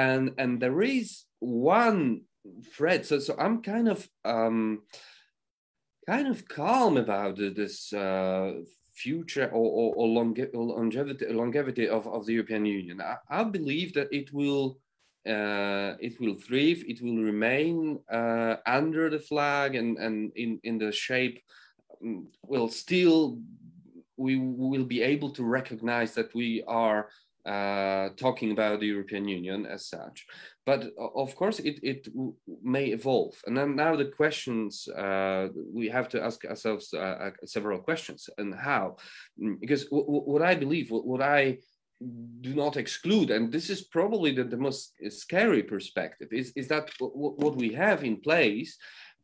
and 0.00 0.24
and 0.38 0.60
there 0.62 0.82
is 0.82 1.24
one 1.40 2.22
thread. 2.74 3.00
So 3.06 3.18
so 3.18 3.34
I'm 3.38 3.62
kind 3.62 3.88
of 3.88 4.08
um, 4.24 4.82
kind 6.06 6.26
of 6.28 6.48
calm 6.48 6.96
about 6.96 7.36
this 7.36 7.92
uh, 7.92 8.52
future 8.94 9.48
or, 9.58 9.68
or, 9.78 9.88
or 9.98 10.06
longevity 10.08 11.26
longevity 11.32 11.86
of, 11.88 12.06
of 12.06 12.26
the 12.26 12.34
European 12.34 12.64
Union. 12.66 13.00
I, 13.00 13.16
I 13.28 13.44
believe 13.44 13.94
that 13.94 14.08
it 14.12 14.32
will. 14.32 14.78
Uh, 15.28 15.96
it 16.00 16.18
will 16.18 16.34
thrive. 16.34 16.82
It 16.92 17.02
will 17.02 17.20
remain 17.22 17.98
uh, 18.10 18.56
under 18.64 19.10
the 19.10 19.18
flag 19.18 19.74
and, 19.74 19.98
and 19.98 20.32
in, 20.34 20.58
in 20.64 20.78
the 20.78 20.90
shape. 20.90 21.42
Mm, 22.02 22.24
will 22.46 22.68
still 22.68 23.38
we 24.16 24.36
will 24.38 24.84
be 24.84 25.02
able 25.02 25.30
to 25.32 25.44
recognize 25.44 26.14
that 26.14 26.34
we 26.34 26.64
are 26.66 27.08
uh, 27.46 28.10
talking 28.16 28.52
about 28.52 28.80
the 28.80 28.86
European 28.86 29.26
Union 29.26 29.66
as 29.66 29.86
such. 29.86 30.26
But 30.66 30.92
of 30.98 31.34
course, 31.34 31.58
it, 31.58 31.80
it 31.82 32.08
may 32.62 32.86
evolve. 32.86 33.34
And 33.46 33.56
then 33.56 33.76
now 33.76 33.96
the 33.96 34.06
questions, 34.06 34.86
uh, 34.88 35.48
we 35.72 35.88
have 35.88 36.08
to 36.10 36.22
ask 36.22 36.44
ourselves 36.44 36.92
uh, 36.92 36.98
uh 36.98 37.30
several 37.44 37.78
questions 37.78 38.28
and 38.38 38.54
how. 38.54 38.96
Mm, 39.42 39.60
because 39.60 39.86
what 39.90 40.42
I 40.42 40.54
believe, 40.54 40.90
what 40.90 41.22
I 41.22 41.58
do 42.40 42.54
not 42.54 42.76
exclude, 42.76 43.30
and 43.30 43.52
this 43.52 43.68
is 43.68 43.82
probably 43.82 44.32
the, 44.32 44.44
the 44.44 44.56
most 44.56 44.94
scary 45.08 45.62
perspective, 45.62 46.28
is, 46.32 46.52
is 46.56 46.68
that 46.68 46.90
what 46.98 47.56
we 47.56 47.72
have 47.74 48.04
in 48.04 48.16
place 48.20 48.76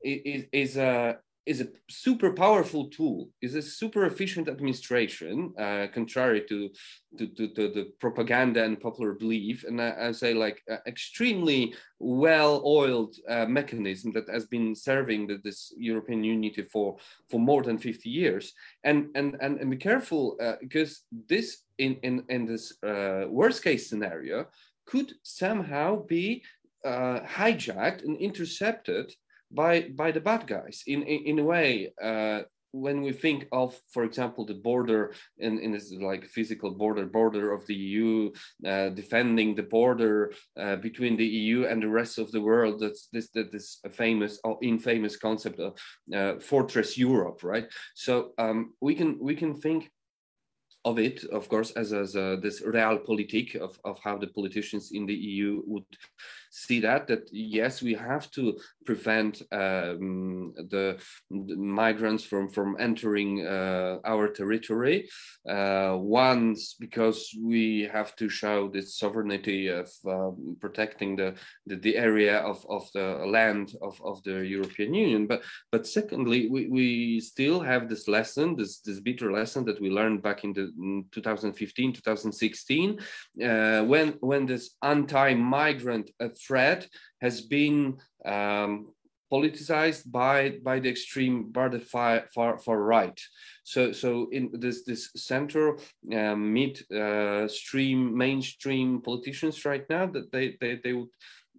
is, 0.03 0.45
is 0.53 0.77
a, 0.77 1.17
is 1.47 1.61
a 1.61 1.69
super 1.89 2.33
powerful 2.33 2.89
tool, 2.91 3.31
is 3.41 3.55
a 3.55 3.63
super 3.63 4.07
efficient 4.07 4.49
administration, 4.49 5.55
uh, 5.57 5.87
contrary 5.95 6.45
to, 6.49 6.69
to, 7.17 7.29
to, 7.29 7.49
to, 7.55 7.69
the 7.69 7.93
propaganda 8.01 8.65
and 8.65 8.81
popular 8.81 9.13
belief. 9.15 9.65
And 9.65 9.81
I, 9.81 10.09
I 10.09 10.13
say 10.13 10.35
like 10.35 10.61
uh, 10.71 10.79
extremely 10.89 11.73
well-oiled 12.01 13.15
uh, 13.29 13.47
mechanism 13.47 14.13
that 14.13 14.29
has 14.29 14.47
been 14.47 14.75
serving 14.75 15.29
the, 15.29 15.41
this 15.45 15.73
European 15.79 16.25
unity 16.25 16.63
for, 16.63 16.97
for 17.31 17.39
more 17.39 17.63
than 17.63 17.79
50 17.79 18.11
years. 18.11 18.53
And, 18.83 19.09
and, 19.15 19.37
and, 19.41 19.61
and 19.61 19.71
be 19.71 19.77
careful 19.77 20.37
uh, 20.43 20.55
because 20.61 21.03
this 21.29 21.63
in, 21.79 21.97
in, 22.03 22.25
in 22.29 22.45
this 22.45 22.73
uh, 22.83 23.27
worst 23.29 23.63
case 23.63 23.89
scenario 23.89 24.47
could 24.85 25.13
somehow 25.23 26.05
be 26.07 26.43
uh, 26.85 27.21
hijacked 27.21 28.05
and 28.05 28.17
intercepted 28.17 29.13
by 29.51 29.89
by 29.95 30.11
the 30.11 30.21
bad 30.21 30.47
guys 30.47 30.83
in 30.87 31.03
in, 31.03 31.21
in 31.27 31.39
a 31.39 31.45
way 31.45 31.93
uh, 32.03 32.43
when 32.77 33.01
we 33.01 33.13
think 33.13 33.47
of, 33.53 33.81
for 33.91 34.05
example, 34.05 34.45
the 34.45 34.55
border 34.55 35.15
in, 35.39 35.59
in 35.59 35.73
this 35.73 35.93
like 35.93 36.25
physical 36.27 36.71
border, 36.73 37.07
border 37.07 37.53
of 37.53 37.67
the 37.67 37.75
EU, 37.75 38.31
uh, 38.67 38.91
defending 38.91 39.55
the 39.55 39.63
border 39.63 40.33
uh, 40.61 40.77
between 40.77 41.17
the 41.17 41.27
EU 41.27 41.67
and 41.67 41.83
the 41.83 41.89
rest 41.89 42.19
of 42.19 42.31
the 42.33 42.41
world, 42.41 42.81
that's 42.81 43.09
this 43.13 43.31
that 43.31 43.51
this 43.51 43.81
famous 43.91 44.39
or 44.45 44.59
infamous 44.63 45.17
concept 45.17 45.59
of 45.59 45.79
uh, 46.15 46.39
fortress 46.39 46.99
Europe, 46.99 47.43
right? 47.43 47.67
So 47.95 48.33
um, 48.39 48.75
we 48.81 48.95
can 48.95 49.19
we 49.21 49.35
can 49.35 49.55
think 49.55 49.91
of 50.85 51.01
it, 51.01 51.25
of 51.25 51.49
course, 51.49 51.73
as, 51.73 51.93
as 51.93 52.15
uh, 52.15 52.37
this 52.41 52.63
realpolitik 52.63 53.57
of, 53.57 53.77
of 53.85 53.99
how 54.05 54.17
the 54.17 54.29
politicians 54.29 54.91
in 54.93 55.05
the 55.05 55.15
EU 55.15 55.63
would 55.67 55.85
see 56.57 56.81
that, 56.81 57.07
that 57.07 57.29
yes, 57.33 57.83
we 57.83 57.93
have 57.93 58.31
to 58.31 58.59
prevent 58.87 59.43
um, 59.53 60.55
the, 60.71 60.99
the, 61.31 61.57
migrants 61.57 62.25
from, 62.25 62.49
from 62.49 62.77
entering 62.81 63.47
uh, 63.47 63.99
our 64.05 64.29
territory. 64.29 65.09
Uh, 65.47 65.97
once, 65.99 66.75
because 66.81 67.31
we 67.43 67.89
have 67.93 68.17
to 68.17 68.29
show 68.29 68.69
this 68.69 68.97
sovereignty 68.97 69.69
of 69.69 69.91
um, 70.09 70.57
protecting 70.61 71.15
the, 71.15 71.35
the, 71.67 71.77
the, 71.77 71.97
area 71.97 72.39
of, 72.39 72.65
of 72.71 72.89
the 72.95 73.25
land 73.27 73.75
of, 73.83 74.01
of 74.03 74.23
the 74.23 74.39
European 74.47 74.95
Union. 74.95 75.27
But, 75.27 75.43
but 75.71 75.87
secondly, 75.87 76.49
we, 76.49 76.69
we 76.69 77.21
still 77.21 77.61
have 77.61 77.89
this 77.89 78.09
lesson, 78.09 78.57
this, 78.57 78.81
this 78.81 79.01
bitter 79.01 79.31
lesson 79.31 79.65
that 79.67 79.81
we 79.81 79.91
learned 79.91 80.23
back 80.23 80.45
in 80.45 80.53
the 80.55 80.73
2015, 81.13 81.93
2016, 81.93 82.99
uh, 83.45 83.83
when, 83.85 84.09
when 84.21 84.47
this 84.47 84.77
anti-migrant 84.83 86.11
threat 86.47 86.89
has 87.21 87.41
been 87.41 87.99
um, 88.25 88.87
politicized 89.33 90.11
by 90.11 90.59
by 90.63 90.79
the 90.79 90.89
extreme 90.89 91.51
by 91.51 91.69
the 91.69 91.81
far 91.81 92.27
far, 92.35 92.59
far 92.59 92.81
right. 92.83 93.21
So 93.65 93.93
so 93.93 94.29
in 94.33 94.51
this 94.53 94.85
this 94.85 95.11
center 95.17 95.79
um, 96.15 96.53
mid 96.53 96.91
uh, 96.93 97.49
stream 97.49 98.17
mainstream 98.17 99.01
politicians 99.03 99.65
right 99.65 99.85
now 99.91 100.07
that 100.07 100.31
they 100.33 100.57
they, 100.61 100.81
they 100.83 100.93
would 100.93 101.09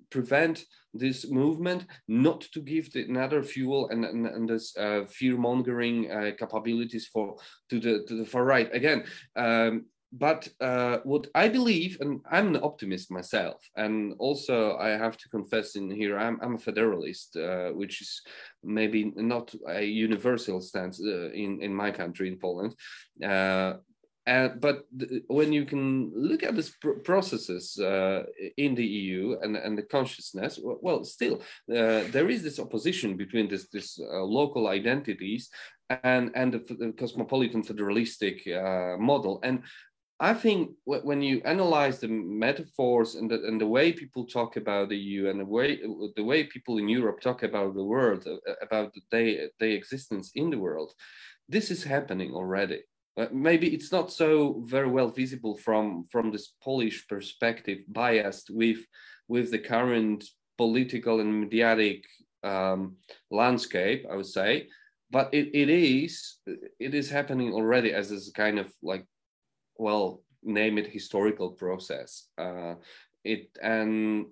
prevent 0.10 0.66
this 0.94 1.30
movement 1.30 1.86
not 2.08 2.42
to 2.54 2.62
give 2.62 2.92
the, 2.94 3.04
another 3.04 3.44
fuel 3.44 3.90
and, 3.90 4.06
and, 4.06 4.26
and 4.26 4.50
this 4.50 4.76
uh, 4.78 5.04
fear 5.10 5.38
mongering 5.38 6.10
uh, 6.10 6.32
capabilities 6.40 7.08
for 7.08 7.36
to 7.70 7.80
the 7.80 8.06
to 8.08 8.16
the 8.16 8.26
far 8.26 8.46
right. 8.46 8.74
Again 8.74 9.04
um, 9.36 9.86
but 10.14 10.48
uh, 10.62 11.00
what 11.04 11.28
I 11.36 11.50
believe, 11.50 11.98
and 12.00 12.22
I'm 12.32 12.56
an 12.56 12.64
optimist 12.64 13.12
myself, 13.12 13.62
and 13.76 14.14
also 14.20 14.78
I 14.78 14.90
have 14.90 15.18
to 15.18 15.30
confess 15.30 15.76
in 15.76 15.90
here, 15.90 16.18
I'm, 16.18 16.40
I'm 16.42 16.56
a 16.56 16.60
federalist, 16.60 17.36
uh, 17.36 17.70
which 17.70 18.02
is 18.02 18.22
maybe 18.64 19.12
not 19.16 19.54
a 19.68 19.84
universal 19.84 20.62
stance 20.62 21.02
uh, 21.02 21.32
in, 21.32 21.62
in 21.62 21.74
my 21.74 21.92
country, 21.92 22.28
in 22.30 22.40
Poland. 22.40 22.76
Uh, 23.24 23.74
uh, 24.28 24.50
but 24.60 24.86
when 25.28 25.54
you 25.54 25.64
can 25.64 26.12
look 26.14 26.44
at 26.44 26.54
these 26.54 26.76
pr 26.82 26.92
processes 27.06 27.80
uh, 27.80 28.24
in 28.58 28.76
the 28.76 28.86
EU 28.86 29.38
and, 29.42 29.56
and 29.56 29.78
the 29.78 29.84
consciousness, 29.84 30.60
well, 30.62 31.04
still 31.06 31.36
uh, 31.72 32.04
there 32.12 32.30
is 32.30 32.44
this 32.44 32.60
opposition 32.60 33.16
between 33.16 33.48
this, 33.48 33.70
this 33.70 33.98
uh, 34.00 34.22
local 34.22 34.68
identities 34.68 35.50
and, 36.04 36.32
and 36.36 36.52
the, 36.52 36.60
the 36.76 36.92
cosmopolitan 36.98 37.64
federalistic 37.64 38.46
uh, 38.48 38.98
model. 38.98 39.40
And 39.44 39.64
I 40.20 40.34
think 40.34 40.72
when 40.86 41.22
you 41.22 41.42
analyze 41.46 42.00
the 42.00 42.08
metaphors 42.08 43.16
and 43.16 43.30
the, 43.30 43.44
and 43.44 43.62
the 43.62 43.68
way 43.68 43.94
people 43.94 44.26
talk 44.26 44.58
about 44.58 44.90
the 44.90 44.98
EU 44.98 45.30
and 45.30 45.40
the 45.40 45.46
way 45.46 45.80
the 46.16 46.24
way 46.24 46.44
people 46.46 46.80
in 46.80 46.90
Europe 46.90 47.22
talk 47.22 47.44
about 47.44 47.76
the 47.76 47.84
world, 47.84 48.28
about 48.62 48.94
their, 49.12 49.50
their 49.60 49.70
existence 49.70 50.32
in 50.34 50.50
the 50.50 50.58
world, 50.58 50.94
this 51.48 51.70
is 51.70 51.84
happening 51.84 52.34
already 52.34 52.82
uh, 53.18 53.28
maybe 53.34 53.74
it's 53.74 53.92
not 53.92 54.12
so 54.12 54.64
very 54.66 54.88
well 54.88 55.10
visible 55.10 55.58
from 55.58 56.06
from 56.12 56.32
this 56.32 56.54
Polish 56.64 57.08
perspective, 57.08 57.80
biased 57.88 58.50
with 58.52 58.80
with 59.28 59.50
the 59.52 59.60
current 59.60 60.24
political 60.58 61.20
and 61.20 61.42
mediatic 61.42 62.06
um, 62.44 62.96
landscape, 63.32 64.06
I 64.10 64.16
would 64.16 64.28
say. 64.28 64.68
But 65.10 65.34
it, 65.34 65.50
it 65.54 65.70
is 65.70 66.38
it 66.80 66.94
is 66.94 67.10
happening 67.10 67.54
already 67.54 67.92
as 67.92 68.10
this 68.10 68.32
kind 68.32 68.60
of 68.60 68.72
like, 68.84 69.06
well, 69.78 70.22
name 70.44 70.78
it 70.78 70.88
historical 70.88 71.52
process. 71.52 72.28
Uh, 72.38 72.76
it 73.24 73.50
and 73.62 74.28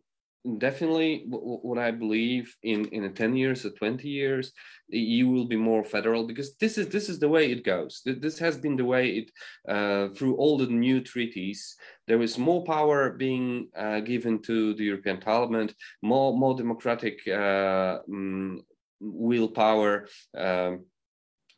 definitely 0.57 1.25
what 1.27 1.79
I 1.79 1.91
believe 1.91 2.55
in 2.61 2.85
in 2.89 3.11
10 3.11 3.35
years 3.35 3.65
or 3.65 3.71
20 3.71 4.07
years 4.07 4.51
you 4.87 5.27
will 5.27 5.47
be 5.47 5.55
more 5.55 5.83
federal 5.83 6.27
because 6.27 6.55
this 6.57 6.77
is 6.77 6.87
this 6.89 7.09
is 7.09 7.17
the 7.19 7.27
way 7.27 7.51
it 7.51 7.63
goes 7.63 8.01
this 8.05 8.37
has 8.37 8.57
been 8.57 8.75
the 8.75 8.85
way 8.85 9.09
it 9.09 9.31
uh, 9.67 10.09
through 10.09 10.35
all 10.35 10.57
the 10.57 10.67
new 10.67 11.01
treaties 11.01 11.75
there 12.07 12.21
is 12.21 12.37
more 12.37 12.63
power 12.63 13.13
being 13.13 13.69
uh, 13.75 13.99
given 14.01 14.39
to 14.43 14.75
the 14.75 14.83
European 14.83 15.17
Parliament 15.17 15.73
more 16.03 16.37
more 16.37 16.55
democratic 16.55 17.19
uh, 17.27 17.97
um, 18.07 18.61
willpower 18.99 20.07
um, 20.37 20.85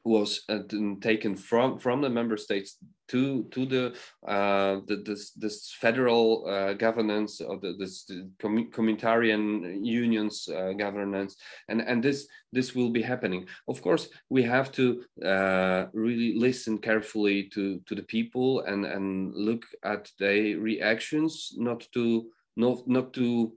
was 0.08 0.42
uh, 0.50 0.60
taken 1.02 1.36
from 1.36 1.80
from 1.80 2.02
the 2.02 2.10
member 2.10 2.38
states 2.38 2.78
to 3.08 3.44
to 3.52 3.66
the 3.66 3.96
uh, 4.28 4.82
the 4.88 4.98
this, 5.06 5.32
this 5.32 5.76
federal 5.80 6.46
uh, 6.48 6.74
governance 6.74 7.42
of 7.42 7.62
the 7.62 7.76
this 7.80 8.06
the 8.06 8.30
communitarian 8.42 9.86
unions 9.86 10.50
uh, 10.50 10.74
governance. 10.74 11.36
And 11.70 11.82
and 11.82 12.04
this 12.04 12.28
this 12.52 12.76
will 12.76 12.90
be 12.90 13.02
happening. 13.02 13.48
Of 13.68 13.82
course 13.82 14.10
we 14.30 14.44
have 14.44 14.72
to 14.74 15.04
uh, 15.24 15.86
really 15.94 16.34
listen 16.36 16.78
carefully 16.78 17.50
to 17.54 17.80
to 17.86 17.96
the 17.96 18.04
people 18.04 18.62
and 18.62 18.86
and 18.86 19.34
look 19.36 19.66
at 19.84 20.12
their 20.20 20.60
reactions 20.60 21.54
not 21.58 21.88
to 21.94 22.28
not 22.56 22.88
not 22.88 23.14
to 23.14 23.54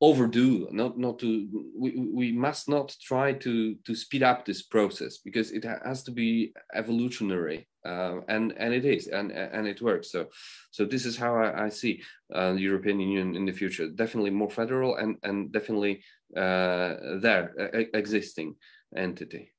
overdo 0.00 0.66
not 0.72 0.98
not 0.98 1.18
to 1.18 1.46
we, 1.76 1.90
we 2.12 2.32
must 2.32 2.68
not 2.68 2.96
try 3.02 3.32
to 3.32 3.74
to 3.86 3.94
speed 3.94 4.22
up 4.22 4.44
this 4.44 4.62
process 4.62 5.18
because 5.18 5.52
it 5.52 5.64
has 5.64 6.02
to 6.02 6.10
be 6.10 6.52
evolutionary 6.74 7.68
uh, 7.84 8.20
and 8.28 8.52
and 8.56 8.72
it 8.72 8.84
is 8.86 9.08
and 9.08 9.30
and 9.30 9.66
it 9.66 9.82
works 9.82 10.10
so 10.10 10.26
so 10.70 10.86
this 10.86 11.04
is 11.04 11.18
how 11.18 11.34
i, 11.34 11.66
I 11.66 11.68
see 11.68 12.02
uh, 12.34 12.52
the 12.52 12.60
european 12.60 12.98
union 12.98 13.36
in 13.36 13.44
the 13.44 13.52
future 13.52 13.88
definitely 13.90 14.30
more 14.30 14.50
federal 14.50 14.96
and 14.96 15.16
and 15.22 15.52
definitely 15.52 16.02
uh, 16.36 17.18
there 17.20 17.52
existing 17.92 18.56
entity 18.96 19.52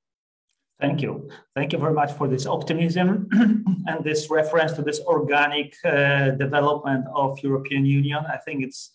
Thank 0.80 1.04
you. 1.04 1.30
Thank 1.54 1.74
you 1.74 1.78
very 1.78 1.94
much 1.94 2.12
for 2.14 2.28
this 2.28 2.48
optimism 2.48 3.30
and 3.88 4.04
this 4.04 4.32
reference 4.32 4.74
to 4.74 4.82
this 4.82 5.00
organic 5.02 5.76
uh, 5.86 6.32
development 6.32 7.06
of 7.14 7.38
European 7.44 7.86
Union. 7.86 8.26
I 8.28 8.38
think 8.38 8.64
it's 8.64 8.90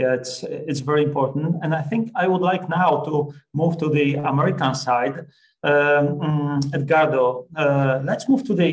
yeah, 0.00 0.14
it's 0.14 0.42
it's 0.68 0.82
very 0.90 1.02
important. 1.10 1.46
And 1.62 1.74
I 1.80 1.82
think 1.90 2.02
I 2.22 2.26
would 2.30 2.44
like 2.50 2.64
now 2.80 2.90
to 3.08 3.14
move 3.60 3.74
to 3.78 3.88
the 3.98 4.08
American 4.32 4.74
side. 4.74 5.16
Um, 5.62 6.04
mm, 6.24 6.74
Edgardo, 6.74 7.46
uh, 7.62 8.00
let's 8.10 8.26
move 8.28 8.42
to 8.48 8.54
the. 8.54 8.68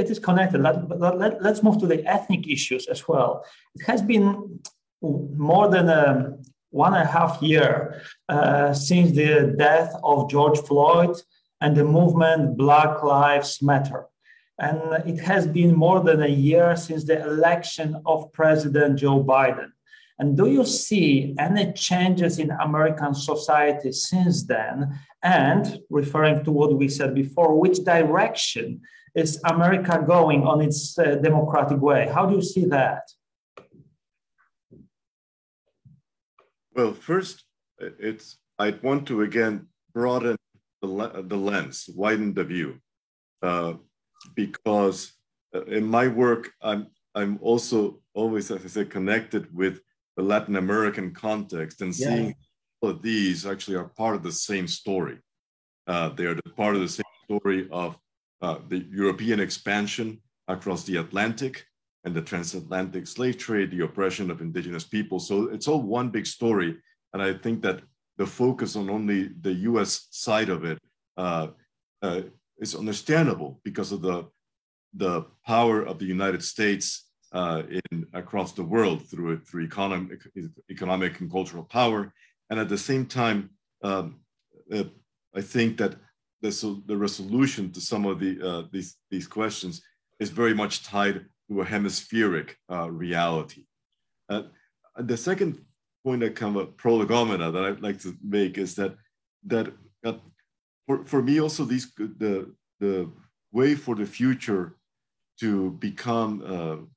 It 0.00 0.08
is 0.10 0.18
connected. 0.18 0.60
Let, 0.60 0.76
let, 1.22 1.42
let's 1.46 1.62
move 1.62 1.78
to 1.80 1.86
the 1.86 2.00
ethnic 2.06 2.42
issues 2.56 2.86
as 2.94 3.00
well. 3.08 3.44
It 3.76 3.82
has 3.90 4.00
been 4.02 4.60
more 5.50 5.68
than 5.74 5.88
a 5.88 6.36
one 6.70 6.94
and 6.94 7.08
a 7.08 7.12
half 7.18 7.32
year 7.42 8.02
uh, 8.28 8.72
since 8.74 9.08
the 9.12 9.54
death 9.58 9.92
of 10.02 10.30
George 10.30 10.58
Floyd 10.68 11.16
and 11.62 11.76
the 11.76 11.84
movement 11.84 12.56
Black 12.56 13.02
Lives 13.02 13.62
Matter. 13.62 14.02
And 14.58 14.80
it 15.10 15.18
has 15.20 15.46
been 15.46 15.74
more 15.74 16.00
than 16.00 16.22
a 16.22 16.34
year 16.48 16.76
since 16.76 17.04
the 17.04 17.18
election 17.22 17.88
of 18.04 18.30
President 18.32 18.98
Joe 18.98 19.24
Biden. 19.24 19.70
And 20.20 20.36
do 20.36 20.46
you 20.50 20.66
see 20.66 21.34
any 21.38 21.72
changes 21.72 22.38
in 22.38 22.50
American 22.50 23.14
society 23.14 23.90
since 23.90 24.44
then? 24.44 25.00
And 25.22 25.80
referring 25.88 26.44
to 26.44 26.52
what 26.52 26.76
we 26.76 26.88
said 26.88 27.14
before, 27.14 27.58
which 27.58 27.78
direction 27.84 28.82
is 29.14 29.40
America 29.46 30.04
going 30.06 30.42
on 30.42 30.60
its 30.60 30.98
uh, 30.98 31.14
democratic 31.16 31.80
way? 31.80 32.06
How 32.14 32.26
do 32.26 32.36
you 32.36 32.42
see 32.42 32.66
that? 32.66 33.02
Well, 36.74 36.92
first, 36.92 37.44
it's 37.78 38.36
I'd 38.58 38.82
want 38.82 39.06
to 39.08 39.22
again 39.22 39.68
broaden 39.94 40.36
the, 40.82 41.24
the 41.26 41.36
lens, 41.36 41.88
widen 41.96 42.34
the 42.34 42.44
view, 42.44 42.78
uh, 43.42 43.72
because 44.34 45.12
uh, 45.54 45.64
in 45.64 45.86
my 45.86 46.08
work, 46.08 46.50
I'm 46.60 46.88
I'm 47.14 47.38
also 47.40 48.00
always, 48.12 48.50
as 48.50 48.64
I 48.64 48.68
said, 48.68 48.90
connected 48.90 49.52
with 49.54 49.80
the 50.20 50.26
Latin 50.26 50.56
American 50.56 51.14
context 51.14 51.80
and 51.80 51.98
yeah. 51.98 52.06
seeing 52.06 52.34
all 52.82 52.90
of 52.90 53.00
these 53.00 53.46
actually 53.46 53.76
are 53.76 53.88
part 54.02 54.14
of 54.14 54.22
the 54.22 54.30
same 54.32 54.68
story. 54.68 55.16
Uh, 55.86 56.10
they 56.10 56.26
are 56.26 56.36
part 56.56 56.74
of 56.74 56.82
the 56.82 56.88
same 56.88 57.14
story 57.24 57.66
of 57.72 57.96
uh, 58.42 58.58
the 58.68 58.84
European 58.90 59.40
expansion 59.40 60.20
across 60.46 60.84
the 60.84 60.96
Atlantic 60.96 61.64
and 62.04 62.14
the 62.14 62.20
transatlantic 62.20 63.06
slave 63.06 63.38
trade, 63.38 63.70
the 63.70 63.84
oppression 63.84 64.30
of 64.30 64.42
indigenous 64.42 64.84
people. 64.84 65.18
So 65.18 65.48
it's 65.48 65.68
all 65.68 65.80
one 65.80 66.10
big 66.10 66.26
story. 66.26 66.76
And 67.14 67.22
I 67.22 67.32
think 67.32 67.62
that 67.62 67.80
the 68.18 68.26
focus 68.26 68.76
on 68.76 68.90
only 68.90 69.30
the 69.40 69.54
US 69.70 70.06
side 70.10 70.50
of 70.50 70.64
it 70.64 70.78
uh, 71.16 71.48
uh, 72.02 72.22
is 72.58 72.74
understandable 72.74 73.58
because 73.64 73.90
of 73.90 74.02
the, 74.02 74.26
the 74.92 75.24
power 75.46 75.82
of 75.82 75.98
the 75.98 76.04
United 76.16 76.44
States 76.44 77.09
uh, 77.32 77.62
in 77.90 78.06
across 78.12 78.52
the 78.52 78.62
world 78.62 79.06
through 79.06 79.38
through 79.40 79.64
economic 79.64 80.20
economic 80.70 81.20
and 81.20 81.30
cultural 81.30 81.64
power, 81.64 82.12
and 82.50 82.58
at 82.58 82.68
the 82.68 82.78
same 82.78 83.06
time, 83.06 83.50
um, 83.82 84.20
uh, 84.72 84.84
I 85.34 85.40
think 85.40 85.78
that 85.78 85.94
the, 86.42 86.82
the 86.86 86.96
resolution 86.96 87.70
to 87.72 87.80
some 87.80 88.06
of 88.06 88.18
the 88.18 88.40
uh, 88.42 88.62
these 88.72 88.96
these 89.10 89.26
questions 89.26 89.82
is 90.18 90.30
very 90.30 90.54
much 90.54 90.84
tied 90.84 91.26
to 91.48 91.60
a 91.60 91.64
hemispheric 91.64 92.56
uh, 92.70 92.90
reality. 92.90 93.64
Uh, 94.28 94.42
the 94.96 95.16
second 95.16 95.64
point 96.04 96.20
that 96.20 96.34
kind 96.34 96.56
of 96.56 96.76
prolegomena 96.76 97.50
that 97.50 97.64
I'd 97.64 97.82
like 97.82 98.00
to 98.00 98.16
make 98.22 98.58
is 98.58 98.74
that 98.76 98.96
that 99.46 99.72
uh, 100.04 100.14
for, 100.86 101.04
for 101.04 101.22
me 101.22 101.40
also 101.40 101.64
these 101.64 101.92
the 101.96 102.52
the 102.80 103.10
way 103.52 103.74
for 103.74 103.94
the 103.94 104.06
future 104.06 104.76
to 105.40 105.70
become 105.72 106.88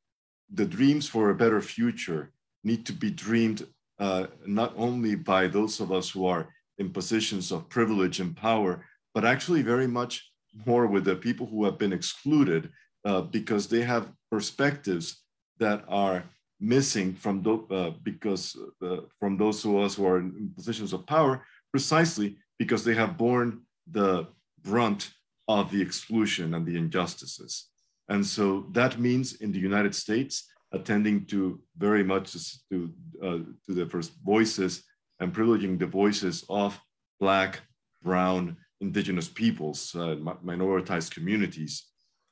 the 0.53 0.65
dreams 0.65 1.07
for 1.07 1.29
a 1.29 1.35
better 1.35 1.61
future 1.61 2.31
need 2.63 2.85
to 2.85 2.93
be 2.93 3.09
dreamed 3.09 3.67
uh, 3.99 4.27
not 4.45 4.73
only 4.77 5.15
by 5.15 5.47
those 5.47 5.79
of 5.79 5.91
us 5.91 6.09
who 6.09 6.25
are 6.25 6.47
in 6.77 6.89
positions 6.89 7.51
of 7.51 7.69
privilege 7.69 8.19
and 8.19 8.35
power, 8.35 8.85
but 9.13 9.25
actually 9.25 9.61
very 9.61 9.87
much 9.87 10.31
more 10.65 10.87
with 10.87 11.05
the 11.05 11.15
people 11.15 11.45
who 11.47 11.65
have 11.65 11.77
been 11.77 11.93
excluded 11.93 12.69
uh, 13.05 13.21
because 13.21 13.67
they 13.67 13.81
have 13.81 14.11
perspectives 14.31 15.23
that 15.59 15.83
are 15.87 16.23
missing 16.59 17.13
from 17.13 17.41
the, 17.41 17.55
uh, 17.75 17.91
because 18.03 18.55
uh, 18.81 18.97
from 19.19 19.37
those 19.37 19.65
of 19.65 19.75
us 19.75 19.95
who 19.95 20.05
are 20.05 20.19
in 20.19 20.51
positions 20.55 20.93
of 20.93 21.05
power, 21.05 21.45
precisely 21.71 22.37
because 22.57 22.83
they 22.83 22.93
have 22.93 23.17
borne 23.17 23.61
the 23.91 24.27
brunt 24.63 25.11
of 25.47 25.71
the 25.71 25.81
exclusion 25.81 26.53
and 26.53 26.65
the 26.65 26.77
injustices. 26.77 27.69
And 28.09 28.25
so 28.25 28.67
that 28.71 28.99
means 28.99 29.35
in 29.35 29.51
the 29.51 29.59
United 29.59 29.95
States, 29.95 30.49
attending 30.71 31.25
to 31.25 31.61
very 31.77 32.03
much 32.03 32.33
to, 32.69 32.91
uh, 33.21 33.39
to 33.65 33.73
the 33.73 33.85
first 33.85 34.13
voices 34.25 34.83
and 35.19 35.33
privileging 35.33 35.79
the 35.79 35.85
voices 35.85 36.43
of 36.49 36.79
Black, 37.19 37.61
Brown, 38.01 38.57
Indigenous 38.81 39.29
peoples, 39.29 39.95
uh, 39.95 40.15
minoritized 40.43 41.13
communities. 41.13 41.85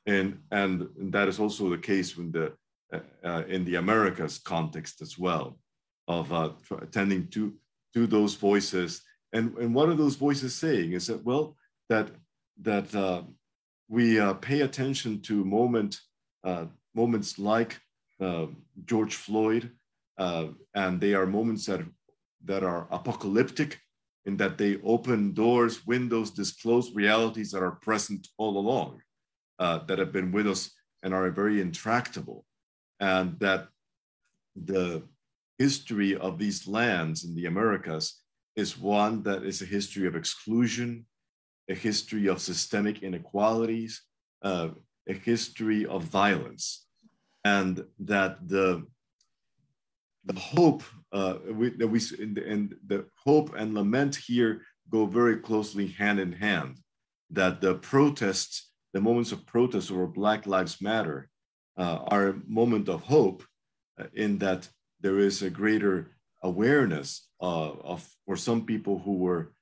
And, 0.06 0.40
and, 0.50 0.88
that 1.14 1.28
is 1.28 1.38
also 1.38 1.70
the 1.70 1.78
case 1.78 2.18
in 2.18 2.32
the, 2.32 2.52
uh, 2.92 2.98
uh 3.24 3.44
in 3.48 3.64
the 3.64 3.76
Americas 3.76 4.38
context 4.38 5.00
as 5.00 5.16
well, 5.16 5.58
of 6.08 6.32
uh, 6.32 6.50
attending 6.82 7.28
to, 7.28 7.54
to 7.94 8.06
those 8.06 8.34
voices. 8.34 9.02
And, 9.32 9.56
and 9.56 9.74
what 9.74 9.88
are 9.88 9.94
those 9.94 10.16
voices 10.16 10.54
saying 10.54 10.92
is 10.92 11.06
that, 11.06 11.24
well, 11.24 11.56
that, 11.88 12.10
that 12.60 12.92
uh, 12.94 13.22
we 13.88 14.18
uh, 14.18 14.34
pay 14.34 14.62
attention 14.62 15.20
to 15.22 15.44
moment, 15.44 15.98
uh, 16.44 16.66
moments 16.94 17.38
like 17.38 17.78
uh, 18.20 18.46
George 18.84 19.14
Floyd, 19.14 19.70
uh, 20.18 20.46
and 20.74 21.00
they 21.00 21.14
are 21.14 21.26
moments 21.26 21.66
that, 21.66 21.80
that 22.44 22.62
are 22.62 22.88
apocalyptic 22.90 23.78
in 24.24 24.36
that 24.36 24.56
they 24.56 24.80
open 24.84 25.32
doors, 25.32 25.86
windows, 25.86 26.30
disclose 26.30 26.94
realities 26.94 27.50
that 27.50 27.62
are 27.62 27.72
present 27.82 28.28
all 28.38 28.56
along, 28.58 29.00
uh, 29.58 29.78
that 29.86 29.98
have 29.98 30.12
been 30.12 30.30
with 30.30 30.46
us 30.46 30.70
and 31.02 31.12
are 31.12 31.30
very 31.30 31.60
intractable, 31.60 32.44
and 33.00 33.38
that 33.40 33.68
the 34.54 35.02
history 35.58 36.16
of 36.16 36.38
these 36.38 36.68
lands 36.68 37.24
in 37.24 37.34
the 37.34 37.46
Americas 37.46 38.20
is 38.54 38.78
one 38.78 39.22
that 39.22 39.42
is 39.42 39.62
a 39.62 39.66
history 39.66 40.06
of 40.06 40.14
exclusion, 40.14 41.06
a 41.72 41.74
history 41.74 42.26
of 42.28 42.40
systemic 42.40 43.02
inequalities, 43.02 44.02
uh, 44.42 44.68
a 45.08 45.14
history 45.30 45.86
of 45.86 46.00
violence, 46.04 46.86
and 47.44 47.74
that 48.12 48.32
the 48.54 48.68
the 50.30 50.38
hope 50.38 50.82
uh, 51.18 51.36
we, 51.58 51.70
that 51.78 51.88
we 51.94 52.00
and 52.52 52.74
the 52.90 52.98
hope 53.26 53.48
and 53.60 53.74
lament 53.74 54.14
here 54.28 54.52
go 54.94 55.00
very 55.06 55.36
closely 55.48 55.86
hand 56.00 56.18
in 56.20 56.32
hand. 56.46 56.72
That 57.38 57.60
the 57.60 57.74
protests, 57.92 58.54
the 58.94 59.00
moments 59.00 59.32
of 59.32 59.46
protest 59.46 59.90
over 59.90 60.06
Black 60.06 60.46
Lives 60.46 60.76
Matter, 60.80 61.18
uh, 61.82 61.98
are 62.14 62.28
a 62.28 62.40
moment 62.46 62.88
of 62.88 63.00
hope, 63.16 63.42
uh, 63.98 64.08
in 64.24 64.38
that 64.44 64.68
there 65.00 65.18
is 65.18 65.36
a 65.42 65.50
greater 65.60 65.96
awareness 66.42 67.08
uh, 67.40 67.70
of 67.92 67.98
for 68.26 68.36
some 68.36 68.66
people 68.72 68.96
who 69.04 69.14
were 69.26 69.52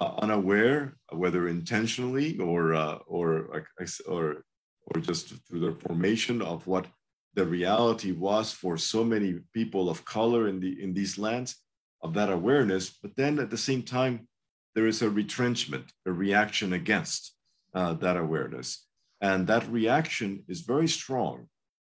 uh, 0.00 0.14
unaware, 0.22 0.96
whether 1.10 1.48
intentionally 1.48 2.38
or 2.38 2.74
uh, 2.74 2.98
or 3.06 3.64
or 4.06 4.44
or 4.86 5.00
just 5.00 5.34
through 5.46 5.60
their 5.60 5.74
formation 5.74 6.42
of 6.42 6.66
what 6.66 6.86
the 7.34 7.46
reality 7.46 8.12
was 8.12 8.52
for 8.52 8.76
so 8.76 9.04
many 9.04 9.38
people 9.54 9.88
of 9.88 10.04
color 10.04 10.48
in 10.48 10.60
the 10.60 10.82
in 10.82 10.94
these 10.94 11.18
lands 11.18 11.56
of 12.02 12.14
that 12.14 12.30
awareness. 12.30 12.90
But 12.90 13.16
then 13.16 13.38
at 13.38 13.50
the 13.50 13.58
same 13.58 13.82
time, 13.82 14.28
there 14.74 14.86
is 14.86 15.02
a 15.02 15.10
retrenchment, 15.10 15.92
a 16.06 16.12
reaction 16.12 16.72
against, 16.72 17.34
uh, 17.74 17.94
that 17.94 18.16
awareness. 18.16 18.86
And 19.20 19.46
that 19.46 19.68
reaction 19.68 20.44
is 20.48 20.62
very 20.62 20.88
strong. 20.88 21.46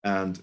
And, 0.03 0.39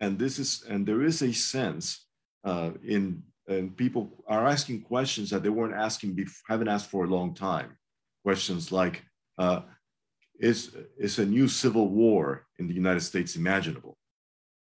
and 0.00 0.18
this 0.18 0.38
is, 0.38 0.64
and 0.68 0.86
there 0.86 1.02
is 1.02 1.22
a 1.22 1.32
sense 1.32 2.06
uh, 2.44 2.70
in, 2.84 3.22
and 3.48 3.76
people 3.76 4.24
are 4.28 4.46
asking 4.46 4.82
questions 4.82 5.30
that 5.30 5.42
they 5.42 5.48
weren't 5.48 5.74
asking, 5.74 6.14
before, 6.14 6.42
haven't 6.48 6.68
asked 6.68 6.90
for 6.90 7.04
a 7.04 7.08
long 7.08 7.34
time. 7.34 7.76
Questions 8.24 8.70
like, 8.70 9.02
uh, 9.38 9.62
is, 10.38 10.76
is 10.98 11.18
a 11.18 11.26
new 11.26 11.48
civil 11.48 11.88
war 11.88 12.46
in 12.58 12.68
the 12.68 12.74
United 12.74 13.00
States 13.00 13.36
imaginable? 13.36 13.96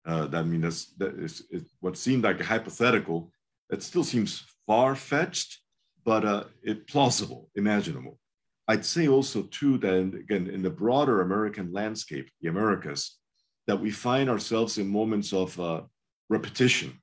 Uh, 0.05 0.27
that 0.27 0.39
I 0.39 0.43
mean, 0.43 0.61
that's, 0.61 0.85
that 0.97 1.15
is, 1.19 1.43
what 1.79 1.97
seemed 1.97 2.23
like 2.23 2.39
a 2.39 2.43
hypothetical. 2.43 3.31
It 3.69 3.83
still 3.83 4.03
seems 4.03 4.45
far 4.65 4.95
fetched, 4.95 5.59
but 6.05 6.25
uh, 6.25 6.45
it 6.63 6.87
plausible, 6.87 7.49
imaginable. 7.55 8.19
I'd 8.67 8.85
say 8.85 9.07
also 9.07 9.43
too 9.43 9.77
that 9.79 9.93
in, 9.93 10.13
again 10.15 10.47
in 10.47 10.61
the 10.61 10.69
broader 10.69 11.21
American 11.21 11.73
landscape, 11.73 12.29
the 12.41 12.49
Americas, 12.49 13.17
that 13.67 13.79
we 13.79 13.91
find 13.91 14.29
ourselves 14.29 14.77
in 14.77 14.87
moments 14.87 15.33
of 15.33 15.59
uh, 15.59 15.81
repetition, 16.29 16.99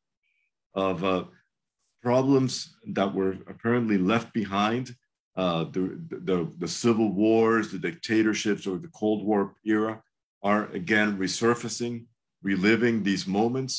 of 0.75 1.05
uh, 1.05 1.25
problems 2.11 2.53
that 2.99 3.11
were 3.19 3.35
apparently 3.55 3.99
left 3.99 4.29
behind, 4.33 4.85
uh, 5.43 5.65
the, 5.75 5.85
the, 6.29 6.39
the 6.63 6.69
civil 6.69 7.11
wars, 7.11 7.65
the 7.73 7.81
dictatorships, 7.89 8.65
or 8.65 8.77
the 8.79 8.93
Cold 9.01 9.21
War 9.29 9.43
era 9.65 9.95
are 10.41 10.63
again 10.81 11.19
resurfacing, 11.19 11.97
reliving 12.43 13.03
these 13.03 13.27
moments, 13.27 13.75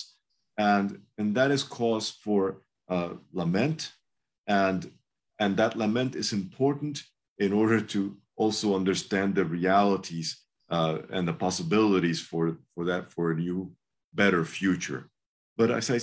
and 0.57 0.87
and 1.17 1.33
that 1.37 1.51
is 1.51 1.63
cause 1.63 2.07
for 2.25 2.41
uh, 2.89 3.11
lament, 3.31 3.93
and 4.45 4.91
and 5.39 5.55
that 5.55 5.77
lament 5.77 6.13
is 6.15 6.33
important 6.33 6.95
in 7.45 7.53
order 7.53 7.79
to 7.93 7.99
also 8.35 8.75
understand 8.75 9.29
the 9.35 9.45
realities 9.45 10.29
uh, 10.69 10.97
and 11.15 11.25
the 11.27 11.37
possibilities 11.45 12.19
for, 12.29 12.57
for 12.73 12.83
that 12.85 13.03
for 13.13 13.31
a 13.31 13.35
new, 13.35 13.71
better 14.13 14.43
future. 14.43 15.09
But 15.57 15.71
as 15.71 15.89
I, 15.89 15.99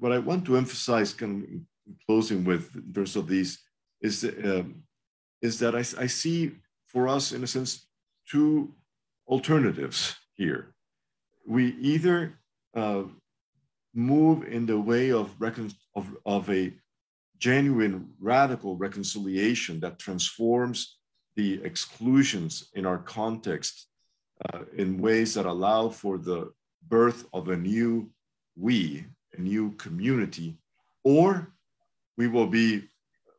what 0.00 0.12
I 0.12 0.18
want 0.18 0.44
to 0.46 0.56
emphasize, 0.56 1.14
in 1.20 1.66
closing 2.06 2.44
with 2.44 2.74
in 2.74 2.92
terms 2.92 3.16
of 3.16 3.28
these, 3.28 3.58
is 4.00 4.24
um, 4.24 4.82
is 5.42 5.58
that 5.60 5.74
I, 5.74 5.84
I 6.04 6.06
see 6.06 6.52
for 6.86 7.08
us, 7.08 7.32
in 7.32 7.44
a 7.44 7.46
sense, 7.46 7.86
two 8.28 8.74
alternatives 9.26 10.14
here. 10.34 10.74
We 11.46 11.76
either 11.80 12.38
uh, 12.74 13.04
move 13.94 14.44
in 14.44 14.66
the 14.66 14.78
way 14.78 15.12
of, 15.12 15.34
of, 15.94 16.06
of 16.26 16.50
a 16.50 16.72
genuine 17.38 18.10
radical 18.20 18.76
reconciliation 18.76 19.80
that 19.80 19.98
transforms 19.98 20.98
the 21.36 21.62
exclusions 21.64 22.68
in 22.74 22.84
our 22.84 22.98
context 22.98 23.86
uh, 24.52 24.60
in 24.76 25.00
ways 25.00 25.34
that 25.34 25.46
allow 25.46 25.88
for 25.88 26.18
the 26.18 26.50
birth 26.88 27.24
of 27.32 27.48
a 27.48 27.56
new 27.56 28.10
we, 28.56 29.06
a 29.36 29.40
new 29.40 29.72
community, 29.72 30.58
or 31.04 31.52
we 32.16 32.28
will 32.28 32.46
be 32.46 32.82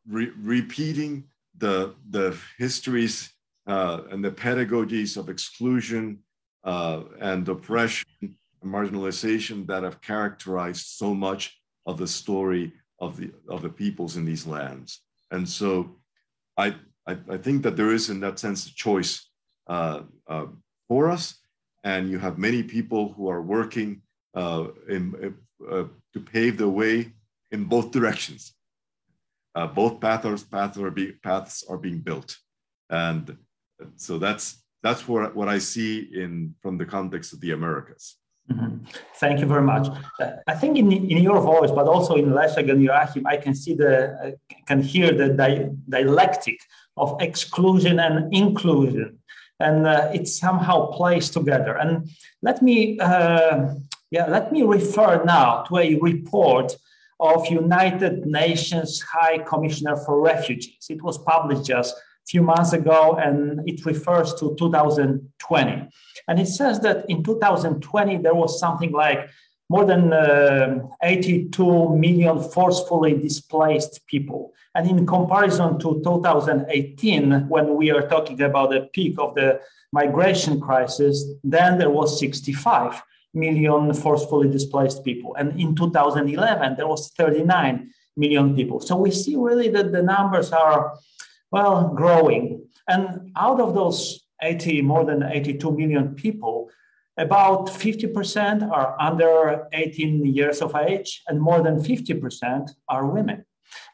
re 0.08 0.30
repeating 0.40 1.24
the, 1.58 1.94
the 2.10 2.36
histories 2.58 3.32
uh, 3.66 4.02
and 4.10 4.24
the 4.24 4.30
pedagogies 4.30 5.16
of 5.16 5.28
exclusion 5.28 6.18
uh, 6.64 7.02
and 7.20 7.48
oppression 7.48 8.08
and 8.20 8.72
marginalization 8.72 9.66
that 9.66 9.82
have 9.82 10.00
characterized 10.00 10.86
so 10.86 11.14
much 11.14 11.60
of 11.86 11.98
the 11.98 12.06
story 12.06 12.72
of 12.98 13.16
the 13.16 13.30
of 13.48 13.62
the 13.62 13.68
peoples 13.68 14.16
in 14.16 14.24
these 14.24 14.46
lands. 14.46 15.02
And 15.30 15.48
so, 15.48 15.96
I 16.56 16.74
I, 17.06 17.16
I 17.28 17.36
think 17.36 17.62
that 17.62 17.76
there 17.76 17.92
is 17.92 18.10
in 18.10 18.20
that 18.20 18.38
sense 18.38 18.66
a 18.66 18.74
choice 18.74 19.28
uh, 19.66 20.02
uh, 20.28 20.46
for 20.88 21.10
us, 21.10 21.38
and 21.84 22.10
you 22.10 22.18
have 22.18 22.38
many 22.38 22.62
people 22.62 23.12
who 23.12 23.28
are 23.28 23.42
working 23.42 24.02
uh, 24.34 24.68
in, 24.88 25.34
uh, 25.70 25.84
to 26.12 26.20
pave 26.20 26.58
the 26.58 26.68
way 26.68 27.12
in 27.50 27.64
both 27.64 27.90
directions. 27.90 28.54
Uh, 29.54 29.66
both 29.66 30.00
paths 30.00 30.44
paths 30.44 30.78
are 30.78 30.90
being 30.90 31.14
paths 31.22 31.64
are 31.68 31.76
being 31.76 31.98
built, 31.98 32.38
and 32.88 33.36
so 33.96 34.18
that's 34.18 34.62
that's 34.82 35.06
what 35.06 35.36
what 35.36 35.48
I 35.48 35.58
see 35.58 36.08
in 36.22 36.54
from 36.62 36.78
the 36.78 36.86
context 36.86 37.32
of 37.32 37.40
the 37.40 37.50
Americas. 37.52 38.16
Mm-hmm. 38.50 38.86
Thank 39.16 39.40
you 39.40 39.46
very 39.46 39.62
much. 39.62 39.86
Uh, 40.20 40.32
I 40.48 40.54
think 40.54 40.76
in, 40.76 40.90
in 40.90 41.22
your 41.22 41.40
voice, 41.40 41.70
but 41.70 41.86
also 41.86 42.16
in 42.16 42.30
Leszek 42.30 42.68
and 42.70 42.82
Joachim, 42.82 43.26
I 43.26 43.36
can 43.36 43.54
see 43.54 43.74
the 43.74 43.92
uh, 44.12 44.30
can 44.66 44.82
hear 44.82 45.12
the 45.12 45.28
di- 45.28 45.70
dialectic 45.88 46.58
of 46.96 47.16
exclusion 47.20 48.00
and 48.00 48.34
inclusion, 48.34 49.18
and 49.60 49.86
uh, 49.86 50.10
it 50.12 50.26
somehow 50.26 50.90
plays 50.90 51.30
together. 51.30 51.76
And 51.76 52.10
let 52.42 52.62
me, 52.62 52.98
uh, 52.98 53.74
yeah, 54.12 54.26
let 54.26 54.52
me 54.52 54.62
refer 54.62 55.24
now 55.24 55.62
to 55.62 55.78
a 55.78 55.94
report 55.94 56.76
of 57.18 57.46
United 57.46 58.26
Nations 58.26 59.00
High 59.00 59.38
Commissioner 59.38 59.96
for 59.96 60.20
Refugees. 60.20 60.86
It 60.90 61.02
was 61.02 61.16
published 61.16 61.64
just 61.64 61.94
a 61.96 62.26
few 62.26 62.42
months 62.42 62.74
ago, 62.74 63.14
and 63.14 63.66
it 63.66 63.86
refers 63.86 64.34
to 64.34 64.54
2020. 64.58 65.88
And 66.28 66.38
it 66.38 66.46
says 66.46 66.78
that 66.80 67.06
in 67.08 67.24
2020, 67.24 68.18
there 68.18 68.34
was 68.34 68.60
something 68.60 68.92
like 68.92 69.30
more 69.70 69.86
than 69.86 70.12
uh, 70.12 70.80
82 71.02 71.96
million 71.96 72.38
forcefully 72.38 73.14
displaced 73.14 74.06
people. 74.06 74.52
And 74.74 74.90
in 74.90 75.06
comparison 75.06 75.78
to 75.78 76.02
2018, 76.04 77.48
when 77.48 77.76
we 77.76 77.90
are 77.90 78.06
talking 78.06 78.42
about 78.42 78.72
the 78.72 78.90
peak 78.92 79.18
of 79.18 79.34
the 79.34 79.60
migration 79.90 80.60
crisis, 80.60 81.24
then 81.42 81.78
there 81.78 81.90
was 81.90 82.18
65 82.20 83.02
million 83.34 83.92
forcefully 83.94 84.48
displaced 84.48 85.04
people. 85.04 85.34
And 85.36 85.58
in 85.60 85.74
2011, 85.74 86.76
there 86.76 86.86
was 86.86 87.10
39 87.16 87.90
million 88.16 88.54
people. 88.54 88.80
So 88.80 88.96
we 88.96 89.10
see 89.10 89.36
really 89.36 89.68
that 89.70 89.92
the 89.92 90.02
numbers 90.02 90.52
are 90.52 90.94
well, 91.52 91.92
growing. 91.94 92.64
And 92.88 93.30
out 93.36 93.60
of 93.60 93.74
those 93.74 94.26
80, 94.42 94.82
more 94.82 95.04
than 95.04 95.22
82 95.22 95.70
million 95.70 96.14
people, 96.14 96.70
about 97.18 97.66
50% 97.66 98.70
are 98.70 98.96
under 98.98 99.68
18 99.72 100.24
years 100.24 100.62
of 100.62 100.74
age, 100.74 101.22
and 101.28 101.40
more 101.40 101.62
than 101.62 101.78
50% 101.78 102.70
are 102.88 103.06
women. 103.06 103.44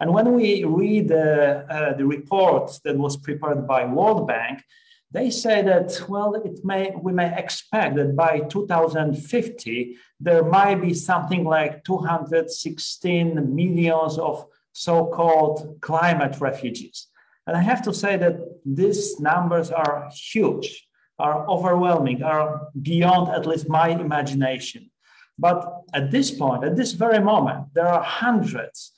And 0.01 0.15
when 0.15 0.33
we 0.33 0.65
read 0.65 1.11
uh, 1.11 1.63
uh, 1.69 1.95
the 1.95 2.07
report 2.07 2.79
that 2.85 2.97
was 2.97 3.17
prepared 3.17 3.67
by 3.67 3.85
World 3.85 4.29
Bank, 4.29 4.63
they 5.11 5.31
say 5.31 5.63
that 5.63 6.05
well, 6.09 6.35
it 6.35 6.65
may 6.65 6.93
we 6.95 7.13
may 7.13 7.37
expect 7.37 7.97
that 7.97 8.15
by 8.15 8.41
2050 8.41 9.97
there 10.21 10.45
might 10.45 10.83
be 10.83 10.93
something 10.93 11.45
like 11.45 11.85
216 11.85 13.55
millions 13.55 14.19
of 14.19 14.47
so-called 14.73 15.79
climate 15.81 16.37
refugees. 16.41 17.07
And 17.47 17.57
I 17.57 17.63
have 17.63 17.83
to 17.83 17.95
say 17.95 18.17
that 18.19 18.37
these 18.67 19.19
numbers 19.19 19.71
are 19.71 20.11
huge, 20.15 20.87
are 21.19 21.49
overwhelming, 21.49 22.23
are 22.23 22.69
beyond 22.83 23.31
at 23.31 23.47
least 23.47 23.69
my 23.69 23.89
imagination. 23.89 24.91
But 25.39 25.85
at 25.95 26.11
this 26.11 26.31
point, 26.31 26.65
at 26.65 26.77
this 26.77 26.93
very 26.93 27.21
moment, 27.21 27.73
there 27.73 27.89
are 27.89 28.03
hundreds, 28.03 28.93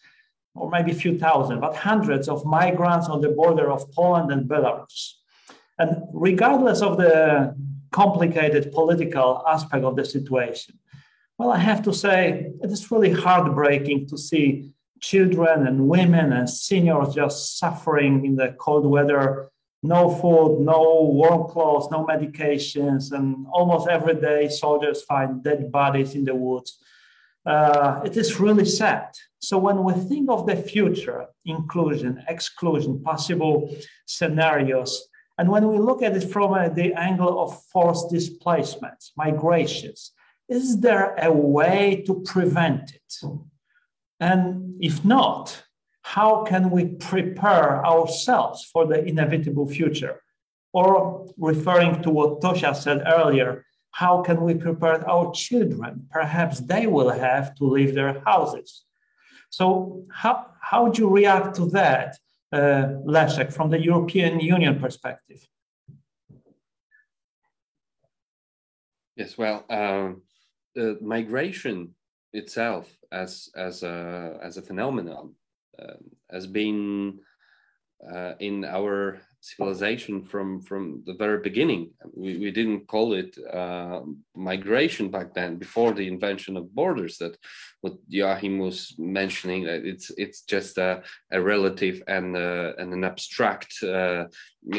or 0.54 0.68
maybe 0.70 0.90
a 0.90 0.94
few 0.94 1.16
thousand, 1.18 1.60
but 1.60 1.76
hundreds 1.76 2.28
of 2.28 2.44
migrants 2.44 3.08
on 3.08 3.20
the 3.20 3.28
border 3.28 3.70
of 3.70 3.90
Poland 3.92 4.32
and 4.32 4.48
Belarus. 4.48 5.19
And 5.80 5.90
regardless 6.12 6.82
of 6.82 6.98
the 6.98 7.56
complicated 7.90 8.70
political 8.70 9.42
aspect 9.48 9.82
of 9.82 9.96
the 9.96 10.04
situation, 10.04 10.78
well, 11.38 11.50
I 11.50 11.58
have 11.58 11.82
to 11.84 11.92
say 11.92 12.52
it 12.62 12.70
is 12.70 12.90
really 12.90 13.12
heartbreaking 13.12 14.06
to 14.08 14.18
see 14.18 14.72
children 15.00 15.66
and 15.66 15.88
women 15.88 16.34
and 16.34 16.48
seniors 16.48 17.14
just 17.14 17.58
suffering 17.58 18.26
in 18.26 18.36
the 18.36 18.54
cold 18.58 18.84
weather 18.84 19.50
no 19.82 20.10
food, 20.10 20.60
no 20.60 21.10
warm 21.20 21.48
clothes, 21.48 21.88
no 21.90 22.04
medications, 22.04 23.12
and 23.12 23.46
almost 23.50 23.88
every 23.88 24.14
day 24.14 24.48
soldiers 24.48 25.02
find 25.04 25.42
dead 25.42 25.72
bodies 25.72 26.14
in 26.14 26.24
the 26.24 26.34
woods. 26.34 26.78
Uh, 27.46 28.00
it 28.04 28.16
is 28.16 28.38
really 28.38 28.66
sad. 28.66 29.08
So 29.38 29.56
when 29.56 29.82
we 29.82 29.94
think 29.94 30.28
of 30.30 30.46
the 30.46 30.56
future, 30.56 31.26
inclusion, 31.46 32.22
exclusion, 32.28 33.02
possible 33.02 33.74
scenarios, 34.04 35.08
and 35.40 35.48
when 35.48 35.66
we 35.68 35.78
look 35.78 36.02
at 36.02 36.14
it 36.14 36.30
from 36.30 36.52
uh, 36.52 36.68
the 36.68 36.92
angle 36.92 37.42
of 37.42 37.62
forced 37.72 38.10
displacements, 38.10 39.12
migrations, 39.16 40.12
is 40.50 40.80
there 40.80 41.14
a 41.16 41.32
way 41.32 42.04
to 42.06 42.20
prevent 42.26 42.92
it? 42.92 43.14
And 44.20 44.74
if 44.82 45.02
not, 45.02 45.62
how 46.02 46.44
can 46.44 46.70
we 46.70 46.84
prepare 47.10 47.82
ourselves 47.86 48.68
for 48.70 48.86
the 48.86 49.02
inevitable 49.02 49.66
future? 49.66 50.20
Or 50.74 51.26
referring 51.38 52.02
to 52.02 52.10
what 52.10 52.42
Tosia 52.42 52.76
said 52.76 53.02
earlier, 53.06 53.64
how 53.92 54.20
can 54.20 54.42
we 54.42 54.52
prepare 54.52 55.08
our 55.08 55.32
children? 55.32 56.06
Perhaps 56.10 56.60
they 56.60 56.86
will 56.86 57.08
have 57.08 57.54
to 57.54 57.64
leave 57.64 57.94
their 57.94 58.20
houses. 58.26 58.84
So, 59.48 60.04
how, 60.12 60.48
how 60.60 60.84
would 60.84 60.98
you 60.98 61.08
react 61.08 61.56
to 61.56 61.64
that, 61.70 62.18
uh, 62.52 62.98
Leszek 63.06 63.52
from 63.52 63.70
the 63.70 63.80
European 63.80 64.40
Union 64.40 64.80
perspective? 64.80 65.46
Yes, 69.14 69.38
well, 69.38 69.64
um, 69.70 70.22
migration 71.00 71.94
itself 72.32 72.88
as 73.12 73.48
as 73.54 73.82
a 73.82 74.38
as 74.42 74.56
a 74.56 74.62
phenomenon 74.62 75.34
um, 75.80 76.10
has 76.30 76.46
been 76.46 77.20
uh, 78.12 78.32
in 78.40 78.64
our 78.64 79.20
civilization 79.40 80.22
from 80.22 80.60
from 80.60 81.02
the 81.06 81.14
very 81.14 81.38
beginning. 81.38 81.90
We, 82.14 82.38
we 82.38 82.50
didn't 82.50 82.86
call 82.86 83.14
it 83.14 83.36
uh, 83.52 84.00
migration 84.36 85.10
back 85.10 85.34
then 85.34 85.56
before 85.56 85.92
the 85.92 86.06
invention 86.06 86.56
of 86.56 86.74
borders. 86.74 87.18
That 87.18 87.36
what 87.80 87.94
Joachim 88.08 88.58
was 88.58 88.94
mentioning. 88.98 89.64
That 89.64 89.84
it's 89.84 90.10
it's 90.16 90.42
just 90.42 90.78
a, 90.78 91.02
a 91.32 91.40
relative 91.40 92.02
and 92.06 92.36
uh, 92.36 92.72
and 92.78 92.92
an 92.92 93.04
abstract 93.04 93.82
uh, 93.82 94.24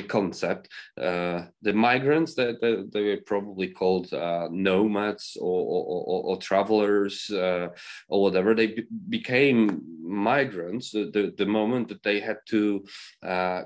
concept. 0.07 0.69
Uh, 0.99 1.45
the 1.61 1.73
migrants 1.73 2.35
that 2.35 2.61
they, 2.61 2.83
they, 2.93 3.03
were 3.03 3.21
probably 3.25 3.67
called 3.67 4.13
uh, 4.13 4.47
nomads 4.51 5.37
or, 5.39 5.61
or, 5.61 6.03
or, 6.05 6.23
or 6.23 6.37
travelers 6.37 7.29
uh, 7.31 7.67
or 8.07 8.21
whatever. 8.21 8.53
They 8.53 8.67
be 8.67 8.85
became 9.09 9.81
migrants 10.03 10.91
the, 10.91 11.09
the, 11.13 11.33
the, 11.37 11.45
moment 11.45 11.87
that 11.87 12.03
they 12.03 12.19
had 12.19 12.37
to 12.49 12.83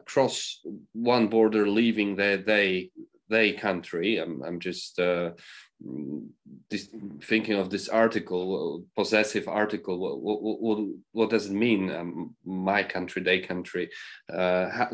cross 0.06 0.62
one 0.94 1.28
border, 1.28 1.68
leaving 1.68 2.16
their 2.16 2.38
they 2.38 2.92
they 3.30 3.54
country. 3.54 4.18
I'm, 4.18 4.44
I'm 4.44 4.60
just 4.60 5.00
uh, 5.00 5.32
this, 6.70 6.90
thinking 7.24 7.56
of 7.56 7.70
this 7.70 7.90
article, 7.90 8.84
possessive 8.96 9.48
article, 9.48 10.00
what, 10.00 10.42
what, 10.42 10.88
what, 11.12 11.30
does 11.30 11.48
it 11.48 11.54
mean? 11.54 11.92
Um, 11.92 12.36
my 12.46 12.84
country, 12.84 13.22
they 13.22 13.40
country. 13.40 13.90
Uh, 14.32 14.70
how, 14.70 14.90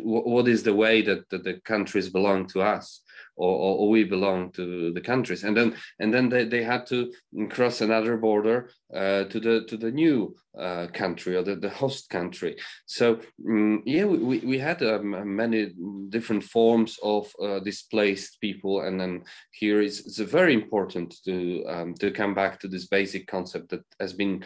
what 0.00 0.48
is 0.48 0.62
the 0.62 0.74
way 0.74 1.02
that, 1.02 1.28
that 1.30 1.44
the 1.44 1.60
countries 1.64 2.08
belong 2.08 2.46
to 2.48 2.62
us? 2.62 3.00
Or, 3.36 3.78
or, 3.78 3.88
we 3.88 4.04
belong 4.04 4.50
to 4.52 4.92
the 4.92 5.00
countries. 5.00 5.44
And 5.44 5.56
then 5.56 5.74
and 5.98 6.12
then 6.12 6.28
they, 6.28 6.44
they 6.44 6.62
had 6.62 6.86
to 6.86 7.12
cross 7.50 7.80
another 7.80 8.16
border 8.16 8.70
uh, 8.94 9.24
to 9.24 9.40
the 9.40 9.64
to 9.68 9.76
the 9.76 9.90
new 9.90 10.36
uh, 10.58 10.86
country 10.92 11.36
or 11.36 11.42
the, 11.42 11.56
the 11.56 11.70
host 11.70 12.08
country. 12.10 12.56
So 12.86 13.20
um, 13.48 13.82
yeah 13.84 14.04
we, 14.04 14.38
we 14.38 14.58
had 14.58 14.82
um, 14.82 15.36
many 15.36 15.72
different 16.10 16.44
forms 16.44 16.98
of 17.02 17.32
uh, 17.42 17.58
displaced 17.58 18.40
people. 18.40 18.82
And 18.82 19.00
then 19.00 19.24
here 19.50 19.80
is 19.80 20.00
it's 20.06 20.18
very 20.18 20.54
important 20.54 21.14
to 21.24 21.64
um, 21.68 21.94
to 21.94 22.10
come 22.10 22.34
back 22.34 22.60
to 22.60 22.68
this 22.68 22.86
basic 22.86 23.26
concept 23.26 23.70
that 23.70 23.84
has 24.00 24.12
been 24.12 24.44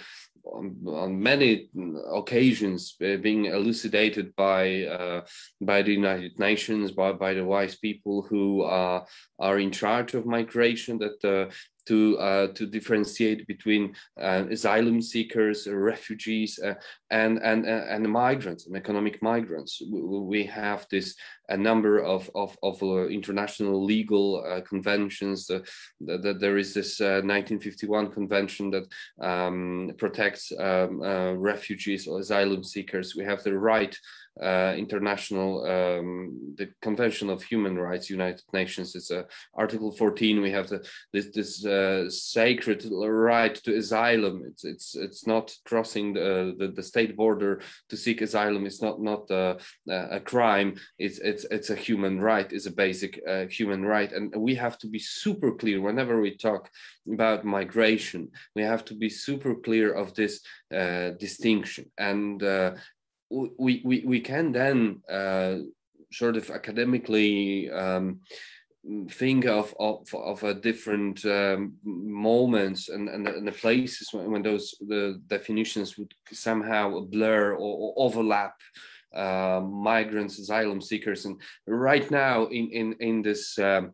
on, 0.52 0.76
on 0.86 1.22
many 1.22 1.68
occasions 2.12 2.94
uh, 3.02 3.16
being 3.16 3.46
elucidated 3.46 4.34
by 4.36 4.84
uh, 4.84 5.20
by 5.60 5.82
the 5.82 5.92
United 5.92 6.38
Nations, 6.38 6.90
by, 6.90 7.12
by 7.12 7.34
the 7.34 7.44
wise 7.44 7.76
people 7.76 8.22
who 8.22 8.62
uh, 8.62 9.04
are 9.38 9.58
in 9.58 9.70
charge 9.70 10.14
of 10.14 10.26
migration, 10.26 10.98
that 10.98 11.24
uh, 11.24 11.52
to 11.88 12.18
uh, 12.18 12.46
to 12.48 12.66
differentiate 12.66 13.46
between 13.46 13.94
uh, 14.20 14.44
asylum 14.50 15.00
seekers, 15.00 15.66
uh, 15.66 15.74
refugees, 15.74 16.58
uh, 16.58 16.74
and 17.10 17.38
and 17.38 17.66
and 17.66 18.08
migrants 18.08 18.66
and 18.66 18.76
economic 18.76 19.22
migrants. 19.22 19.82
We, 19.90 20.44
have 20.48 20.86
this 20.90 21.16
a 21.48 21.56
number 21.56 21.98
of 21.98 22.30
of, 22.34 22.56
of 22.62 22.82
uh, 22.82 23.08
international 23.08 23.84
legal 23.84 24.44
uh, 24.44 24.60
conventions. 24.60 25.46
that 25.46 26.38
there 26.40 26.58
is 26.58 26.74
this 26.74 27.00
1951 27.00 28.12
convention 28.12 28.70
that 28.70 28.86
um, 29.20 29.90
protects 29.98 30.52
um, 30.58 31.00
refugees 31.38 32.06
or 32.06 32.20
asylum 32.20 32.62
seekers. 32.62 33.16
We 33.16 33.24
have 33.24 33.42
the 33.42 33.58
right 33.58 33.96
uh, 34.42 34.74
international 34.76 35.64
um, 35.64 36.54
the 36.56 36.68
convention 36.82 37.30
of 37.30 37.42
human 37.42 37.76
rights 37.76 38.10
united 38.10 38.44
nations. 38.52 38.94
It's 38.94 39.10
uh, 39.10 39.24
article 39.54 39.92
14 39.92 40.40
we 40.40 40.50
have 40.50 40.68
the, 40.68 40.86
this, 41.12 41.26
this 41.34 41.64
uh, 41.64 42.08
sacred 42.10 42.84
right 42.90 43.54
to 43.54 43.76
asylum. 43.76 44.42
It's 44.46 44.64
it's 44.64 44.94
it's 44.94 45.26
not 45.26 45.54
crossing 45.64 46.14
the, 46.14 46.54
the, 46.58 46.68
the 46.68 46.82
state 46.82 47.16
border 47.16 47.60
to 47.88 47.96
seek 47.96 48.20
asylum. 48.20 48.66
It's 48.66 48.82
not 48.82 49.00
not 49.00 49.30
uh, 49.30 49.56
a 49.86 50.20
crime. 50.20 50.76
It's 50.98 51.18
it's 51.18 51.44
it's 51.50 51.70
a 51.70 51.76
human 51.76 52.20
right. 52.20 52.52
It's 52.52 52.66
a 52.66 52.72
basic 52.72 53.20
uh, 53.28 53.46
human 53.46 53.84
right. 53.84 54.12
And 54.12 54.34
we 54.36 54.54
have 54.54 54.78
to 54.78 54.88
be 54.88 54.98
super 54.98 55.52
clear 55.52 55.80
whenever 55.80 56.20
we 56.20 56.36
talk 56.36 56.70
about 57.12 57.44
migration. 57.44 58.30
We 58.54 58.62
have 58.62 58.84
to 58.86 58.94
be 58.94 59.08
super 59.08 59.54
clear 59.54 59.92
of 59.92 60.14
this 60.14 60.40
uh, 60.74 61.10
distinction. 61.18 61.90
And 61.98 62.42
we, 63.30 63.82
we, 63.84 64.04
we 64.06 64.20
can 64.20 64.52
then 64.52 65.02
uh, 65.10 65.56
sort 66.12 66.36
of 66.36 66.50
academically 66.50 67.70
um, 67.70 68.20
think 69.10 69.44
of, 69.44 69.74
of, 69.78 70.06
of 70.14 70.42
a 70.44 70.54
different 70.54 71.24
um, 71.24 71.74
moments 71.84 72.88
and, 72.88 73.08
and, 73.08 73.26
and, 73.28 73.46
the 73.46 73.52
places 73.52 74.08
when, 74.12 74.30
when, 74.30 74.42
those 74.42 74.74
the 74.80 75.20
definitions 75.26 75.98
would 75.98 76.12
somehow 76.32 77.00
blur 77.00 77.52
or, 77.52 77.58
or 77.58 77.94
overlap 77.96 78.54
uh, 79.14 79.60
migrants, 79.60 80.38
asylum 80.38 80.80
seekers, 80.80 81.24
and 81.24 81.40
right 81.66 82.10
now 82.10 82.46
in 82.46 82.70
in 82.70 82.96
in 83.00 83.22
this 83.22 83.58
um, 83.58 83.92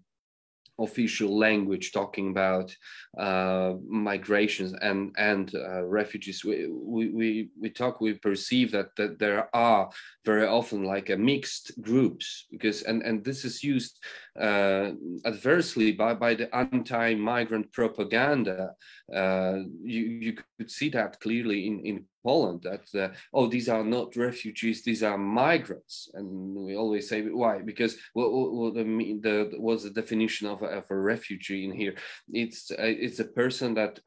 official 0.79 1.39
language 1.39 1.93
talking 1.93 2.31
about 2.31 2.75
uh, 3.19 3.75
migrations 3.87 4.75
and 4.83 5.15
and 5.17 5.55
uh, 5.55 5.85
refugees. 5.85 6.45
We, 6.45 6.69
we 6.69 7.49
we 7.61 7.71
talk 7.71 8.01
we 8.01 8.15
perceive 8.15 8.73
that 8.73 8.97
that 8.97 9.19
there 9.19 9.49
are 9.55 9.91
very 10.25 10.47
often 10.47 10.85
like 10.85 11.11
a 11.11 11.17
mixed 11.17 11.81
groups 11.81 12.47
because 12.51 12.83
and 12.83 13.03
and 13.03 13.25
this 13.25 13.45
is 13.45 13.63
used 13.63 14.01
uh, 14.41 14.91
adversely 15.25 15.93
by 15.93 16.15
by 16.15 16.35
the 16.35 16.55
anti-migrant 16.55 17.73
propaganda. 17.73 18.75
Uh, 19.15 19.59
you 19.83 20.03
you 20.03 20.33
could 20.59 20.71
see 20.71 20.89
that 20.91 21.21
clearly 21.21 21.67
in 21.67 21.81
in 21.81 22.05
Poland 22.25 22.63
that 22.63 22.87
uh, 22.99 23.15
oh 23.33 23.47
these 23.47 23.69
are 23.69 23.85
not 23.85 24.17
refugees 24.17 24.83
these 24.83 25.03
are 25.03 25.19
migrants. 25.19 26.11
And 26.15 26.55
we 26.55 26.75
always 26.77 27.09
say 27.09 27.23
why? 27.23 27.63
Because 27.63 27.97
what, 28.15 28.33
what, 28.33 28.75
the, 28.75 28.85
the 29.23 29.53
what's 29.59 29.85
the 29.85 29.91
definition 29.91 30.49
of 30.49 30.63
a, 30.63 30.67
of 30.67 30.91
a 30.91 30.97
refugee 30.97 31.65
in 31.65 31.73
here? 31.73 31.95
It's 32.33 32.71
uh, 32.71 32.77
it's 32.79 33.21
a 33.21 33.25
person 33.25 33.75
that 33.75 34.01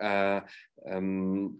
uh, 0.90 0.98
um, 0.98 1.58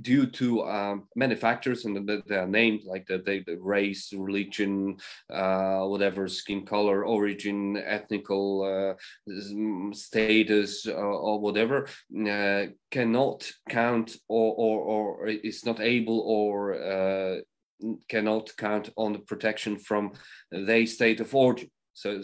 due 0.00 0.26
to 0.26 1.00
many 1.14 1.34
factors 1.34 1.84
and 1.84 2.08
they 2.26 2.36
are 2.36 2.46
named 2.46 2.82
like 2.84 3.06
the, 3.06 3.18
the, 3.18 3.42
the 3.46 3.56
race, 3.56 4.12
religion, 4.12 4.96
uh, 5.32 5.80
whatever, 5.80 6.28
skin 6.28 6.64
color, 6.64 7.04
origin, 7.04 7.76
ethnical 7.76 8.62
uh, 8.62 9.92
status, 9.92 10.86
uh, 10.86 10.92
or 10.92 11.40
whatever, 11.40 11.86
uh, 12.28 12.66
cannot 12.90 13.50
count 13.68 14.16
or, 14.28 14.54
or, 14.56 14.80
or 14.80 15.28
is 15.28 15.64
not 15.64 15.80
able 15.80 16.20
or 16.20 16.74
uh, 16.74 17.40
cannot 18.08 18.50
count 18.56 18.90
on 18.96 19.12
the 19.12 19.18
protection 19.18 19.78
from 19.78 20.12
the 20.50 20.86
state 20.86 21.20
of 21.20 21.34
origin. 21.34 21.70
So, 21.94 22.22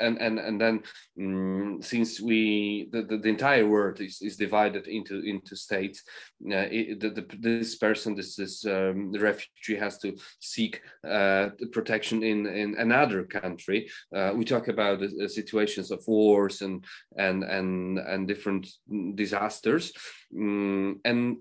and 0.00 0.18
and 0.18 0.38
and 0.38 0.60
then 0.60 0.82
um, 1.20 1.78
since 1.82 2.20
we 2.20 2.88
the, 2.92 3.02
the, 3.02 3.18
the, 3.18 3.28
entire 3.28 3.66
world 3.66 4.00
is, 4.00 4.22
is 4.22 4.36
divided 4.36 4.86
into 4.86 5.20
into 5.20 5.54
states, 5.54 6.02
uh, 6.50 6.68
it, 6.70 7.00
the, 7.00 7.10
the, 7.10 7.26
this 7.38 7.76
person 7.76 8.14
this 8.14 8.36
this 8.36 8.64
um, 8.64 9.12
refugee 9.12 9.76
has 9.76 9.98
to 9.98 10.16
seek 10.40 10.80
uh, 11.06 11.50
protection 11.72 12.22
in 12.22 12.46
in 12.46 12.74
another 12.78 13.24
country. 13.24 13.90
Uh, 14.16 14.32
we 14.34 14.44
talk 14.44 14.68
about 14.68 15.02
situations 15.28 15.90
of 15.90 16.02
wars 16.06 16.62
and 16.62 16.84
and 17.18 17.44
and 17.44 17.98
and 17.98 18.26
different 18.26 18.66
disasters, 19.14 19.92
um, 20.38 21.00
and 21.04 21.38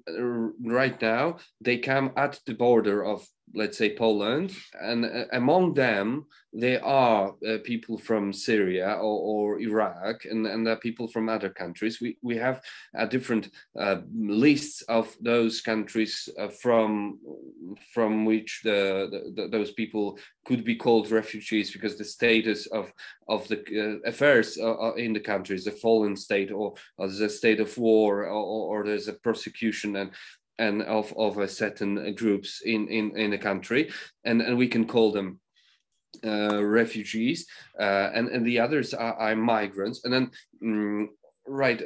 right 0.64 1.02
now 1.02 1.38
they 1.62 1.78
come 1.78 2.12
at 2.18 2.40
the 2.46 2.54
border 2.54 3.04
of 3.04 3.26
let's 3.54 3.78
say 3.78 3.96
Poland, 3.96 4.56
and 4.82 5.06
uh, 5.06 5.26
among 5.34 5.74
them 5.74 6.26
there 6.54 6.84
are 6.84 7.34
uh, 7.48 7.58
people 7.64 7.98
from 7.98 8.34
Syria 8.34 8.94
or, 8.94 9.56
or 9.56 9.60
Iraq, 9.60 10.26
and, 10.26 10.46
and 10.46 10.66
there 10.66 10.74
are 10.74 10.80
people 10.80 11.08
from 11.08 11.30
other 11.30 11.50
countries. 11.50 12.00
We 12.02 12.18
we 12.22 12.38
have 12.38 12.62
a 12.96 13.08
different 13.08 13.50
uh, 13.80 14.02
lists 14.14 14.82
of 14.84 15.16
those 15.22 15.62
countries 15.62 16.30
uh, 16.40 16.50
from 16.50 17.20
from 17.94 18.26
which 18.26 18.62
the, 18.64 19.08
the, 19.12 19.42
the, 19.42 19.48
those 19.48 19.72
people 19.72 20.18
could 20.46 20.64
be 20.64 20.76
called 20.76 21.12
refugees 21.12 21.72
because 21.72 21.98
the 21.98 22.04
status 22.04 22.68
of 22.68 22.92
of 23.32 23.48
the 23.48 23.60
uh, 23.60 24.10
affairs 24.10 24.58
uh, 24.58 24.94
in 24.96 25.14
the 25.14 25.20
country 25.20 25.58
a 25.66 25.72
fallen 25.72 26.16
state 26.16 26.52
or, 26.52 26.74
or 26.98 27.08
a 27.08 27.30
state 27.30 27.60
of 27.60 27.78
war 27.78 28.26
or, 28.26 28.80
or, 28.80 28.84
there's 28.84 29.08
a 29.08 29.14
persecution 29.14 29.96
and 29.96 30.12
and 30.60 30.84
of, 30.84 31.14
of 31.18 31.38
a 31.38 31.48
certain 31.48 32.14
groups 32.16 32.62
in, 32.66 32.88
in, 32.88 33.18
in 33.18 33.32
the 33.32 33.38
country, 33.38 33.90
and, 34.26 34.42
and 34.42 34.56
we 34.56 34.68
can 34.68 34.86
call 34.86 35.12
them 35.12 35.40
uh, 36.24 36.64
refugees, 36.64 37.48
uh, 37.80 38.10
and, 38.14 38.28
and 38.30 38.46
the 38.46 38.60
others 38.60 38.94
are, 38.94 39.16
are, 39.16 39.36
migrants. 39.36 40.02
And 40.04 40.14
then 40.14 40.32
um, 40.64 41.10
right. 41.48 41.82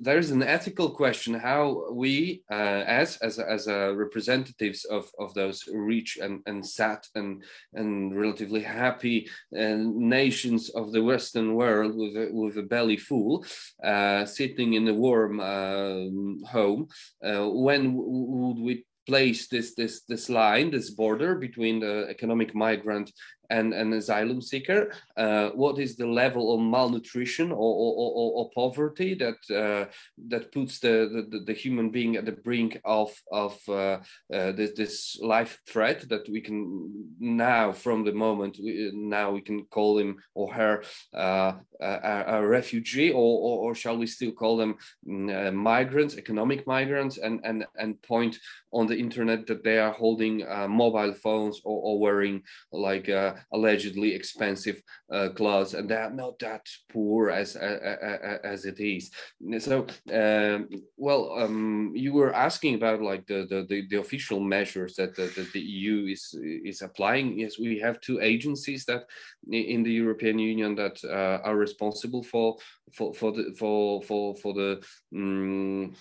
There's 0.00 0.30
an 0.30 0.42
ethical 0.42 0.90
question 0.90 1.34
how 1.34 1.92
we 1.92 2.42
uh, 2.50 2.82
as 2.86 3.16
as 3.18 3.38
as 3.38 3.68
uh, 3.68 3.94
representatives 3.94 4.84
of 4.84 5.10
of 5.18 5.34
those 5.34 5.64
rich 5.72 6.18
and 6.20 6.40
and 6.46 6.64
sad 6.66 7.00
and 7.14 7.42
and 7.74 8.18
relatively 8.18 8.62
happy 8.62 9.28
uh, 9.56 9.76
nations 9.78 10.70
of 10.70 10.92
the 10.92 11.02
western 11.02 11.54
world 11.54 11.96
with 11.96 12.16
a, 12.16 12.28
with 12.32 12.58
a 12.58 12.62
belly 12.62 12.96
full 12.96 13.44
uh, 13.84 14.24
sitting 14.24 14.74
in 14.74 14.88
a 14.88 14.94
warm 14.94 15.40
um, 15.40 16.42
home 16.46 16.88
uh, 17.24 17.48
when 17.48 17.94
would 17.94 18.58
we 18.58 18.84
place 19.08 19.48
this 19.48 19.74
this 19.74 20.02
this 20.02 20.28
line 20.28 20.70
this 20.70 20.90
border 20.90 21.34
between 21.34 21.80
the 21.80 22.06
economic 22.10 22.54
migrant 22.54 23.10
and 23.50 23.72
an 23.72 23.92
asylum 23.92 24.42
seeker, 24.42 24.92
uh, 25.16 25.48
what 25.50 25.78
is 25.78 25.96
the 25.96 26.06
level 26.06 26.54
of 26.54 26.60
malnutrition 26.60 27.50
or, 27.50 27.56
or, 27.56 27.94
or, 27.96 28.32
or 28.36 28.50
poverty 28.54 29.14
that 29.14 29.38
uh, 29.54 29.90
that 30.28 30.52
puts 30.52 30.78
the, 30.80 31.26
the, 31.30 31.40
the, 31.40 31.52
human 31.52 31.90
being 31.90 32.16
at 32.16 32.24
the 32.24 32.32
brink 32.32 32.80
of, 32.84 33.14
of 33.32 33.58
uh, 33.68 33.98
uh 34.32 34.52
this, 34.52 34.72
this 34.76 35.18
life 35.20 35.60
threat 35.66 36.08
that 36.08 36.28
we 36.28 36.40
can 36.40 36.90
now, 37.18 37.72
from 37.72 38.04
the 38.04 38.12
moment 38.12 38.58
we, 38.62 38.90
now 38.94 39.30
we 39.30 39.40
can 39.40 39.64
call 39.66 39.98
him 39.98 40.16
or 40.34 40.52
her 40.52 40.82
uh, 41.14 41.52
a, 41.80 42.24
a, 42.26 42.46
refugee, 42.46 43.10
or, 43.10 43.16
or, 43.16 43.70
or, 43.70 43.74
shall 43.74 43.96
we 43.96 44.06
still 44.06 44.32
call 44.32 44.56
them 44.56 44.76
mm, 45.08 45.48
uh, 45.48 45.52
migrants, 45.52 46.16
economic 46.16 46.66
migrants, 46.66 47.18
and, 47.18 47.40
and, 47.44 47.64
and 47.76 48.00
point 48.02 48.36
on 48.72 48.86
the 48.86 48.96
internet 48.96 49.46
that 49.46 49.64
they 49.64 49.78
are 49.78 49.92
holding 49.92 50.44
mobile 50.68 51.14
phones 51.14 51.60
or, 51.64 51.80
or 51.82 52.00
wearing 52.00 52.42
like 52.72 53.08
allegedly 53.52 54.14
expensive 54.14 54.82
uh, 55.12 55.28
clothes, 55.34 55.74
and 55.74 55.88
they 55.88 55.96
are 55.96 56.10
not 56.10 56.38
that 56.38 56.66
poor 56.92 57.30
as 57.30 57.56
as 57.56 58.64
it 58.64 58.80
is. 58.80 59.10
So, 59.58 59.86
um, 60.12 60.68
well, 60.96 61.32
um, 61.38 61.92
you 61.94 62.12
were 62.12 62.34
asking 62.34 62.74
about 62.74 63.02
like 63.02 63.26
the 63.26 63.46
the, 63.48 63.66
the, 63.68 63.86
the 63.88 64.00
official 64.00 64.40
measures 64.40 64.94
that 64.96 65.14
the, 65.16 65.26
the, 65.34 65.48
the, 65.52 65.60
EU 65.60 66.06
is 66.12 66.34
is 66.42 66.82
applying. 66.82 67.38
Yes, 67.38 67.58
we 67.58 67.78
have 67.78 68.00
two 68.00 68.20
agencies 68.20 68.84
that 68.86 69.04
in 69.50 69.82
the 69.82 69.92
European 69.92 70.38
Union 70.38 70.74
that 70.76 70.98
uh, 71.04 71.42
are 71.44 71.56
responsible 71.56 72.22
for 72.22 72.56
for 72.92 73.14
for 73.14 73.32
the 73.32 73.54
for 73.58 74.02
for 74.02 74.34
for 74.36 74.54
the 74.54 74.82
um, 75.14 75.94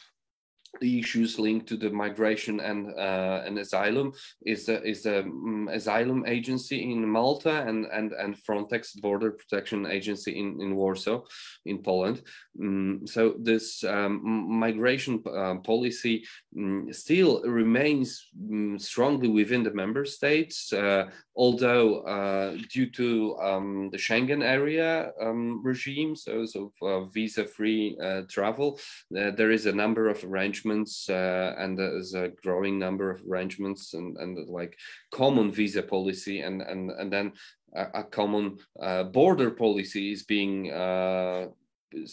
the 0.79 0.99
issues 0.99 1.39
linked 1.39 1.67
to 1.67 1.77
the 1.77 1.89
migration 1.89 2.59
and 2.59 2.93
uh, 2.97 3.43
and 3.45 3.57
asylum 3.57 4.13
is 4.45 4.65
the 4.65 4.81
is 4.83 5.03
the 5.03 5.19
um, 5.19 5.69
asylum 5.71 6.25
agency 6.25 6.91
in 6.91 7.07
Malta 7.07 7.63
and 7.67 7.85
and 7.85 8.11
and 8.13 8.35
Frontex 8.35 8.99
border 9.01 9.31
protection 9.31 9.85
agency 9.85 10.37
in 10.37 10.61
in 10.61 10.75
Warsaw 10.75 11.21
in 11.65 11.81
Poland. 11.83 12.21
Um, 12.59 13.01
so 13.05 13.35
this 13.39 13.83
um, 13.83 14.21
migration 14.59 15.23
uh, 15.25 15.55
policy 15.55 16.25
mm, 16.55 16.93
still 16.93 17.41
remains 17.43 18.27
mm, 18.39 18.81
strongly 18.81 19.27
within 19.27 19.63
the 19.63 19.73
member 19.73 20.05
states, 20.05 20.73
uh, 20.73 21.09
although 21.35 22.01
uh, 22.01 22.57
due 22.71 22.89
to 22.91 23.37
um, 23.37 23.89
the 23.91 23.97
Schengen 23.97 24.43
area 24.43 25.11
um, 25.21 25.61
regime, 25.63 26.15
so 26.15 26.45
so 26.45 26.71
visa 27.13 27.45
free 27.45 27.97
uh, 28.01 28.21
travel, 28.27 28.79
there 29.11 29.51
is 29.51 29.65
a 29.65 29.71
number 29.71 30.09
of 30.09 30.23
arrangements 30.23 31.09
and 31.09 31.77
there's 31.77 32.13
a 32.13 32.29
growing 32.43 32.79
number 32.79 33.09
of 33.11 33.21
arrangements 33.29 33.93
and, 33.93 34.17
and 34.17 34.49
like 34.49 34.77
common 35.11 35.51
visa 35.51 35.83
policy 35.83 36.41
and 36.41 36.61
and 36.61 36.91
and 36.91 37.11
then 37.11 37.31
a, 37.75 37.99
a 37.99 38.03
common 38.03 38.57
uh, 38.81 39.03
border 39.03 39.51
policy 39.51 40.11
is 40.11 40.23
being 40.23 40.71
uh, 40.71 41.47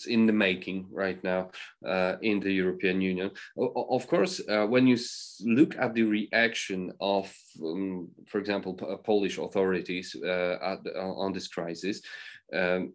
in 0.06 0.26
the 0.26 0.32
making 0.32 0.86
right 0.90 1.22
now 1.24 1.50
uh, 1.86 2.16
in 2.22 2.40
the 2.40 2.52
European 2.52 3.00
Union. 3.00 3.30
Of 3.56 4.06
course, 4.06 4.40
uh, 4.48 4.66
when 4.66 4.86
you 4.86 4.98
look 5.44 5.76
at 5.76 5.94
the 5.94 6.02
reaction 6.02 6.92
of, 7.00 7.32
um, 7.62 8.08
for 8.26 8.38
example, 8.38 8.74
Polish 9.04 9.38
authorities 9.38 10.16
uh, 10.22 10.58
at, 10.62 10.78
on 10.96 11.32
this 11.32 11.48
crisis, 11.48 12.00
um, 12.52 12.92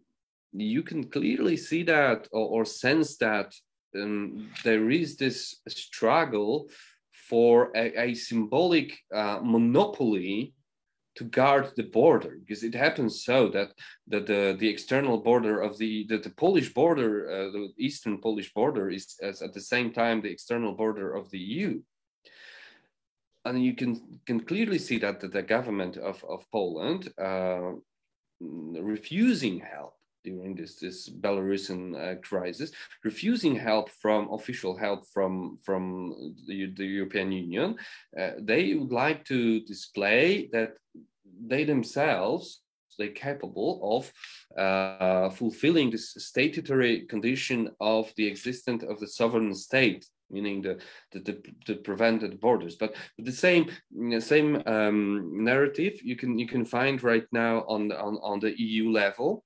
you 0.51 0.83
can 0.83 1.03
clearly 1.09 1.57
see 1.57 1.83
that 1.83 2.27
or, 2.31 2.47
or 2.47 2.65
sense 2.65 3.17
that 3.17 3.53
um, 3.95 4.49
there 4.63 4.89
is 4.89 5.15
this 5.15 5.61
struggle 5.67 6.69
for 7.29 7.71
a, 7.75 8.09
a 8.09 8.13
symbolic 8.13 8.97
uh, 9.13 9.39
monopoly 9.43 10.53
to 11.19 11.25
guard 11.25 11.65
the 11.75 11.83
border 11.83 12.37
because 12.39 12.63
it 12.63 12.73
happens 12.73 13.23
so 13.23 13.49
that 13.49 13.69
that 14.07 14.25
the, 14.25 14.55
the 14.59 14.69
external 14.75 15.17
border 15.17 15.61
of 15.61 15.77
the 15.77 16.07
the, 16.09 16.17
the 16.17 16.35
Polish 16.43 16.73
border 16.73 17.11
uh, 17.29 17.51
the 17.51 17.73
eastern 17.77 18.17
Polish 18.19 18.53
border 18.53 18.89
is 18.89 19.05
at 19.21 19.53
the 19.53 19.65
same 19.73 19.91
time 19.91 20.21
the 20.21 20.31
external 20.31 20.73
border 20.73 21.13
of 21.13 21.29
the 21.29 21.39
EU 21.39 21.81
and 23.45 23.63
you 23.63 23.75
can 23.75 24.19
can 24.25 24.39
clearly 24.39 24.79
see 24.79 24.97
that, 24.99 25.19
that 25.19 25.33
the 25.33 25.41
government 25.41 25.97
of, 25.97 26.23
of 26.23 26.49
Poland 26.51 27.11
uh, 27.17 27.71
refusing 28.39 29.59
help 29.59 29.95
during 30.23 30.55
this 30.55 30.75
this 30.75 31.09
Belarusian 31.09 31.95
uh, 31.95 32.15
crisis, 32.21 32.71
refusing 33.03 33.55
help 33.55 33.89
from 33.89 34.31
official 34.31 34.75
help 34.77 35.05
from 35.07 35.57
from 35.65 36.35
the, 36.47 36.73
the 36.75 36.85
European 36.85 37.31
Union. 37.31 37.77
Uh, 38.19 38.31
they 38.39 38.73
would 38.73 38.91
like 38.91 39.25
to 39.25 39.61
display 39.61 40.49
that 40.51 40.77
they 41.47 41.63
themselves 41.63 42.61
they're 42.97 43.09
capable 43.09 43.79
of 43.97 44.61
uh, 44.61 45.29
fulfilling 45.29 45.89
this 45.89 46.13
statutory 46.17 47.05
condition 47.07 47.69
of 47.79 48.13
the 48.17 48.27
existence 48.27 48.83
of 48.83 48.99
the 48.99 49.07
sovereign 49.07 49.55
state 49.55 50.05
meaning 50.31 50.61
the 50.61 50.77
the, 51.11 51.19
the, 51.19 51.41
the 51.65 51.75
prevented 51.75 52.39
borders. 52.39 52.75
But 52.75 52.95
the 53.17 53.31
same 53.31 53.69
same 54.19 54.61
um, 54.65 55.43
narrative 55.43 55.99
you 56.03 56.15
can 56.15 56.37
you 56.37 56.47
can 56.47 56.65
find 56.65 57.01
right 57.03 57.25
now 57.31 57.61
on 57.67 57.91
on, 57.91 58.19
on 58.21 58.39
the 58.39 58.53
eu 58.61 58.91
level 58.91 59.43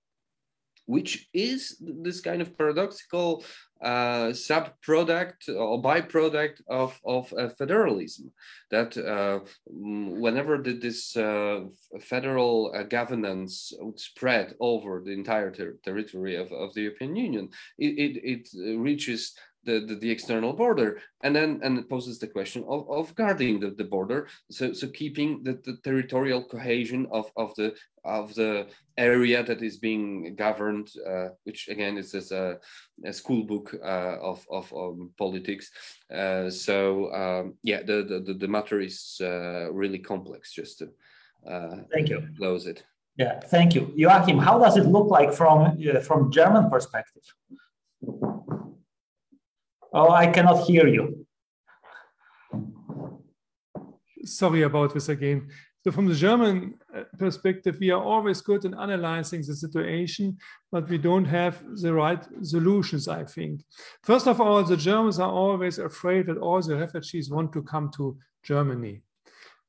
which 0.86 1.30
is 1.34 1.82
this 2.04 2.20
kind 2.20 2.42
of 2.42 2.58
paradoxical 2.58 3.44
uh, 3.84 4.34
sub-product 4.34 5.50
or 5.50 5.82
byproduct 5.82 6.62
of, 6.68 7.00
of 7.06 7.34
uh, 7.34 7.50
federalism. 7.50 8.32
That 8.72 8.98
uh, 8.98 9.40
whenever 9.66 10.58
the, 10.58 10.74
this 10.74 11.16
uh, 11.18 11.66
federal 12.02 12.74
uh, 12.74 12.84
governance 12.84 13.74
would 13.80 14.00
spread 14.00 14.56
over 14.60 15.02
the 15.04 15.12
entire 15.12 15.52
ter 15.52 15.74
territory 15.84 16.36
of, 16.36 16.52
of 16.52 16.74
the 16.74 16.82
European 16.82 17.16
Union, 17.16 17.50
it, 17.78 18.18
it, 18.24 18.50
it 18.54 18.80
reaches 18.80 19.36
the, 19.66 19.80
the, 19.86 19.96
the, 19.96 20.12
external 20.12 20.54
border 20.54 21.00
and 21.24 21.36
then 21.36 21.60
and 21.64 21.78
it 21.78 21.90
poses 21.90 22.20
the 22.20 22.28
question 22.28 22.64
of, 22.68 22.90
of 22.90 23.16
guarding 23.16 23.60
the, 23.60 23.72
the 23.72 23.84
border. 23.84 24.28
So 24.52 24.74
so 24.74 24.88
keeping 24.88 25.44
the, 25.44 25.54
the 25.64 25.78
territorial 25.84 26.44
cohesion 26.44 27.08
of, 27.12 27.32
of 27.38 27.56
the 27.56 27.76
of 28.04 28.36
the 28.36 28.68
area 28.98 29.44
that 29.44 29.62
is 29.62 29.78
being 29.78 30.36
governed 30.36 30.90
uh, 31.08 31.30
which 31.44 31.68
again 31.70 31.98
is 31.98 32.14
as 32.14 32.32
a, 32.32 32.60
a 33.06 33.14
school 33.14 33.44
book 33.44 33.74
uh, 33.84 34.18
of, 34.22 34.46
of 34.52 34.72
um, 34.74 35.12
politics. 35.18 35.72
Uh, 36.14 36.50
so 36.50 37.14
um, 37.14 37.54
yeah 37.64 37.82
the, 37.82 38.24
the 38.26 38.34
the 38.34 38.48
matter 38.48 38.80
is 38.80 39.18
uh, 39.22 39.72
really 39.72 40.00
complex 40.00 40.54
just 40.54 40.80
to 40.80 40.90
uh, 41.50 41.78
thank 41.92 42.10
you. 42.10 42.22
close 42.38 42.68
it. 42.68 42.84
Yeah 43.18 43.40
thank 43.40 43.76
you. 43.76 43.92
Joachim 43.96 44.40
how 44.40 44.60
does 44.60 44.78
it 44.78 44.86
look 44.86 45.10
like 45.10 45.34
from 45.34 45.78
uh, 45.78 46.00
from 46.00 46.32
german 46.32 46.70
perspective 46.70 47.24
Oh, 49.94 50.10
I 50.10 50.28
cannot 50.28 50.66
hear 50.66 50.88
you. 50.88 51.26
Sorry 54.26 54.64
about 54.64 54.94
this 54.94 55.10
again. 55.10 55.50
So 55.84 55.92
from 55.92 56.08
the 56.08 56.16
German 56.16 56.76
uh, 56.96 57.04
perspective, 57.20 57.78
we 57.80 57.92
are 57.92 58.02
always 58.02 58.42
good 58.42 58.64
in 58.64 58.74
analyzing 58.74 59.42
the 59.46 59.54
situation, 59.54 60.38
but 60.72 60.88
we 60.88 60.98
don't 60.98 61.26
have 61.26 61.62
the 61.82 61.94
right 61.94 62.26
solutions, 62.42 63.08
I 63.10 63.26
think. 63.26 63.62
First 64.02 64.28
of 64.28 64.40
all, 64.40 64.64
the 64.64 64.78
Germans 64.78 65.20
are 65.20 65.32
always 65.32 65.80
afraid 65.80 66.28
that 66.28 66.38
all 66.38 66.62
the 66.62 66.78
refugees 66.78 67.30
want 67.30 67.52
to 67.54 67.62
come 67.62 67.92
to 67.98 68.18
Germany 68.44 69.02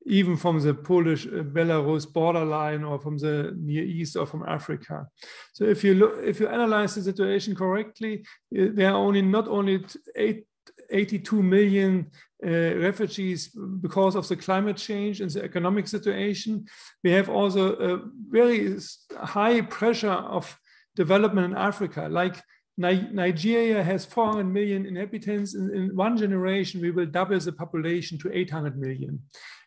even 0.07 0.37
from 0.37 0.61
the 0.61 0.75
Polish 0.75 1.27
uh, 1.27 1.43
Belarus 1.43 2.11
borderline 2.11 2.85
or 2.85 2.99
from 2.99 3.19
the 3.19 3.55
Near 3.59 3.85
East 3.85 4.17
or 4.17 4.27
from 4.27 4.45
Africa. 4.47 5.07
So 5.53 5.65
if 5.65 5.83
you 5.83 5.95
look, 5.95 6.19
if 6.23 6.41
you 6.41 6.49
analyze 6.49 6.95
the 6.95 7.03
situation 7.03 7.55
correctly, 7.55 8.25
uh, 8.59 8.67
there 8.73 8.91
are 8.91 8.97
only 8.97 9.23
not 9.23 9.49
only 9.49 9.85
eight, 10.17 10.47
82 10.91 11.43
million 11.43 12.11
uh, 12.45 12.49
refugees 12.49 13.49
because 13.81 14.15
of 14.15 14.29
the 14.29 14.37
climate 14.37 14.77
change 14.77 15.21
and 15.21 15.31
the 15.31 15.43
economic 15.43 15.89
situation. 15.89 16.67
We 17.03 17.11
have 17.13 17.29
also 17.29 17.75
a 17.77 18.01
very 18.29 18.77
high 19.17 19.63
pressure 19.63 20.11
of 20.11 20.59
development 20.95 21.53
in 21.53 21.59
Africa, 21.59 22.09
like 22.11 22.37
Nigeria 22.77 23.83
has 23.83 24.05
400 24.05 24.45
million 24.45 24.85
inhabitants. 24.85 25.55
In, 25.55 25.75
in, 25.75 25.97
one 25.97 26.17
generation, 26.17 26.81
we 26.81 26.91
will 26.91 27.07
double 27.07 27.39
the 27.39 27.53
population 27.53 28.19
to 28.19 28.37
800 28.37 28.77
million. 28.77 29.21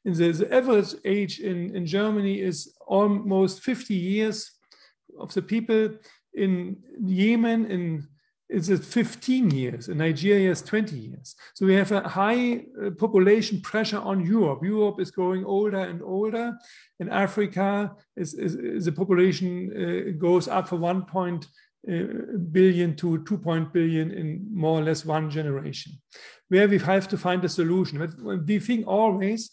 And 0.04 0.16
the, 0.16 0.32
the 0.32 0.54
average 0.54 0.94
age 1.06 1.40
in, 1.40 1.76
in 1.76 1.86
Germany 1.86 2.42
is 2.42 2.76
almost 2.86 3.64
50 3.64 3.94
years 3.94 4.52
of 5.18 5.34
the 5.34 5.42
people 5.42 5.92
in 6.34 6.78
Yemen, 7.04 7.66
in 7.72 8.08
is 8.50 8.70
15 8.70 9.52
years, 9.52 9.90
and 9.90 9.98
Nigeria 9.98 10.52
is 10.52 10.62
20 10.62 10.96
years. 10.96 11.36
So 11.54 11.66
we 11.66 11.74
have 11.76 11.92
a 11.92 12.08
high 12.08 12.66
uh, 12.82 12.92
population 12.92 13.60
pressure 13.62 14.00
on 14.00 14.26
Europe. 14.26 14.64
Europe 14.64 15.02
is 15.02 15.12
growing 15.12 15.44
older 15.44 15.80
and 15.80 16.02
older. 16.02 16.58
In 17.00 17.10
Africa, 17.10 17.92
is, 18.16 18.34
is, 18.34 18.56
is 18.56 18.86
the 18.86 18.92
population 18.94 19.72
uh, 19.76 20.18
goes 20.18 20.48
up 20.48 20.70
for 20.70 20.78
1 20.78 21.06
point, 21.06 21.46
uh, 21.46 21.48
billion 21.86 22.96
to 22.96 23.24
2 23.24 23.38
point 23.38 23.74
billion 23.74 24.12
in 24.12 24.48
more 24.52 24.80
or 24.80 24.84
less 24.84 25.06
one 25.06 25.30
generation. 25.30 25.94
Where 26.50 26.68
we 26.68 26.78
have 26.80 27.08
to 27.10 27.18
find 27.18 27.44
a 27.44 27.50
solution. 27.50 28.00
But 28.00 28.46
we 28.46 28.60
think 28.60 28.88
always 28.88 29.52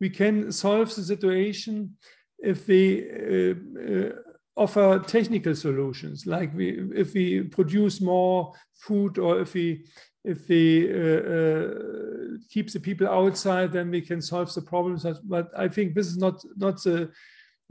we 0.00 0.10
can 0.10 0.52
solve 0.52 0.94
the 0.94 1.02
situation 1.02 1.96
if 2.38 2.68
we 2.68 3.10
uh, 3.10 3.54
uh, 3.80 4.12
offer 4.56 4.98
technical 5.00 5.54
solutions, 5.54 6.26
like 6.26 6.54
we, 6.54 6.90
if 6.94 7.14
we 7.14 7.42
produce 7.42 8.00
more 8.00 8.52
food 8.74 9.18
or 9.18 9.40
if 9.40 9.54
we 9.54 9.86
if 10.24 10.48
we 10.48 10.90
uh, 10.90 11.20
uh, 11.36 12.38
keep 12.48 12.72
the 12.72 12.80
people 12.80 13.06
outside, 13.06 13.72
then 13.72 13.90
we 13.90 14.00
can 14.00 14.22
solve 14.22 14.52
the 14.54 14.62
problems. 14.62 15.04
But 15.24 15.50
I 15.56 15.68
think 15.68 15.94
this 15.94 16.06
is 16.06 16.16
not 16.16 16.42
not 16.56 16.82
the 16.82 17.10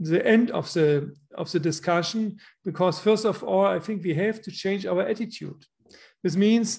the 0.00 0.24
end 0.26 0.50
of 0.50 0.72
the 0.72 1.14
of 1.36 1.50
the 1.50 1.60
discussion 1.60 2.36
because 2.64 2.98
first 3.00 3.24
of 3.24 3.42
all, 3.42 3.66
I 3.66 3.78
think 3.78 4.04
we 4.04 4.14
have 4.14 4.40
to 4.42 4.50
change 4.50 4.86
our 4.86 5.02
attitude. 5.02 5.64
This 6.22 6.36
means 6.36 6.78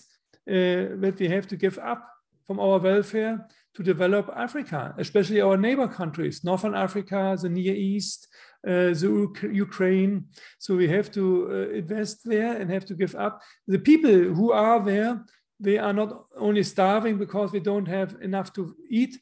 uh, 0.49 0.97
that 1.01 1.15
we 1.19 1.27
have 1.27 1.47
to 1.47 1.55
give 1.55 1.77
up 1.79 2.07
from 2.45 2.59
our 2.59 2.79
welfare 2.79 3.47
to 3.75 3.83
develop 3.83 4.29
Africa, 4.35 4.95
especially 4.97 5.41
our 5.41 5.57
neighbor 5.57 5.87
countries, 5.87 6.43
Northern 6.43 6.75
Africa, 6.75 7.37
the 7.41 7.49
Near 7.49 7.75
East, 7.75 8.27
uh, 8.65 8.93
the 8.93 9.49
Ukraine. 9.51 10.25
So 10.59 10.75
we 10.75 10.87
have 10.87 11.11
to 11.11 11.23
uh, 11.51 11.75
invest 11.75 12.21
there 12.23 12.55
and 12.55 12.71
have 12.71 12.85
to 12.85 12.95
give 12.95 13.15
up. 13.15 13.41
The 13.67 13.79
people 13.79 14.11
who 14.11 14.51
are 14.51 14.83
there, 14.83 15.25
they 15.59 15.77
are 15.77 15.93
not 15.93 16.25
only 16.37 16.63
starving 16.63 17.17
because 17.17 17.51
they 17.51 17.59
don't 17.59 17.87
have 17.87 18.17
enough 18.21 18.51
to 18.53 18.75
eat. 18.89 19.17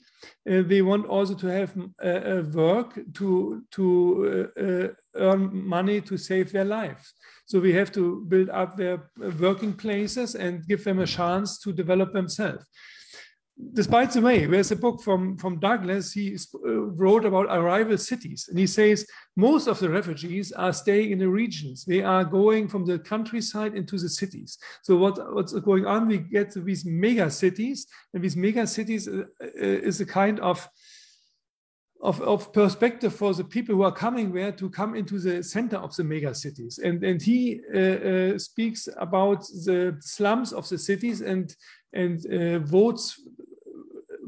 Uh, 0.50 0.64
they 0.64 0.82
want 0.82 1.06
also 1.06 1.36
to 1.36 1.48
have 1.48 1.72
uh, 2.04 2.42
work 2.54 3.00
to 3.14 3.64
to 3.72 4.50
uh, 4.58 4.62
uh, 4.62 4.88
earn 5.16 5.68
money 5.68 6.02
to 6.02 6.18
save 6.18 6.52
their 6.52 6.66
lives. 6.66 7.14
So 7.46 7.60
we 7.60 7.74
have 7.74 7.92
to 7.92 8.26
build 8.28 8.50
up 8.50 8.78
their 8.78 9.12
working 9.40 9.74
places 9.74 10.36
and 10.36 10.66
give 10.68 10.84
them 10.84 11.00
a 11.00 11.08
chance 11.08 11.60
to 11.60 11.74
develop 11.74 12.14
themselves 12.14 12.66
despite 13.74 14.12
the 14.12 14.22
way, 14.22 14.46
there's 14.46 14.72
a 14.72 14.76
book 14.76 15.02
from, 15.02 15.38
from 15.38 15.60
Douglas, 15.60 16.14
he 16.14 16.36
uh, 16.36 16.72
wrote 16.72 17.26
about 17.26 17.46
arrival 17.50 17.98
cities. 17.98 18.48
And 18.50 18.58
he 18.58 18.68
says 18.68 19.06
most 19.36 19.68
of 19.68 19.80
the 19.80 19.90
refugees 19.90 20.52
are 20.52 20.74
staying 20.74 21.12
in 21.12 21.20
the 21.20 21.30
regions. 21.30 21.86
They 21.86 22.02
are 22.02 22.24
going 22.24 22.68
from 22.68 22.86
the 22.86 23.00
countryside 23.00 23.76
into 23.76 23.98
the 23.98 24.10
cities. 24.10 24.58
So 24.82 24.98
what, 24.98 25.34
what's 25.34 25.54
going 25.54 25.86
on? 25.86 26.08
We 26.08 26.20
get 26.20 26.54
these 26.54 26.86
mega 26.86 27.30
cities, 27.30 27.88
and 28.14 28.24
these 28.24 28.36
mega 28.36 28.66
cities 28.66 29.08
uh, 29.08 29.24
uh, 29.42 29.46
is 29.56 30.02
a 30.02 30.06
kind 30.06 30.40
of 30.40 30.68
of, 32.02 32.22
of, 32.22 32.52
perspective 32.52 33.16
for 33.16 33.34
the 33.34 33.46
people 33.46 33.76
who 33.76 33.84
are 33.84 33.92
coming 33.92 34.34
there 34.34 34.52
to 34.52 34.70
come 34.70 34.94
into 34.94 35.20
the 35.20 35.42
center 35.42 35.78
of 35.78 35.96
the 35.96 36.04
mega 36.04 36.36
cities. 36.36 36.78
And, 36.78 37.02
and 37.02 37.22
he 37.22 37.62
uh, 37.74 37.80
uh, 37.80 38.38
speaks 38.38 38.90
about 38.98 39.44
the 39.66 39.98
slums 40.02 40.52
of 40.52 40.68
the 40.68 40.78
cities 40.78 41.22
and, 41.22 41.56
and 41.94 42.26
uh, 42.26 42.60
votes 42.60 43.22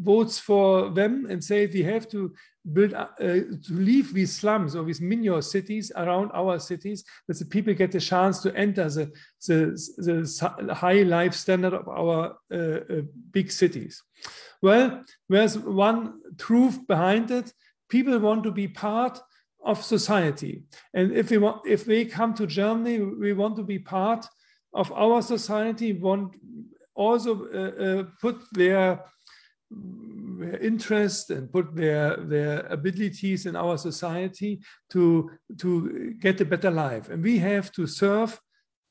votes 0.05 0.39
for 0.39 0.89
them 0.91 1.25
and 1.29 1.43
say 1.43 1.65
we 1.65 1.83
have 1.83 2.07
to 2.07 2.33
build 2.73 2.93
uh, 2.93 3.07
to 3.19 3.73
leave 3.89 4.13
these 4.13 4.35
slums 4.35 4.75
or 4.75 4.83
these 4.83 5.01
minor 5.01 5.41
cities 5.41 5.91
around 5.95 6.31
our 6.33 6.59
cities 6.59 7.03
that 7.27 7.37
the 7.37 7.45
people 7.45 7.73
get 7.73 7.91
the 7.91 7.99
chance 7.99 8.41
to 8.41 8.55
enter 8.55 8.89
the, 8.89 9.11
the, 9.47 9.57
the 9.97 10.73
high 10.73 11.03
life 11.03 11.33
standard 11.33 11.73
of 11.73 11.87
our 11.87 12.37
uh, 12.51 12.57
uh, 12.57 13.01
big 13.31 13.51
cities. 13.51 14.01
Well 14.61 15.03
there's 15.29 15.57
one 15.57 16.19
truth 16.37 16.87
behind 16.87 17.31
it. 17.31 17.51
People 17.89 18.17
want 18.19 18.43
to 18.43 18.51
be 18.51 18.67
part 18.67 19.19
of 19.63 19.83
society. 19.83 20.63
And 20.93 21.11
if 21.11 21.29
we 21.31 21.37
want 21.37 21.65
if 21.65 21.85
they 21.85 22.05
come 22.05 22.33
to 22.35 22.47
germany 22.47 22.99
we 22.99 23.33
want 23.33 23.55
to 23.57 23.63
be 23.63 23.79
part 23.79 24.25
of 24.73 24.91
our 24.91 25.21
society 25.21 25.93
want 25.93 26.35
also 26.95 27.31
uh, 27.53 27.83
uh, 27.85 28.03
put 28.21 28.37
their 28.53 28.83
their 28.93 29.03
interest 30.61 31.31
and 31.31 31.51
put 31.51 31.75
their 31.75 32.17
their 32.17 32.65
abilities 32.67 33.45
in 33.45 33.55
our 33.55 33.77
society 33.77 34.59
to 34.89 35.29
to 35.57 36.13
get 36.19 36.41
a 36.41 36.45
better 36.45 36.71
life. 36.71 37.09
And 37.09 37.23
we 37.23 37.39
have 37.39 37.71
to 37.73 37.87
serve 37.87 38.39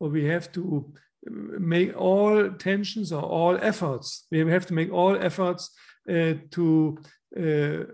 or 0.00 0.08
we 0.08 0.24
have 0.24 0.50
to 0.52 0.92
make 1.26 1.96
all 1.96 2.50
tensions 2.50 3.12
or 3.12 3.22
all 3.22 3.58
efforts. 3.60 4.26
We 4.30 4.38
have 4.50 4.66
to 4.66 4.74
make 4.74 4.92
all 4.92 5.16
efforts 5.16 5.70
uh, 6.08 6.34
to 6.50 6.98
uh, 7.36 7.84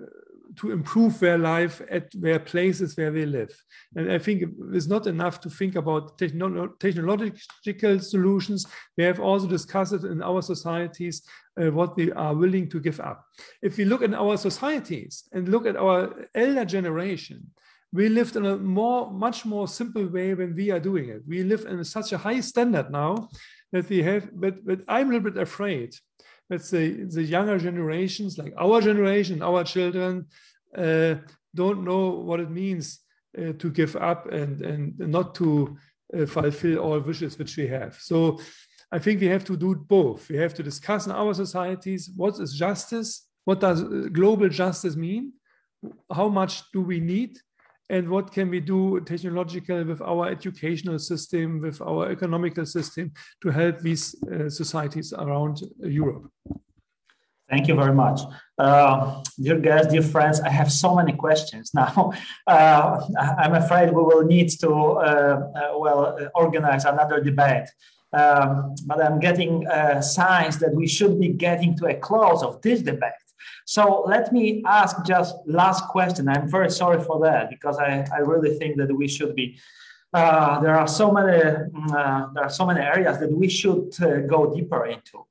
to 0.61 0.73
improve 0.73 1.19
their 1.19 1.39
life 1.39 1.81
at 1.91 2.11
their 2.13 2.39
places 2.39 2.95
where 2.95 3.11
they 3.11 3.25
live. 3.25 3.51
And 3.97 4.13
I 4.13 4.19
think 4.19 4.45
it's 4.75 4.89
not 4.89 5.07
enough 5.07 5.41
to 5.41 5.51
think 5.51 5.75
about 5.75 6.19
techno 6.19 6.69
technological 6.79 7.99
solutions. 8.01 8.67
We 8.99 9.05
have 9.05 9.21
also 9.21 9.47
discussed 9.47 9.95
it 9.95 10.05
in 10.05 10.23
our 10.23 10.43
societies 10.43 11.23
uh, 11.61 11.71
what 11.71 11.97
we 11.97 12.13
are 12.13 12.35
willing 12.35 12.69
to 12.71 12.81
give 12.81 13.01
up. 13.01 13.25
If 13.63 13.79
we 13.79 13.87
look 13.87 14.03
at 14.03 14.13
our 14.13 14.37
societies 14.37 15.25
and 15.33 15.49
look 15.49 15.65
at 15.67 15.77
our 15.77 16.29
elder 16.35 16.67
generation, 16.67 17.39
we 17.91 18.11
lived 18.11 18.37
in 18.37 18.45
a 18.45 18.57
more, 18.57 19.11
much 19.11 19.47
more 19.47 19.67
simple 19.67 20.07
way 20.07 20.35
when 20.35 20.55
we 20.55 20.71
are 20.71 20.81
doing 20.81 21.09
it. 21.09 21.23
We 21.27 21.43
live 21.43 21.65
in 21.65 21.83
such 21.85 22.13
a 22.13 22.19
high 22.19 22.41
standard 22.41 22.91
now 22.91 23.31
that 23.73 23.89
we 23.89 24.03
have, 24.03 24.29
but, 24.39 24.65
but 24.65 24.81
I'm 24.87 25.09
a 25.09 25.13
little 25.15 25.31
bit 25.31 25.43
afraid 25.43 25.95
let's 26.51 26.69
say 26.69 26.91
the 27.05 27.23
younger 27.23 27.59
generations, 27.59 28.37
like 28.37 28.53
our 28.59 28.81
generation, 28.81 29.41
our 29.41 29.63
children, 29.63 30.27
don't 30.75 31.85
know 31.85 32.11
what 32.11 32.41
it 32.41 32.51
means 32.51 33.01
uh, 33.39 33.53
to 33.59 33.71
give 33.71 33.97
up 33.97 34.31
and, 34.33 34.61
and 34.63 34.99
not 34.99 35.35
to 35.37 35.77
uh, 36.17 36.27
fulfill 36.27 36.79
all 36.79 37.01
wishes 37.01 37.39
which 37.39 37.57
we 37.57 37.67
have. 37.69 37.97
So 38.01 38.41
I 38.93 38.99
think 38.99 39.21
we 39.21 39.29
have 39.29 39.45
to 39.45 39.57
do 39.57 39.75
both. 39.75 40.29
We 40.29 40.37
have 40.37 40.55
to 40.55 40.63
discuss 40.63 41.07
in 41.07 41.13
our 41.13 41.35
societies 41.35 42.11
what 42.17 42.41
is 42.41 42.55
justice, 42.55 43.29
what 43.45 43.61
does 43.61 43.83
uh, 43.83 44.09
global 44.13 44.49
justice 44.49 44.97
mean, 44.97 45.33
how 46.13 46.29
much 46.29 46.71
do 46.73 46.81
we 46.81 47.01
need, 47.01 47.39
and 47.89 48.09
what 48.09 48.33
can 48.33 48.51
we 48.51 48.61
do 48.61 49.01
technological 49.01 49.85
with 49.85 50.01
our 50.01 50.29
educational 50.29 50.99
system, 50.99 51.61
with 51.61 51.81
our 51.81 52.11
economical 52.11 52.65
system 52.65 53.13
to 53.43 53.51
help 53.51 53.79
these 53.81 54.15
uh, 54.33 54.49
societies 54.49 55.13
around 55.13 55.61
Europe. 55.81 56.31
Thank 57.51 57.67
you 57.67 57.75
very 57.75 57.93
much. 57.93 58.21
Uh, 58.57 59.23
dear 59.43 59.59
guests, 59.59 59.93
dear 59.93 60.03
friends, 60.03 60.41
I 60.41 60.51
have 60.51 60.71
so 60.71 60.95
many 60.95 61.13
questions 61.13 61.73
now. 61.75 62.13
Uh, 62.47 63.01
I'm 63.39 63.55
afraid 63.55 63.91
we 63.91 64.03
will 64.03 64.25
need 64.25 64.51
to, 64.61 64.71
uh, 64.73 65.51
uh 65.61 65.79
well, 65.79 66.17
organize 66.35 66.85
another 66.85 67.21
debate. 67.21 67.69
Um, 68.13 68.75
but 68.87 69.03
I'm 69.05 69.19
getting 69.21 69.67
uh, 69.67 70.01
signs 70.01 70.59
that 70.59 70.75
we 70.75 70.87
should 70.87 71.21
be 71.21 71.29
getting 71.29 71.77
to 71.79 71.87
a 71.87 71.95
close 71.95 72.43
of 72.43 72.61
this 72.63 72.83
debate. 72.83 73.25
So 73.67 74.05
let 74.07 74.33
me 74.33 74.63
ask 74.67 75.05
just 75.05 75.37
last 75.47 75.85
question. 75.89 76.29
I'm 76.29 76.49
very 76.51 76.71
sorry 76.71 77.01
for 77.03 77.21
that 77.21 77.51
because 77.51 77.79
I, 77.79 78.05
I 78.13 78.19
really 78.19 78.59
think 78.59 78.77
that 78.79 78.93
we 78.93 79.07
should 79.07 79.35
be 79.35 79.59
uh, 80.13 80.61
there 80.61 80.77
are 80.77 80.89
so 80.89 81.13
many 81.13 81.41
uh, 81.41 82.27
there 82.35 82.45
are 82.45 82.51
so 82.51 82.67
many 82.67 82.81
areas 82.81 83.21
that 83.21 83.31
we 83.31 83.49
should 83.49 83.89
uh, 84.03 84.21
go 84.27 84.53
deeper 84.53 84.87
into. 84.87 85.25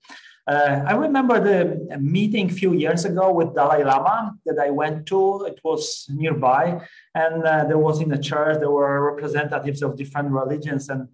Uh, 0.49 0.83
I 0.87 0.93
remember 0.93 1.39
the 1.39 1.99
meeting 1.99 2.49
a 2.49 2.53
few 2.53 2.73
years 2.73 3.05
ago 3.05 3.31
with 3.31 3.53
Dalai 3.53 3.83
Lama 3.83 4.35
that 4.47 4.57
I 4.57 4.71
went 4.71 5.05
to. 5.07 5.45
It 5.45 5.59
was 5.63 6.07
nearby, 6.09 6.81
and 7.13 7.43
uh, 7.43 7.65
there 7.65 7.77
was 7.77 8.01
in 8.01 8.09
the 8.09 8.17
church 8.17 8.57
there 8.57 8.71
were 8.71 9.13
representatives 9.13 9.83
of 9.83 9.95
different 9.95 10.31
religions, 10.31 10.89
and 10.89 11.07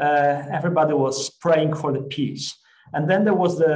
uh, 0.00 0.44
everybody 0.58 0.94
was 0.94 1.28
praying 1.28 1.74
for 1.74 1.90
the 1.90 2.02
peace. 2.02 2.56
And 2.92 3.10
then 3.10 3.24
there 3.24 3.34
was 3.34 3.58
the, 3.58 3.74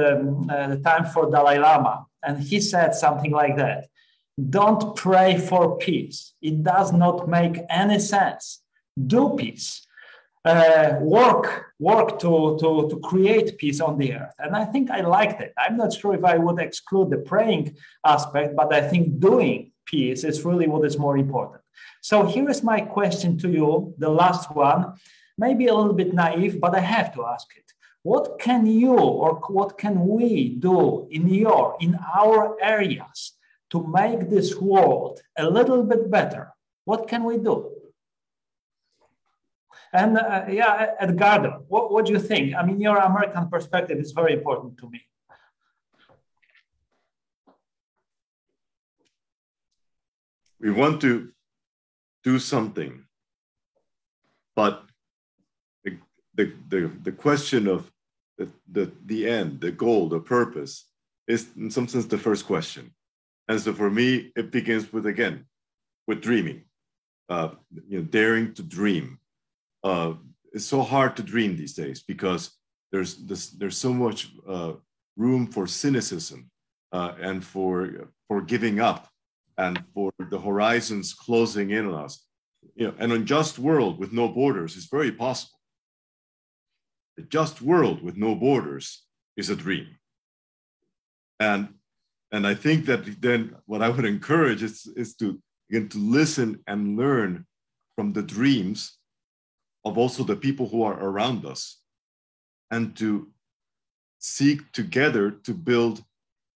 uh, 0.49 0.67
the 0.73 0.79
time 0.79 1.03
for 1.03 1.29
Dalai 1.29 1.57
Lama, 1.59 2.05
and 2.25 2.39
he 2.39 2.61
said 2.61 2.95
something 2.95 3.31
like 3.31 3.57
that: 3.57 3.89
"Don't 4.57 4.95
pray 4.95 5.37
for 5.37 5.77
peace. 5.79 6.33
It 6.41 6.63
does 6.63 6.93
not 6.93 7.27
make 7.27 7.59
any 7.69 7.99
sense. 7.99 8.63
Do 8.95 9.35
peace." 9.37 9.85
Uh, 10.45 10.97
work 10.99 11.73
work 11.79 12.19
to, 12.19 12.57
to, 12.59 12.87
to 12.89 12.99
create 12.99 13.57
peace 13.57 13.81
on 13.81 13.97
the 13.97 14.13
earth. 14.13 14.33
And 14.39 14.55
I 14.55 14.65
think 14.65 14.89
I 14.89 15.01
liked 15.01 15.41
it. 15.41 15.53
I'm 15.57 15.77
not 15.77 15.93
sure 15.93 16.13
if 16.13 16.23
I 16.23 16.37
would 16.37 16.59
exclude 16.59 17.09
the 17.09 17.17
praying 17.17 17.75
aspect, 18.05 18.55
but 18.55 18.73
I 18.73 18.81
think 18.81 19.19
doing 19.19 19.71
peace 19.85 20.23
is 20.23 20.45
really 20.45 20.67
what 20.67 20.85
is 20.85 20.97
more 20.97 21.17
important. 21.17 21.61
So 22.01 22.25
here 22.25 22.49
is 22.49 22.63
my 22.63 22.79
question 22.81 23.37
to 23.39 23.49
you, 23.49 23.93
the 23.97 24.09
last 24.09 24.53
one, 24.55 24.93
maybe 25.37 25.67
a 25.67 25.73
little 25.73 25.93
bit 25.93 26.13
naive, 26.13 26.59
but 26.59 26.75
I 26.75 26.79
have 26.79 27.13
to 27.15 27.25
ask 27.25 27.47
it. 27.57 27.63
What 28.03 28.39
can 28.39 28.65
you 28.65 28.97
or 28.97 29.35
what 29.47 29.77
can 29.77 30.07
we 30.07 30.55
do 30.59 31.07
in 31.09 31.27
your, 31.27 31.77
in 31.79 31.97
our 32.15 32.57
areas 32.61 33.33
to 33.71 33.87
make 33.87 34.29
this 34.29 34.57
world 34.57 35.21
a 35.37 35.49
little 35.49 35.83
bit 35.83 36.11
better? 36.11 36.53
What 36.85 37.07
can 37.07 37.23
we 37.23 37.37
do? 37.37 37.72
And 39.93 40.17
uh, 40.17 40.45
yeah, 40.49 40.93
Edgardo, 40.99 41.65
what, 41.67 41.91
what 41.91 42.05
do 42.05 42.13
you 42.13 42.19
think? 42.19 42.55
I 42.55 42.65
mean, 42.65 42.81
your 42.81 42.97
American 42.97 43.47
perspective 43.47 43.99
is 43.99 44.11
very 44.11 44.33
important 44.33 44.77
to 44.79 44.89
me. 44.89 45.01
We 50.59 50.71
want 50.71 50.99
to 51.01 51.29
do 52.23 52.39
something, 52.39 53.05
but 54.55 54.83
the, 55.83 55.97
the, 56.33 56.53
the, 56.69 56.91
the 57.03 57.11
question 57.11 57.67
of 57.67 57.91
the, 58.37 58.49
the, 58.71 58.91
the 59.05 59.29
end, 59.29 59.61
the 59.61 59.71
goal, 59.71 60.09
the 60.09 60.21
purpose 60.21 60.85
is 61.27 61.47
in 61.55 61.69
some 61.69 61.87
sense 61.87 62.05
the 62.05 62.17
first 62.17 62.45
question. 62.47 62.93
And 63.47 63.59
so 63.59 63.73
for 63.73 63.89
me, 63.89 64.31
it 64.35 64.51
begins 64.51 64.91
with, 64.91 65.05
again, 65.05 65.45
with 66.07 66.21
dreaming, 66.21 66.63
uh, 67.29 67.49
you 67.87 67.99
know, 67.99 68.05
daring 68.05 68.53
to 68.55 68.63
dream. 68.63 69.19
Uh, 69.83 70.13
it's 70.53 70.65
so 70.65 70.81
hard 70.81 71.15
to 71.17 71.23
dream 71.23 71.57
these 71.57 71.73
days 71.73 72.03
because 72.03 72.51
there's 72.91 73.15
this, 73.25 73.49
there's 73.49 73.77
so 73.77 73.91
much 73.91 74.31
uh, 74.47 74.73
room 75.17 75.47
for 75.47 75.67
cynicism 75.67 76.49
uh, 76.91 77.13
and 77.19 77.43
for 77.43 78.09
for 78.27 78.41
giving 78.41 78.79
up 78.79 79.09
and 79.57 79.83
for 79.93 80.11
the 80.29 80.39
horizons 80.39 81.13
closing 81.13 81.71
in 81.71 81.87
on 81.87 82.05
us. 82.05 82.25
You 82.75 82.87
know, 82.87 82.93
an 82.99 83.11
unjust 83.11 83.59
world 83.59 83.99
with 83.99 84.13
no 84.13 84.27
borders 84.27 84.75
is 84.75 84.85
very 84.85 85.11
possible. 85.11 85.59
A 87.19 87.23
just 87.23 87.61
world 87.61 88.01
with 88.01 88.15
no 88.17 88.35
borders 88.35 89.03
is 89.35 89.49
a 89.49 89.55
dream. 89.55 89.87
And 91.39 91.73
and 92.31 92.47
I 92.47 92.55
think 92.55 92.85
that 92.85 93.21
then 93.21 93.55
what 93.65 93.81
I 93.83 93.89
would 93.89 94.05
encourage 94.05 94.63
is, 94.63 94.87
is 94.95 95.15
to 95.17 95.39
again 95.69 95.89
to 95.89 95.97
listen 95.97 96.63
and 96.67 96.97
learn 96.97 97.45
from 97.95 98.13
the 98.13 98.23
dreams 98.23 98.97
of 99.85 99.97
also 99.97 100.23
the 100.23 100.35
people 100.35 100.67
who 100.69 100.83
are 100.83 100.99
around 100.99 101.45
us 101.45 101.81
and 102.71 102.95
to 102.97 103.31
seek 104.19 104.71
together 104.71 105.31
to 105.31 105.53
build 105.53 106.03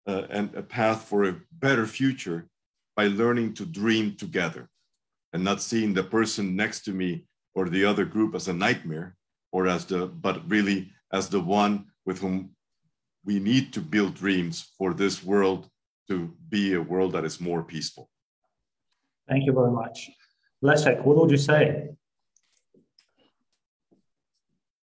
uh, 0.08 0.24
a 0.56 0.62
path 0.62 1.04
for 1.04 1.26
a 1.26 1.36
better 1.52 1.86
future 1.86 2.48
by 2.96 3.08
learning 3.08 3.54
to 3.54 3.66
dream 3.66 4.16
together 4.16 4.70
and 5.34 5.44
not 5.44 5.62
seeing 5.62 5.94
the 5.94 6.04
person 6.04 6.56
next 6.56 6.86
to 6.86 6.92
me 6.92 7.26
or 7.54 7.68
the 7.68 7.84
other 7.84 8.06
group 8.06 8.34
as 8.34 8.48
a 8.48 8.54
nightmare 8.54 9.16
or 9.52 9.68
as 9.68 9.86
the 9.86 10.08
but 10.08 10.50
really 10.50 10.92
as 11.12 11.30
the 11.30 11.40
one 11.40 11.86
with 12.06 12.20
whom 12.20 12.52
we 13.26 13.40
need 13.40 13.74
to 13.74 13.82
build 13.82 14.16
dreams 14.16 14.72
for 14.78 14.94
this 14.94 15.24
world 15.24 15.70
to 16.08 16.34
be 16.50 16.74
a 16.74 16.82
world 16.82 17.12
that 17.12 17.26
is 17.26 17.42
more 17.42 17.62
peaceful. 17.64 18.10
Thank 19.28 19.46
you 19.46 19.52
very 19.52 19.72
much. 19.72 20.10
Leszek 20.64 21.04
what 21.04 21.18
would 21.18 21.32
you 21.32 21.38
say 21.38 21.90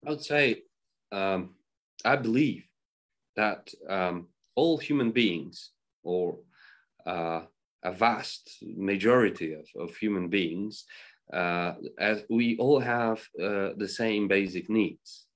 i 0.06 0.10
would 0.10 0.24
say 0.24 0.64
um, 1.12 1.56
i 2.04 2.16
believe 2.16 2.64
that 3.36 3.70
um, 3.90 4.28
all 4.56 4.78
human 4.78 5.12
beings 5.12 5.72
or 6.04 6.38
uh, 7.06 7.42
a 7.84 7.92
vast 7.92 8.58
majority 8.76 9.54
of, 9.54 9.68
of 9.80 9.96
human 9.96 10.28
beings, 10.28 10.86
uh, 11.34 11.74
as 12.00 12.24
we 12.30 12.58
all 12.58 12.80
have 12.80 13.20
uh, 13.42 13.70
the 13.78 13.88
same 13.88 14.28
basic 14.28 14.70
needs. 14.70 15.28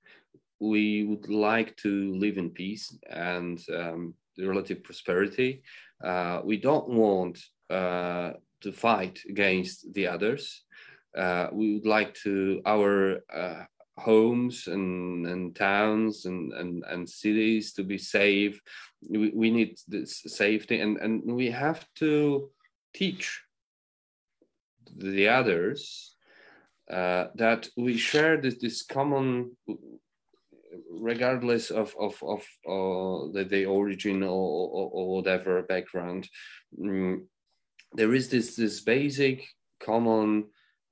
We 0.60 1.04
would 1.04 1.30
like 1.30 1.78
to 1.78 2.14
live 2.16 2.38
in 2.38 2.50
peace 2.50 2.94
and 3.10 3.64
um, 3.74 4.14
relative 4.38 4.84
prosperity. 4.84 5.62
Uh, 6.04 6.42
we 6.44 6.58
don't 6.58 6.90
want 6.90 7.40
uh, 7.70 8.34
to 8.62 8.72
fight 8.72 9.20
against 9.30 9.94
the 9.94 10.08
others. 10.08 10.64
Uh, 11.18 11.48
we 11.54 11.76
would 11.76 11.86
like 11.86 12.14
to 12.24 12.62
our 12.66 13.22
homes 14.00 14.68
and, 14.68 15.26
and 15.28 15.56
towns 15.56 16.26
and, 16.26 16.54
and, 16.54 16.84
and 16.88 17.10
cities 17.10 17.74
to 17.74 17.84
be 17.84 17.98
safe. 17.98 18.60
We, 19.08 19.32
we 19.36 19.52
need 19.52 19.78
this 19.88 20.22
safety 20.26 20.80
and, 20.82 20.98
and 20.98 21.24
we 21.24 21.52
have 21.52 21.86
to 21.96 22.50
teach 22.94 23.42
the 24.98 25.28
others 25.28 26.16
uh, 26.92 27.28
that 27.36 27.70
we 27.78 27.98
share 27.98 28.38
this, 28.38 28.56
this 28.60 28.84
common 28.84 29.56
regardless 30.92 31.72
of 31.72 31.94
of, 32.00 32.16
of 32.24 32.42
uh, 32.68 33.32
the, 33.34 33.46
the 33.48 33.66
origin 33.66 34.24
or, 34.24 34.30
or, 34.30 34.90
or 34.92 35.16
whatever 35.16 35.62
background 35.64 36.28
mm, 36.80 37.20
there 37.94 38.14
is 38.14 38.30
this 38.30 38.56
this 38.56 38.82
basic 38.82 39.46
common 39.80 40.46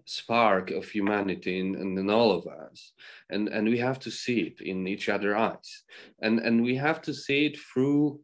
spark 0.07 0.71
of 0.71 0.88
humanity 0.89 1.59
in, 1.59 1.75
in, 1.75 1.97
in, 1.97 2.09
all 2.09 2.31
of 2.31 2.47
us. 2.47 2.93
And 3.29 3.49
and 3.49 3.67
we 3.67 3.77
have 3.77 3.99
to 3.99 4.11
see 4.11 4.39
it 4.39 4.61
in 4.61 4.88
each 4.88 5.09
other's 5.09 5.35
eyes. 5.35 5.84
And 6.21 6.39
and 6.39 6.63
we 6.63 6.75
have 6.75 7.01
to 7.03 7.13
see 7.13 7.47
it 7.47 7.57
through 7.59 8.21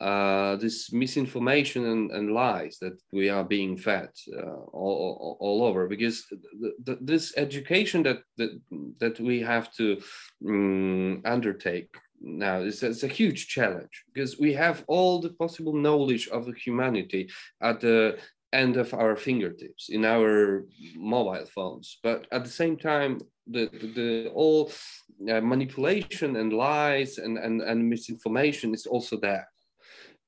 uh, 0.00 0.56
this 0.56 0.92
misinformation 0.92 1.86
and, 1.86 2.10
and, 2.10 2.32
lies 2.32 2.78
that 2.80 3.00
we 3.12 3.28
are 3.30 3.44
being 3.44 3.76
fed 3.76 4.10
uh, 4.36 4.60
all, 4.72 5.16
all, 5.20 5.36
all, 5.40 5.62
over. 5.62 5.86
Because 5.86 6.26
the, 6.60 6.72
the, 6.82 6.98
this 7.00 7.32
education 7.36 8.02
that, 8.02 8.18
that 8.36 8.60
that 8.98 9.20
we 9.20 9.40
have 9.40 9.72
to 9.74 9.98
um, 10.46 11.22
undertake 11.24 11.88
now 12.20 12.58
is 12.58 12.82
it's 12.82 13.04
a 13.04 13.08
huge 13.08 13.46
challenge. 13.48 14.04
Because 14.12 14.38
we 14.38 14.52
have 14.52 14.84
all 14.88 15.20
the 15.20 15.30
possible 15.30 15.74
knowledge 15.74 16.28
of 16.28 16.52
humanity 16.56 17.30
at 17.62 17.80
the 17.80 18.18
end 18.54 18.76
of 18.76 18.94
our 18.94 19.16
fingertips 19.16 19.88
in 19.88 20.04
our 20.04 20.64
mobile 20.96 21.46
phones. 21.46 21.98
But 22.02 22.26
at 22.30 22.44
the 22.44 22.50
same 22.50 22.76
time 22.76 23.20
the 23.46 23.68
the, 23.80 23.88
the 23.98 24.30
all 24.34 24.70
uh, 25.30 25.40
manipulation 25.40 26.36
and 26.36 26.52
lies 26.52 27.18
and, 27.18 27.38
and 27.38 27.60
and 27.60 27.88
misinformation 27.88 28.74
is 28.74 28.86
also 28.86 29.16
there. 29.18 29.48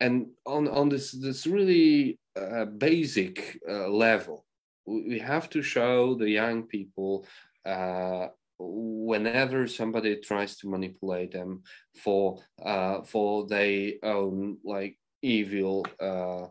And 0.00 0.26
on 0.44 0.68
on 0.68 0.88
this 0.88 1.12
this 1.12 1.46
really 1.46 2.18
uh, 2.36 2.66
basic 2.66 3.58
uh, 3.68 3.88
level 3.88 4.46
we 4.86 5.18
have 5.18 5.50
to 5.50 5.62
show 5.62 6.14
the 6.14 6.30
young 6.30 6.62
people 6.62 7.26
uh, 7.64 8.28
whenever 8.58 9.66
somebody 9.66 10.16
tries 10.20 10.56
to 10.56 10.68
manipulate 10.68 11.32
them 11.32 11.62
for 12.02 12.38
uh, 12.64 13.02
for 13.02 13.46
their 13.46 13.92
own 14.02 14.58
like 14.64 14.96
evil 15.26 15.86
uh, 16.00 16.46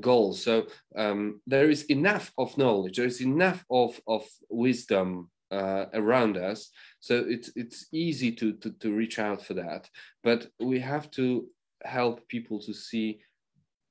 goals. 0.00 0.42
So 0.42 0.66
um, 0.96 1.40
there 1.46 1.70
is 1.70 1.84
enough 1.84 2.32
of 2.38 2.56
knowledge, 2.56 2.96
there 2.96 3.06
is 3.06 3.20
enough 3.20 3.64
of, 3.70 4.00
of 4.08 4.24
wisdom 4.48 5.30
uh, 5.50 5.86
around 5.92 6.36
us. 6.36 6.70
So 7.00 7.24
it's, 7.28 7.50
it's 7.54 7.86
easy 7.92 8.32
to, 8.32 8.54
to, 8.54 8.70
to 8.80 8.94
reach 8.94 9.18
out 9.18 9.44
for 9.44 9.54
that. 9.54 9.88
But 10.24 10.48
we 10.58 10.80
have 10.80 11.10
to 11.12 11.46
help 11.84 12.26
people 12.28 12.58
to 12.60 12.72
see 12.72 13.20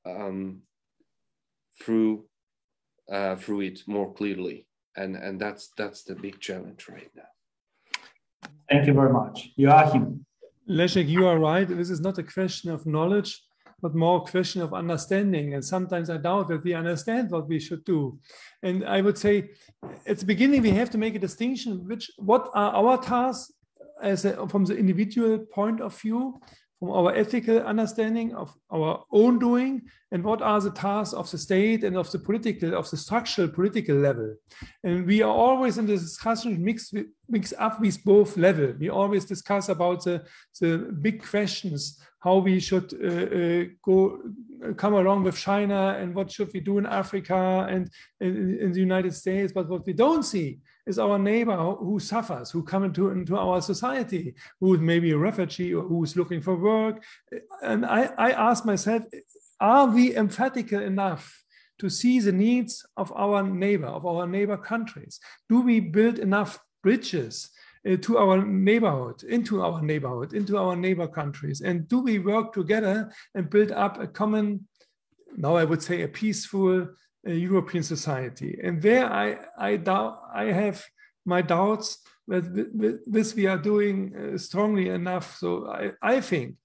um, 0.06 0.62
through, 1.82 2.26
uh, 3.12 3.36
through 3.36 3.62
it 3.62 3.80
more 3.88 4.14
clearly. 4.14 4.68
And, 4.98 5.16
and 5.16 5.40
that's, 5.40 5.70
that's 5.78 6.04
the 6.04 6.16
big 6.16 6.40
challenge 6.40 6.88
right 6.90 7.12
now. 7.16 7.30
Thank 8.70 8.88
you 8.88 8.94
very 8.94 9.14
much. 9.14 9.50
Joachim. 9.56 10.26
Leszek, 10.68 11.08
you 11.08 11.28
are 11.28 11.38
right. 11.38 11.68
This 11.68 11.92
is 11.92 12.02
not 12.02 12.18
a 12.18 12.24
question 12.24 12.72
of 12.72 12.86
knowledge 12.86 13.45
but 13.86 13.94
more 13.94 14.24
question 14.24 14.64
of 14.64 14.74
understanding. 14.74 15.54
And 15.54 15.64
sometimes 15.64 16.10
I 16.10 16.18
doubt 16.18 16.48
that 16.48 16.64
we 16.64 16.74
understand 16.74 17.30
what 17.30 17.48
we 17.48 17.60
should 17.60 17.86
do. 17.86 18.18
And 18.64 18.84
I 18.84 19.00
would 19.00 19.16
say 19.16 19.52
at 20.08 20.18
the 20.18 20.26
beginning, 20.26 20.64
we 20.64 20.72
have 20.72 20.90
to 20.90 20.98
make 20.98 21.14
a 21.14 21.20
distinction, 21.20 21.88
which 21.88 22.10
what 22.18 22.50
are 22.56 22.72
our 22.74 22.98
tasks 22.98 23.54
as 24.02 24.26
a, 24.26 24.48
from 24.48 24.66
the 24.66 24.76
individual 24.76 25.38
point 25.38 25.82
of 25.82 25.96
view 26.02 26.42
from 26.80 26.90
our 26.90 27.16
ethical 27.16 27.60
understanding 27.60 28.36
of 28.36 28.54
our 28.70 29.04
own 29.12 29.40
doing 29.40 29.82
and 30.12 30.24
what 30.24 30.42
are 30.42 30.60
the 30.60 30.72
tasks 30.72 31.14
of 31.14 31.30
the 31.32 31.38
state 31.38 31.84
and 31.84 31.96
of 31.96 32.12
the 32.12 32.20
political 32.20 32.76
of 32.76 32.90
the 32.92 32.98
structural 32.98 33.48
political 33.48 33.96
level 33.96 34.36
and 34.84 35.06
we 35.06 35.22
are 35.22 35.32
always 35.32 35.78
in 35.78 35.86
the 35.88 35.98
discussion 35.98 36.62
mix 36.64 36.92
mix 37.30 37.54
up 37.58 37.80
with 37.80 38.04
both 38.04 38.36
level 38.36 38.74
we 38.78 38.90
always 38.90 39.24
discuss 39.26 39.70
about 39.70 40.04
the, 40.04 40.22
the 40.60 40.78
big 41.02 41.24
questions 41.24 41.98
how 42.26 42.38
we 42.38 42.60
should 42.60 42.88
uh, 42.94 43.08
uh, 43.40 43.64
go 43.88 43.96
come 44.76 44.96
along 44.96 45.24
with 45.24 45.38
china 45.38 45.82
and 46.00 46.16
what 46.16 46.32
should 46.32 46.52
we 46.54 46.60
do 46.60 46.78
in 46.80 46.86
africa 46.86 47.68
and 47.70 47.84
in, 48.20 48.58
in 48.64 48.72
the 48.74 48.80
united 48.80 49.14
states 49.14 49.54
but 49.54 49.70
what 49.70 49.86
we 49.86 49.94
don't 49.94 50.24
see 50.24 50.60
is 50.86 51.00
our 51.00 51.18
neighbor 51.18 51.58
who 51.58 52.00
suffers, 52.00 52.52
who 52.52 52.64
come 52.64 52.84
into, 52.84 53.10
into 53.10 53.38
our 53.38 53.62
society, 53.62 54.36
who 54.60 54.76
is 54.76 54.80
maybe 54.80 55.12
a 55.12 55.18
refugee 55.18 55.74
or 55.74 55.84
who's 55.84 56.16
looking 56.16 56.42
for 56.42 56.56
work. 56.56 57.04
And 57.64 57.86
I, 57.86 58.12
I 58.18 58.32
ask 58.32 58.66
myself, 58.66 59.04
are 59.60 59.88
we 59.88 60.16
emphatic 60.16 60.72
enough 60.74 61.44
to 61.80 61.90
see 61.90 62.20
the 62.20 62.32
needs 62.32 62.86
of 62.98 63.12
our 63.16 63.42
neighbor, 63.42 63.88
of 63.88 64.06
our 64.06 64.28
neighbor 64.28 64.58
countries? 64.58 65.20
Do 65.50 65.62
we 65.62 65.80
build 65.80 66.20
enough 66.20 66.60
bridges 66.84 67.50
to 67.86 68.18
our 68.18 68.44
neighborhood, 68.44 69.24
into 69.24 69.62
our 69.62 69.82
neighborhood, 69.82 70.34
into 70.34 70.58
our 70.58 70.76
neighbor 70.76 71.08
countries? 71.08 71.62
And 71.62 71.88
do 71.88 72.00
we 72.00 72.20
work 72.20 72.54
together 72.54 73.12
and 73.36 73.50
build 73.50 73.72
up 73.72 74.00
a 74.00 74.08
common, 74.08 74.68
now 75.38 75.56
I 75.56 75.66
would 75.66 75.84
say 75.84 76.02
a 76.02 76.08
peaceful, 76.08 76.88
European 77.26 77.84
society. 77.84 78.60
And 78.64 78.82
there 78.82 79.12
I, 79.12 79.38
I, 79.58 79.78
doubt, 79.78 80.22
I 80.34 80.46
have 80.46 80.84
my 81.26 81.42
doubts 81.42 82.00
that 82.28 83.02
this 83.06 83.36
we 83.36 83.48
are 83.48 83.58
doing 83.58 84.16
uh, 84.16 84.38
strongly 84.38 84.90
enough. 84.90 85.38
So 85.38 85.68
I, 85.68 85.92
I 86.02 86.22
think 86.22 86.56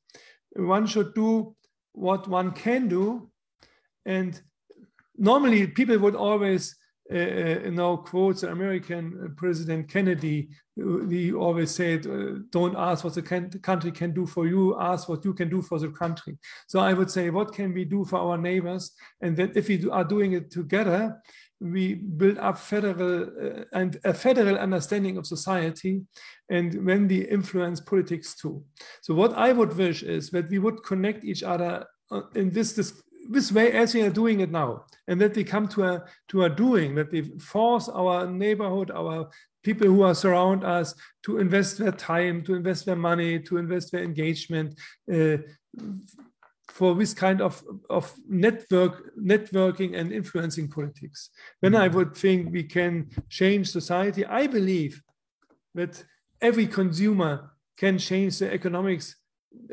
one 0.54 0.86
should 0.86 1.14
do 1.14 1.54
what 1.92 2.28
one 2.28 2.52
can 2.52 2.88
do. 2.88 3.30
And 4.04 4.40
normally 5.16 5.66
people 5.66 5.98
would 5.98 6.14
always 6.14 6.76
uh, 7.12 7.66
uh 7.66 7.70
know, 7.70 7.96
quotes 7.96 8.42
American 8.42 9.34
President 9.36 9.88
Kennedy. 9.88 10.48
He 10.76 11.32
always 11.32 11.70
said, 11.70 12.06
uh, 12.06 12.40
"Don't 12.50 12.76
ask 12.76 13.04
what 13.04 13.14
the 13.14 13.22
country 13.62 13.92
can 13.92 14.12
do 14.12 14.26
for 14.26 14.46
you. 14.46 14.78
Ask 14.80 15.08
what 15.08 15.24
you 15.24 15.34
can 15.34 15.48
do 15.48 15.62
for 15.62 15.78
the 15.78 15.90
country." 15.90 16.38
So 16.68 16.80
I 16.80 16.92
would 16.92 17.10
say, 17.10 17.30
what 17.30 17.52
can 17.52 17.74
we 17.74 17.84
do 17.84 18.04
for 18.04 18.18
our 18.18 18.38
neighbors? 18.38 18.92
And 19.20 19.36
that 19.36 19.56
if 19.56 19.68
we 19.68 19.88
are 19.90 20.04
doing 20.04 20.32
it 20.32 20.50
together, 20.50 21.20
we 21.60 21.94
build 21.94 22.38
up 22.38 22.58
federal 22.58 23.24
uh, 23.24 23.64
and 23.72 23.98
a 24.04 24.14
federal 24.14 24.56
understanding 24.56 25.18
of 25.18 25.26
society 25.26 26.02
and 26.48 26.84
when 26.86 27.06
we 27.06 27.26
influence 27.28 27.80
politics 27.80 28.34
too. 28.34 28.64
So 29.02 29.14
what 29.14 29.34
I 29.34 29.52
would 29.52 29.76
wish 29.76 30.02
is 30.02 30.30
that 30.30 30.48
we 30.48 30.58
would 30.58 30.82
connect 30.82 31.24
each 31.24 31.42
other 31.42 31.86
uh, 32.10 32.22
in 32.34 32.50
this, 32.50 32.72
this, 32.72 33.02
this 33.30 33.52
way 33.52 33.72
as 33.72 33.94
we 33.94 34.02
are 34.02 34.10
doing 34.10 34.40
it 34.40 34.50
now 34.50 34.84
and 35.06 35.20
that 35.20 35.36
we 35.36 35.44
come 35.44 35.68
to 35.68 35.84
a, 35.84 36.04
to 36.28 36.44
a 36.44 36.50
doing, 36.50 36.94
that 36.96 37.12
we 37.12 37.22
force 37.38 37.88
our 37.88 38.26
neighborhood, 38.26 38.90
our 38.90 39.30
people 39.62 39.86
who 39.86 40.02
are 40.02 40.14
surround 40.14 40.64
us 40.64 40.94
to 41.22 41.38
invest 41.38 41.78
their 41.78 41.92
time, 41.92 42.42
to 42.42 42.54
invest 42.54 42.86
their 42.86 42.96
money, 42.96 43.38
to 43.38 43.56
invest 43.56 43.92
their 43.92 44.02
engagement, 44.02 44.78
uh, 45.12 45.36
for 46.70 46.94
this 46.94 47.12
kind 47.12 47.40
of, 47.40 47.62
of 47.88 48.12
network 48.28 49.14
networking 49.16 49.98
and 49.98 50.12
influencing 50.12 50.68
politics. 50.68 51.30
Then 51.60 51.74
I 51.74 51.88
mm-hmm. 51.88 51.96
would 51.96 52.16
think 52.16 52.52
we 52.52 52.62
can 52.62 53.10
change 53.28 53.68
society. 53.68 54.24
I 54.24 54.46
believe 54.46 55.02
that 55.74 56.02
every 56.40 56.66
consumer 56.66 57.50
can 57.76 57.98
change 57.98 58.38
the 58.38 58.52
economics 58.52 59.16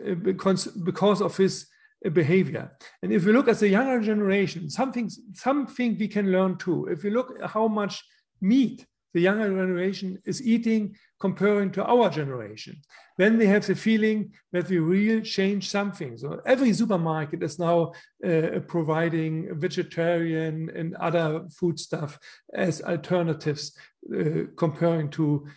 uh, 0.06 0.16
because, 0.16 1.22
of 1.22 1.38
his 1.38 1.68
behavior. 2.14 2.72
And 3.02 3.12
if 3.12 3.26
we 3.26 3.32
look 3.32 3.48
at 3.48 3.60
the 3.60 3.70
younger 3.70 4.02
generation, 4.02 4.70
something, 4.70 5.10
something 5.34 5.98
we 5.98 6.08
can 6.08 6.32
learn 6.32 6.58
too. 6.58 6.88
If 6.88 7.04
we 7.04 7.10
look 7.10 7.42
how 7.44 7.68
much 7.68 8.04
meat 8.42 8.86
the 9.14 9.22
younger 9.22 9.50
generation 9.50 10.22
is 10.26 10.46
eating 10.46 10.96
comparing 11.20 11.72
to 11.72 11.84
our 11.84 12.10
generation. 12.10 12.80
Then 13.18 13.40
they 13.40 13.48
have 13.48 13.66
the 13.66 13.76
feeling 13.76 14.32
that 14.52 14.70
we 14.70 14.78
really 14.78 15.24
change 15.24 15.70
something. 15.70 16.18
So 16.18 16.40
every 16.46 16.72
supermarket 16.74 17.42
is 17.42 17.58
now 17.58 17.94
uh, 18.24 18.60
providing 18.68 19.60
vegetarian 19.60 20.70
and 20.76 20.96
other 20.96 21.48
food 21.50 21.80
stuff 21.80 22.20
as 22.54 22.82
alternatives 22.84 23.76
uh, 24.16 24.44
comparing 24.56 25.10
to 25.12 25.48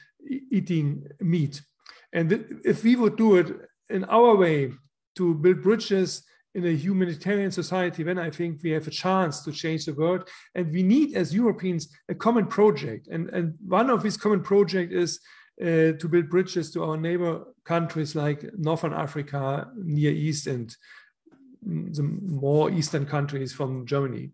eating 0.51 1.07
meat. 1.21 1.61
And 2.13 2.61
if 2.65 2.83
we 2.83 2.97
would 2.97 3.17
do 3.17 3.37
it 3.37 3.49
in 3.91 4.05
our 4.05 4.35
way 4.37 4.73
to 5.17 5.35
build 5.35 5.63
bridges 5.63 6.23
in 6.55 6.67
a 6.67 6.71
humanitarian 6.71 7.51
society, 7.51 8.03
then 8.03 8.19
I 8.19 8.31
think 8.31 8.61
we 8.63 8.71
have 8.71 8.87
a 8.87 8.91
chance 8.91 9.41
to 9.45 9.53
change 9.53 9.85
the 9.85 9.95
world. 9.95 10.29
And 10.55 10.73
we 10.73 10.83
need, 10.83 11.17
as 11.17 11.35
Europeans, 11.35 11.89
a 12.09 12.15
common 12.15 12.47
project. 12.47 13.09
And, 13.09 13.29
and 13.31 13.55
one 13.67 13.89
of 13.91 14.03
these 14.03 14.17
common 14.17 14.43
projects 14.43 14.93
is 14.93 15.21
uh, 15.63 15.97
to 15.99 16.09
build 16.09 16.29
bridges 16.29 16.71
to 16.73 16.83
our 16.85 16.97
neighbor 16.97 17.45
countries 17.65 18.17
like 18.17 18.45
Northern 18.57 18.93
Africa, 18.93 19.69
Near 19.77 20.11
East, 20.11 20.47
and 20.47 20.75
the 21.63 22.03
more 22.03 22.71
eastern 22.71 23.07
countries 23.07 23.53
from 23.53 23.87
Germany. 23.87 24.31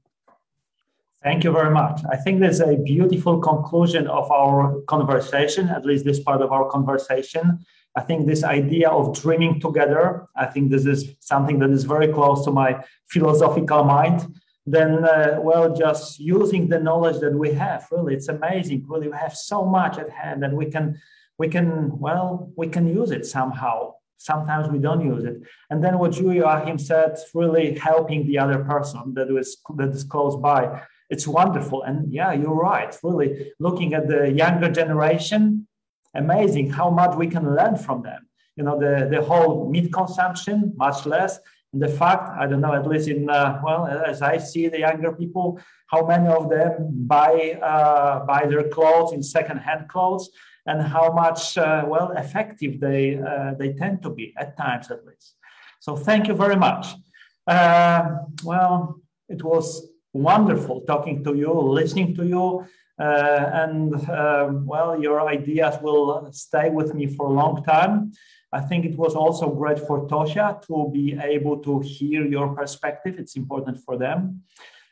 Thank 1.23 1.43
you 1.43 1.51
very 1.51 1.73
much. 1.73 2.01
I 2.11 2.17
think 2.17 2.41
there's 2.41 2.61
a 2.61 2.77
beautiful 2.77 3.41
conclusion 3.41 4.07
of 4.07 4.31
our 4.31 4.81
conversation, 4.83 5.69
at 5.69 5.85
least 5.85 6.05
this 6.05 6.21
part 6.21 6.41
of 6.41 6.53
our 6.53 6.69
conversation. 6.71 7.59
I 7.97 8.03
think 8.03 8.27
this 8.27 8.45
idea 8.45 8.91
of 8.91 9.19
dreaming 9.21 9.59
together, 9.59 10.27
I 10.37 10.47
think 10.47 10.71
this 10.71 10.85
is 10.85 11.15
something 11.21 11.59
that 11.61 11.71
is 11.71 11.85
very 11.85 12.09
close 12.09 12.45
to 12.45 12.51
my 12.51 12.85
philosophical 13.09 13.85
mind. 13.85 14.27
Then, 14.67 15.05
uh, 15.05 15.39
well, 15.41 15.75
just 15.75 16.21
using 16.21 16.69
the 16.69 16.79
knowledge 16.79 17.21
that 17.21 17.33
we 17.33 17.53
have, 17.55 17.87
really, 17.91 18.15
it's 18.15 18.29
amazing. 18.29 18.85
Really, 18.87 19.09
we 19.09 19.17
have 19.17 19.35
so 19.35 19.65
much 19.65 19.97
at 19.97 20.11
hand, 20.11 20.45
and 20.45 20.57
we 20.57 20.67
can, 20.67 21.01
we 21.39 21.49
can, 21.49 21.99
well, 21.99 22.53
we 22.57 22.69
can 22.69 22.87
use 22.87 23.13
it 23.13 23.25
somehow. 23.25 23.95
Sometimes 24.19 24.69
we 24.69 24.79
don't 24.79 25.05
use 25.05 25.25
it. 25.25 25.37
And 25.71 25.83
then 25.85 25.99
what 25.99 26.17
Joachim 26.17 26.79
said, 26.79 27.17
really 27.33 27.79
helping 27.79 28.27
the 28.27 28.39
other 28.39 28.65
person 28.65 29.15
that 29.15 29.29
is 29.31 29.57
that 29.77 29.91
is 29.91 30.05
close 30.05 30.37
by. 30.37 30.83
It's 31.09 31.29
wonderful. 31.29 31.85
And 31.85 32.13
yeah, 32.13 32.33
you're 32.33 32.55
right. 32.55 32.95
Really, 33.03 33.53
looking 33.61 33.95
at 33.95 34.09
the 34.09 34.31
younger 34.33 34.71
generation, 34.71 35.69
amazing 36.15 36.71
how 36.71 36.91
much 36.91 37.17
we 37.17 37.27
can 37.27 37.55
learn 37.55 37.77
from 37.77 38.03
them. 38.03 38.27
You 38.57 38.65
know, 38.65 38.79
the, 38.79 39.09
the 39.11 39.23
whole 39.23 39.71
meat 39.71 39.93
consumption, 39.93 40.73
much 40.77 41.07
less. 41.07 41.39
And 41.73 41.83
the 41.83 41.89
fact, 41.89 42.31
I 42.39 42.47
don't 42.47 42.61
know, 42.61 42.75
at 42.75 42.87
least 42.87 43.09
in, 43.09 43.29
uh, 43.29 43.61
well, 43.63 43.87
as 43.87 44.23
I 44.23 44.39
see 44.39 44.69
the 44.69 44.79
younger 44.79 45.13
people, 45.13 45.61
how 45.89 46.07
many 46.07 46.29
of 46.29 46.49
them 46.49 46.73
buy, 47.07 47.59
uh, 47.63 48.25
buy 48.25 48.47
their 48.47 48.69
clothes 48.69 49.13
in 49.13 49.23
second-hand 49.23 49.89
clothes 49.89 50.31
and 50.65 50.81
how 50.81 51.13
much, 51.13 51.59
uh, 51.59 51.85
well, 51.87 52.13
effective 52.13 52.81
they, 52.81 53.19
uh, 53.19 53.55
they 53.59 53.75
tend 53.75 54.03
to 54.03 54.11
be 54.11 54.33
at 54.39 54.57
times 54.57 54.91
at 54.91 55.05
least. 55.05 55.35
So 55.81 55.95
thank 55.95 56.27
you 56.29 56.35
very 56.35 56.57
much. 56.57 56.87
Um, 57.47 58.35
well, 58.43 59.01
it 59.29 59.43
was 59.43 59.89
wonderful 60.13 60.81
talking 60.81 61.23
to 61.25 61.35
you, 61.35 61.53
listening 61.53 62.15
to 62.17 62.27
you. 62.27 62.67
Uh, 62.99 63.51
and 63.53 63.95
um, 64.09 64.67
well, 64.67 65.01
your 65.01 65.29
ideas 65.29 65.77
will 65.83 66.31
stay 66.33 66.71
with 66.71 66.95
me 66.95 67.07
for 67.07 67.27
a 67.27 67.33
long 67.33 67.63
time. 67.63 68.13
I 68.53 68.61
think 68.61 68.85
it 68.85 68.97
was 68.97 69.15
also 69.15 69.51
great 69.51 69.79
for 69.79 70.07
Tosia 70.09 70.65
to 70.67 70.91
be 70.93 71.19
able 71.21 71.59
to 71.59 71.81
hear 71.81 72.25
your 72.25 72.55
perspective. 72.55 73.17
It's 73.19 73.37
important 73.37 73.79
for 73.85 73.99
them. 73.99 74.43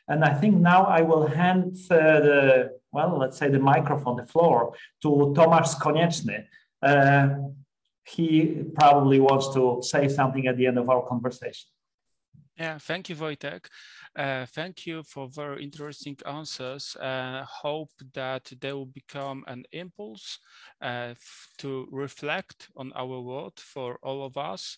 And 0.07 0.23
I 0.23 0.33
think 0.35 0.57
now 0.57 0.83
I 0.83 1.01
will 1.01 1.25
hand 1.25 1.77
uh, 1.89 1.95
the, 1.95 2.77
well, 2.91 3.17
let's 3.17 3.37
say 3.37 3.49
the 3.49 3.59
microphone, 3.59 4.17
the 4.17 4.27
floor 4.27 4.75
to 5.01 5.07
Tomasz 5.35 5.75
Konieczny. 5.79 6.45
Uh, 6.81 7.29
he 8.03 8.63
probably 8.75 9.19
wants 9.19 9.51
to 9.55 9.81
say 9.81 10.07
something 10.07 10.45
at 10.45 10.57
the 10.57 10.67
end 10.67 10.77
of 10.77 10.87
our 10.89 11.03
conversation. 11.07 11.67
Yeah, 12.55 12.77
thank 12.77 13.09
you, 13.09 13.15
Wojtek. 13.15 13.65
Uh, 14.15 14.45
thank 14.45 14.85
you 14.85 15.03
for 15.03 15.27
very 15.27 15.61
interesting 15.61 16.17
answers. 16.25 16.95
Uh, 16.95 17.43
hope 17.43 17.91
that 18.13 18.49
they 18.61 18.71
will 18.71 18.85
become 18.85 19.43
an 19.47 19.65
impulse 19.73 20.39
uh, 20.81 21.13
to 21.57 21.87
reflect 21.91 22.69
on 22.77 22.93
our 22.95 23.19
world 23.19 23.59
for 23.59 23.99
all 24.01 24.25
of 24.25 24.37
us. 24.37 24.77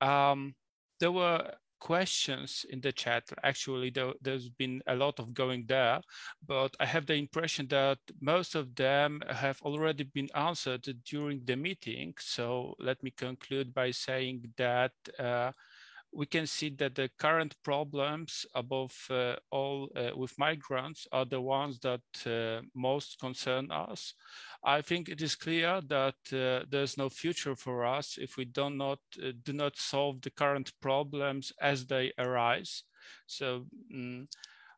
Um, 0.00 0.54
there 1.00 1.12
were 1.12 1.52
questions 1.80 2.64
in 2.70 2.80
the 2.80 2.92
chat. 2.92 3.24
Actually, 3.42 3.90
there, 3.90 4.14
has 4.24 4.48
been 4.48 4.80
a 4.86 4.94
lot 4.94 5.18
of 5.18 5.34
going 5.34 5.64
there, 5.66 6.00
but 6.46 6.74
I 6.80 6.86
have 6.86 7.04
the 7.06 7.14
impression 7.14 7.66
that 7.68 7.98
most 8.20 8.54
of 8.54 8.74
them 8.74 9.20
have 9.28 9.60
already 9.62 10.04
been 10.04 10.28
answered 10.34 10.88
during 11.04 11.42
the 11.44 11.56
meeting. 11.56 12.14
So 12.18 12.74
let 12.78 13.02
me 13.02 13.10
conclude 13.10 13.74
by 13.74 13.90
saying 13.90 14.52
that 14.56 14.92
uh, 15.18 15.50
we 16.14 16.26
can 16.26 16.46
see 16.46 16.70
that 16.78 16.94
the 16.94 17.10
current 17.18 17.54
problems 17.62 18.44
above 18.54 18.94
uh, 19.10 19.34
all 19.50 19.88
uh, 19.96 20.10
with 20.16 20.38
migrants 20.38 21.06
are 21.10 21.24
the 21.24 21.40
ones 21.40 21.78
that 21.80 22.02
uh, 22.26 22.62
most 22.74 23.18
concern 23.18 23.70
us. 23.70 24.14
I 24.62 24.82
think 24.82 25.08
it 25.08 25.22
is 25.22 25.34
clear 25.34 25.80
that 25.88 26.14
uh, 26.32 26.66
there's 26.70 26.98
no 26.98 27.08
future 27.08 27.56
for 27.56 27.84
us 27.84 28.18
if 28.18 28.36
we 28.36 28.44
do 28.44 28.70
not 28.70 28.98
uh, 29.22 29.32
do 29.42 29.52
not 29.52 29.76
solve 29.76 30.20
the 30.20 30.30
current 30.30 30.72
problems 30.80 31.52
as 31.60 31.86
they 31.86 32.12
arise. 32.18 32.84
So. 33.26 33.66
Um, 33.92 34.28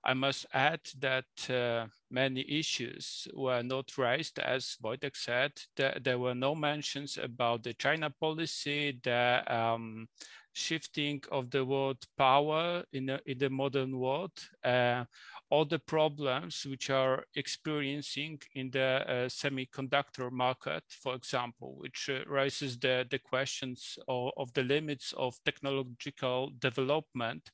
I 0.07 0.13
must 0.13 0.45
add 0.53 0.81
that 1.01 1.25
uh, 1.49 1.87
many 2.11 2.45
issues 2.47 3.27
were 3.33 3.63
not 3.63 3.97
raised, 3.97 4.39
as 4.39 4.77
Wojtek 4.85 5.17
said. 5.17 5.53
There, 5.77 5.97
there, 5.99 6.19
were 6.19 6.35
no 6.35 6.55
mentions 6.55 7.17
about 7.17 7.63
the 7.63 7.73
China 7.73 8.11
policy, 8.11 9.01
the 9.03 9.43
um, 9.49 10.09
shifting 10.55 11.21
of 11.31 11.51
the 11.51 11.65
word 11.65 11.99
power 12.17 12.85
in, 12.93 13.11
a, 13.11 13.21
in 13.27 13.39
the 13.39 13.51
modern 13.51 13.99
world, 13.99 14.33
uh, 14.65 15.05
all 15.51 15.65
the 15.65 15.79
problems 15.79 16.65
which 16.65 16.91
are 16.91 17.25
experiencing 17.35 18.41
in 18.55 18.71
the 18.71 18.81
uh, 18.81 19.29
semiconductor 19.29 20.31
market, 20.31 20.83
for 20.89 21.15
example, 21.15 21.75
which 21.79 22.09
uh, 22.09 22.25
raises 22.29 22.79
the, 22.79 23.05
the 23.11 23.19
questions 23.19 23.99
of, 24.09 24.31
of, 24.37 24.53
the 24.55 24.63
limits 24.63 25.13
of 25.17 25.37
technological 25.45 26.53
development 26.61 27.51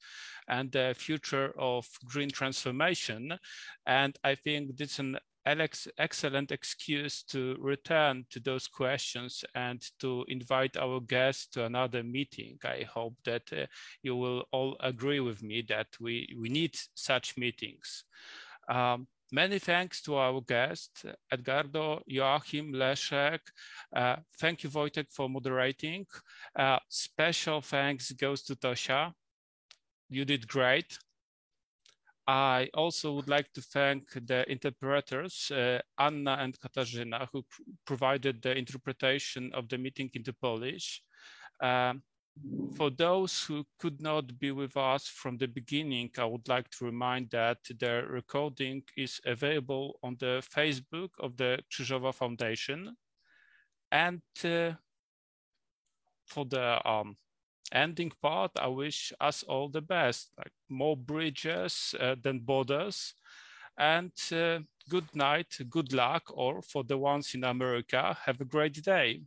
and 0.46 0.70
the 0.70 0.94
future 0.96 1.52
of 1.58 1.86
green 2.04 2.30
transformation. 2.30 3.36
And 3.86 4.16
I 4.22 4.34
think 4.34 4.76
this 4.76 4.92
is 4.92 4.98
an 4.98 5.18
Alex, 5.46 5.88
excellent 5.96 6.52
excuse 6.52 7.22
to 7.22 7.56
return 7.60 8.26
to 8.30 8.40
those 8.40 8.68
questions 8.68 9.42
and 9.54 9.82
to 9.98 10.24
invite 10.28 10.76
our 10.76 11.00
guests 11.00 11.46
to 11.46 11.64
another 11.64 12.02
meeting. 12.02 12.58
I 12.62 12.82
hope 12.82 13.16
that 13.24 13.50
uh, 13.52 13.66
you 14.02 14.16
will 14.16 14.44
all 14.52 14.76
agree 14.80 15.20
with 15.20 15.42
me 15.42 15.64
that 15.68 15.88
we, 15.98 16.28
we 16.38 16.50
need 16.50 16.76
such 16.94 17.38
meetings. 17.38 18.04
Um, 18.68 19.06
many 19.32 19.58
thanks 19.58 20.02
to 20.02 20.16
our 20.16 20.42
guests, 20.42 21.06
Edgardo, 21.32 22.02
Joachim, 22.06 22.72
Leszek. 22.72 23.40
Uh, 23.94 24.16
thank 24.38 24.62
you, 24.62 24.70
Wojtek, 24.70 25.06
for 25.10 25.28
moderating. 25.28 26.06
Uh, 26.54 26.78
special 26.88 27.62
thanks 27.62 28.12
goes 28.12 28.42
to 28.42 28.56
Tosia. 28.56 29.12
You 30.10 30.26
did 30.26 30.46
great. 30.46 30.98
I 32.30 32.68
also 32.74 33.14
would 33.14 33.28
like 33.28 33.52
to 33.54 33.60
thank 33.60 34.12
the 34.12 34.48
interpreters, 34.48 35.50
uh, 35.50 35.80
Anna 35.98 36.36
and 36.38 36.56
Katarzyna, 36.60 37.26
who 37.32 37.42
pr 37.42 37.62
provided 37.84 38.40
the 38.40 38.56
interpretation 38.56 39.50
of 39.52 39.68
the 39.68 39.78
meeting 39.78 40.10
into 40.14 40.32
Polish. 40.32 41.02
Um, 41.60 42.04
for 42.76 42.90
those 42.90 43.42
who 43.42 43.64
could 43.80 44.00
not 44.00 44.38
be 44.38 44.52
with 44.52 44.76
us 44.76 45.08
from 45.08 45.38
the 45.38 45.48
beginning, 45.48 46.10
I 46.18 46.24
would 46.24 46.48
like 46.48 46.70
to 46.78 46.84
remind 46.84 47.30
that 47.30 47.58
the 47.64 48.04
recording 48.08 48.84
is 48.96 49.20
available 49.26 49.98
on 50.00 50.16
the 50.20 50.40
Facebook 50.56 51.10
of 51.18 51.36
the 51.36 51.58
Krzyżowa 51.68 52.14
Foundation. 52.14 52.96
And 53.90 54.22
uh, 54.44 54.74
for 56.26 56.44
the 56.44 56.88
um, 56.88 57.16
ending 57.72 58.12
part, 58.22 58.52
I 58.58 58.68
wish 58.68 59.12
us 59.20 59.42
all 59.42 59.68
the 59.68 59.80
best, 59.80 60.30
like 60.38 60.52
more 60.68 60.96
bridges 60.96 61.94
uh, 62.00 62.16
than 62.22 62.40
borders. 62.40 63.14
And 63.78 64.12
uh, 64.32 64.60
good 64.88 65.14
night, 65.14 65.58
good 65.70 65.92
luck, 65.92 66.24
or 66.30 66.62
for 66.62 66.84
the 66.84 66.98
ones 66.98 67.34
in 67.34 67.44
America, 67.44 68.16
have 68.24 68.40
a 68.40 68.44
great 68.44 68.82
day. 68.82 69.22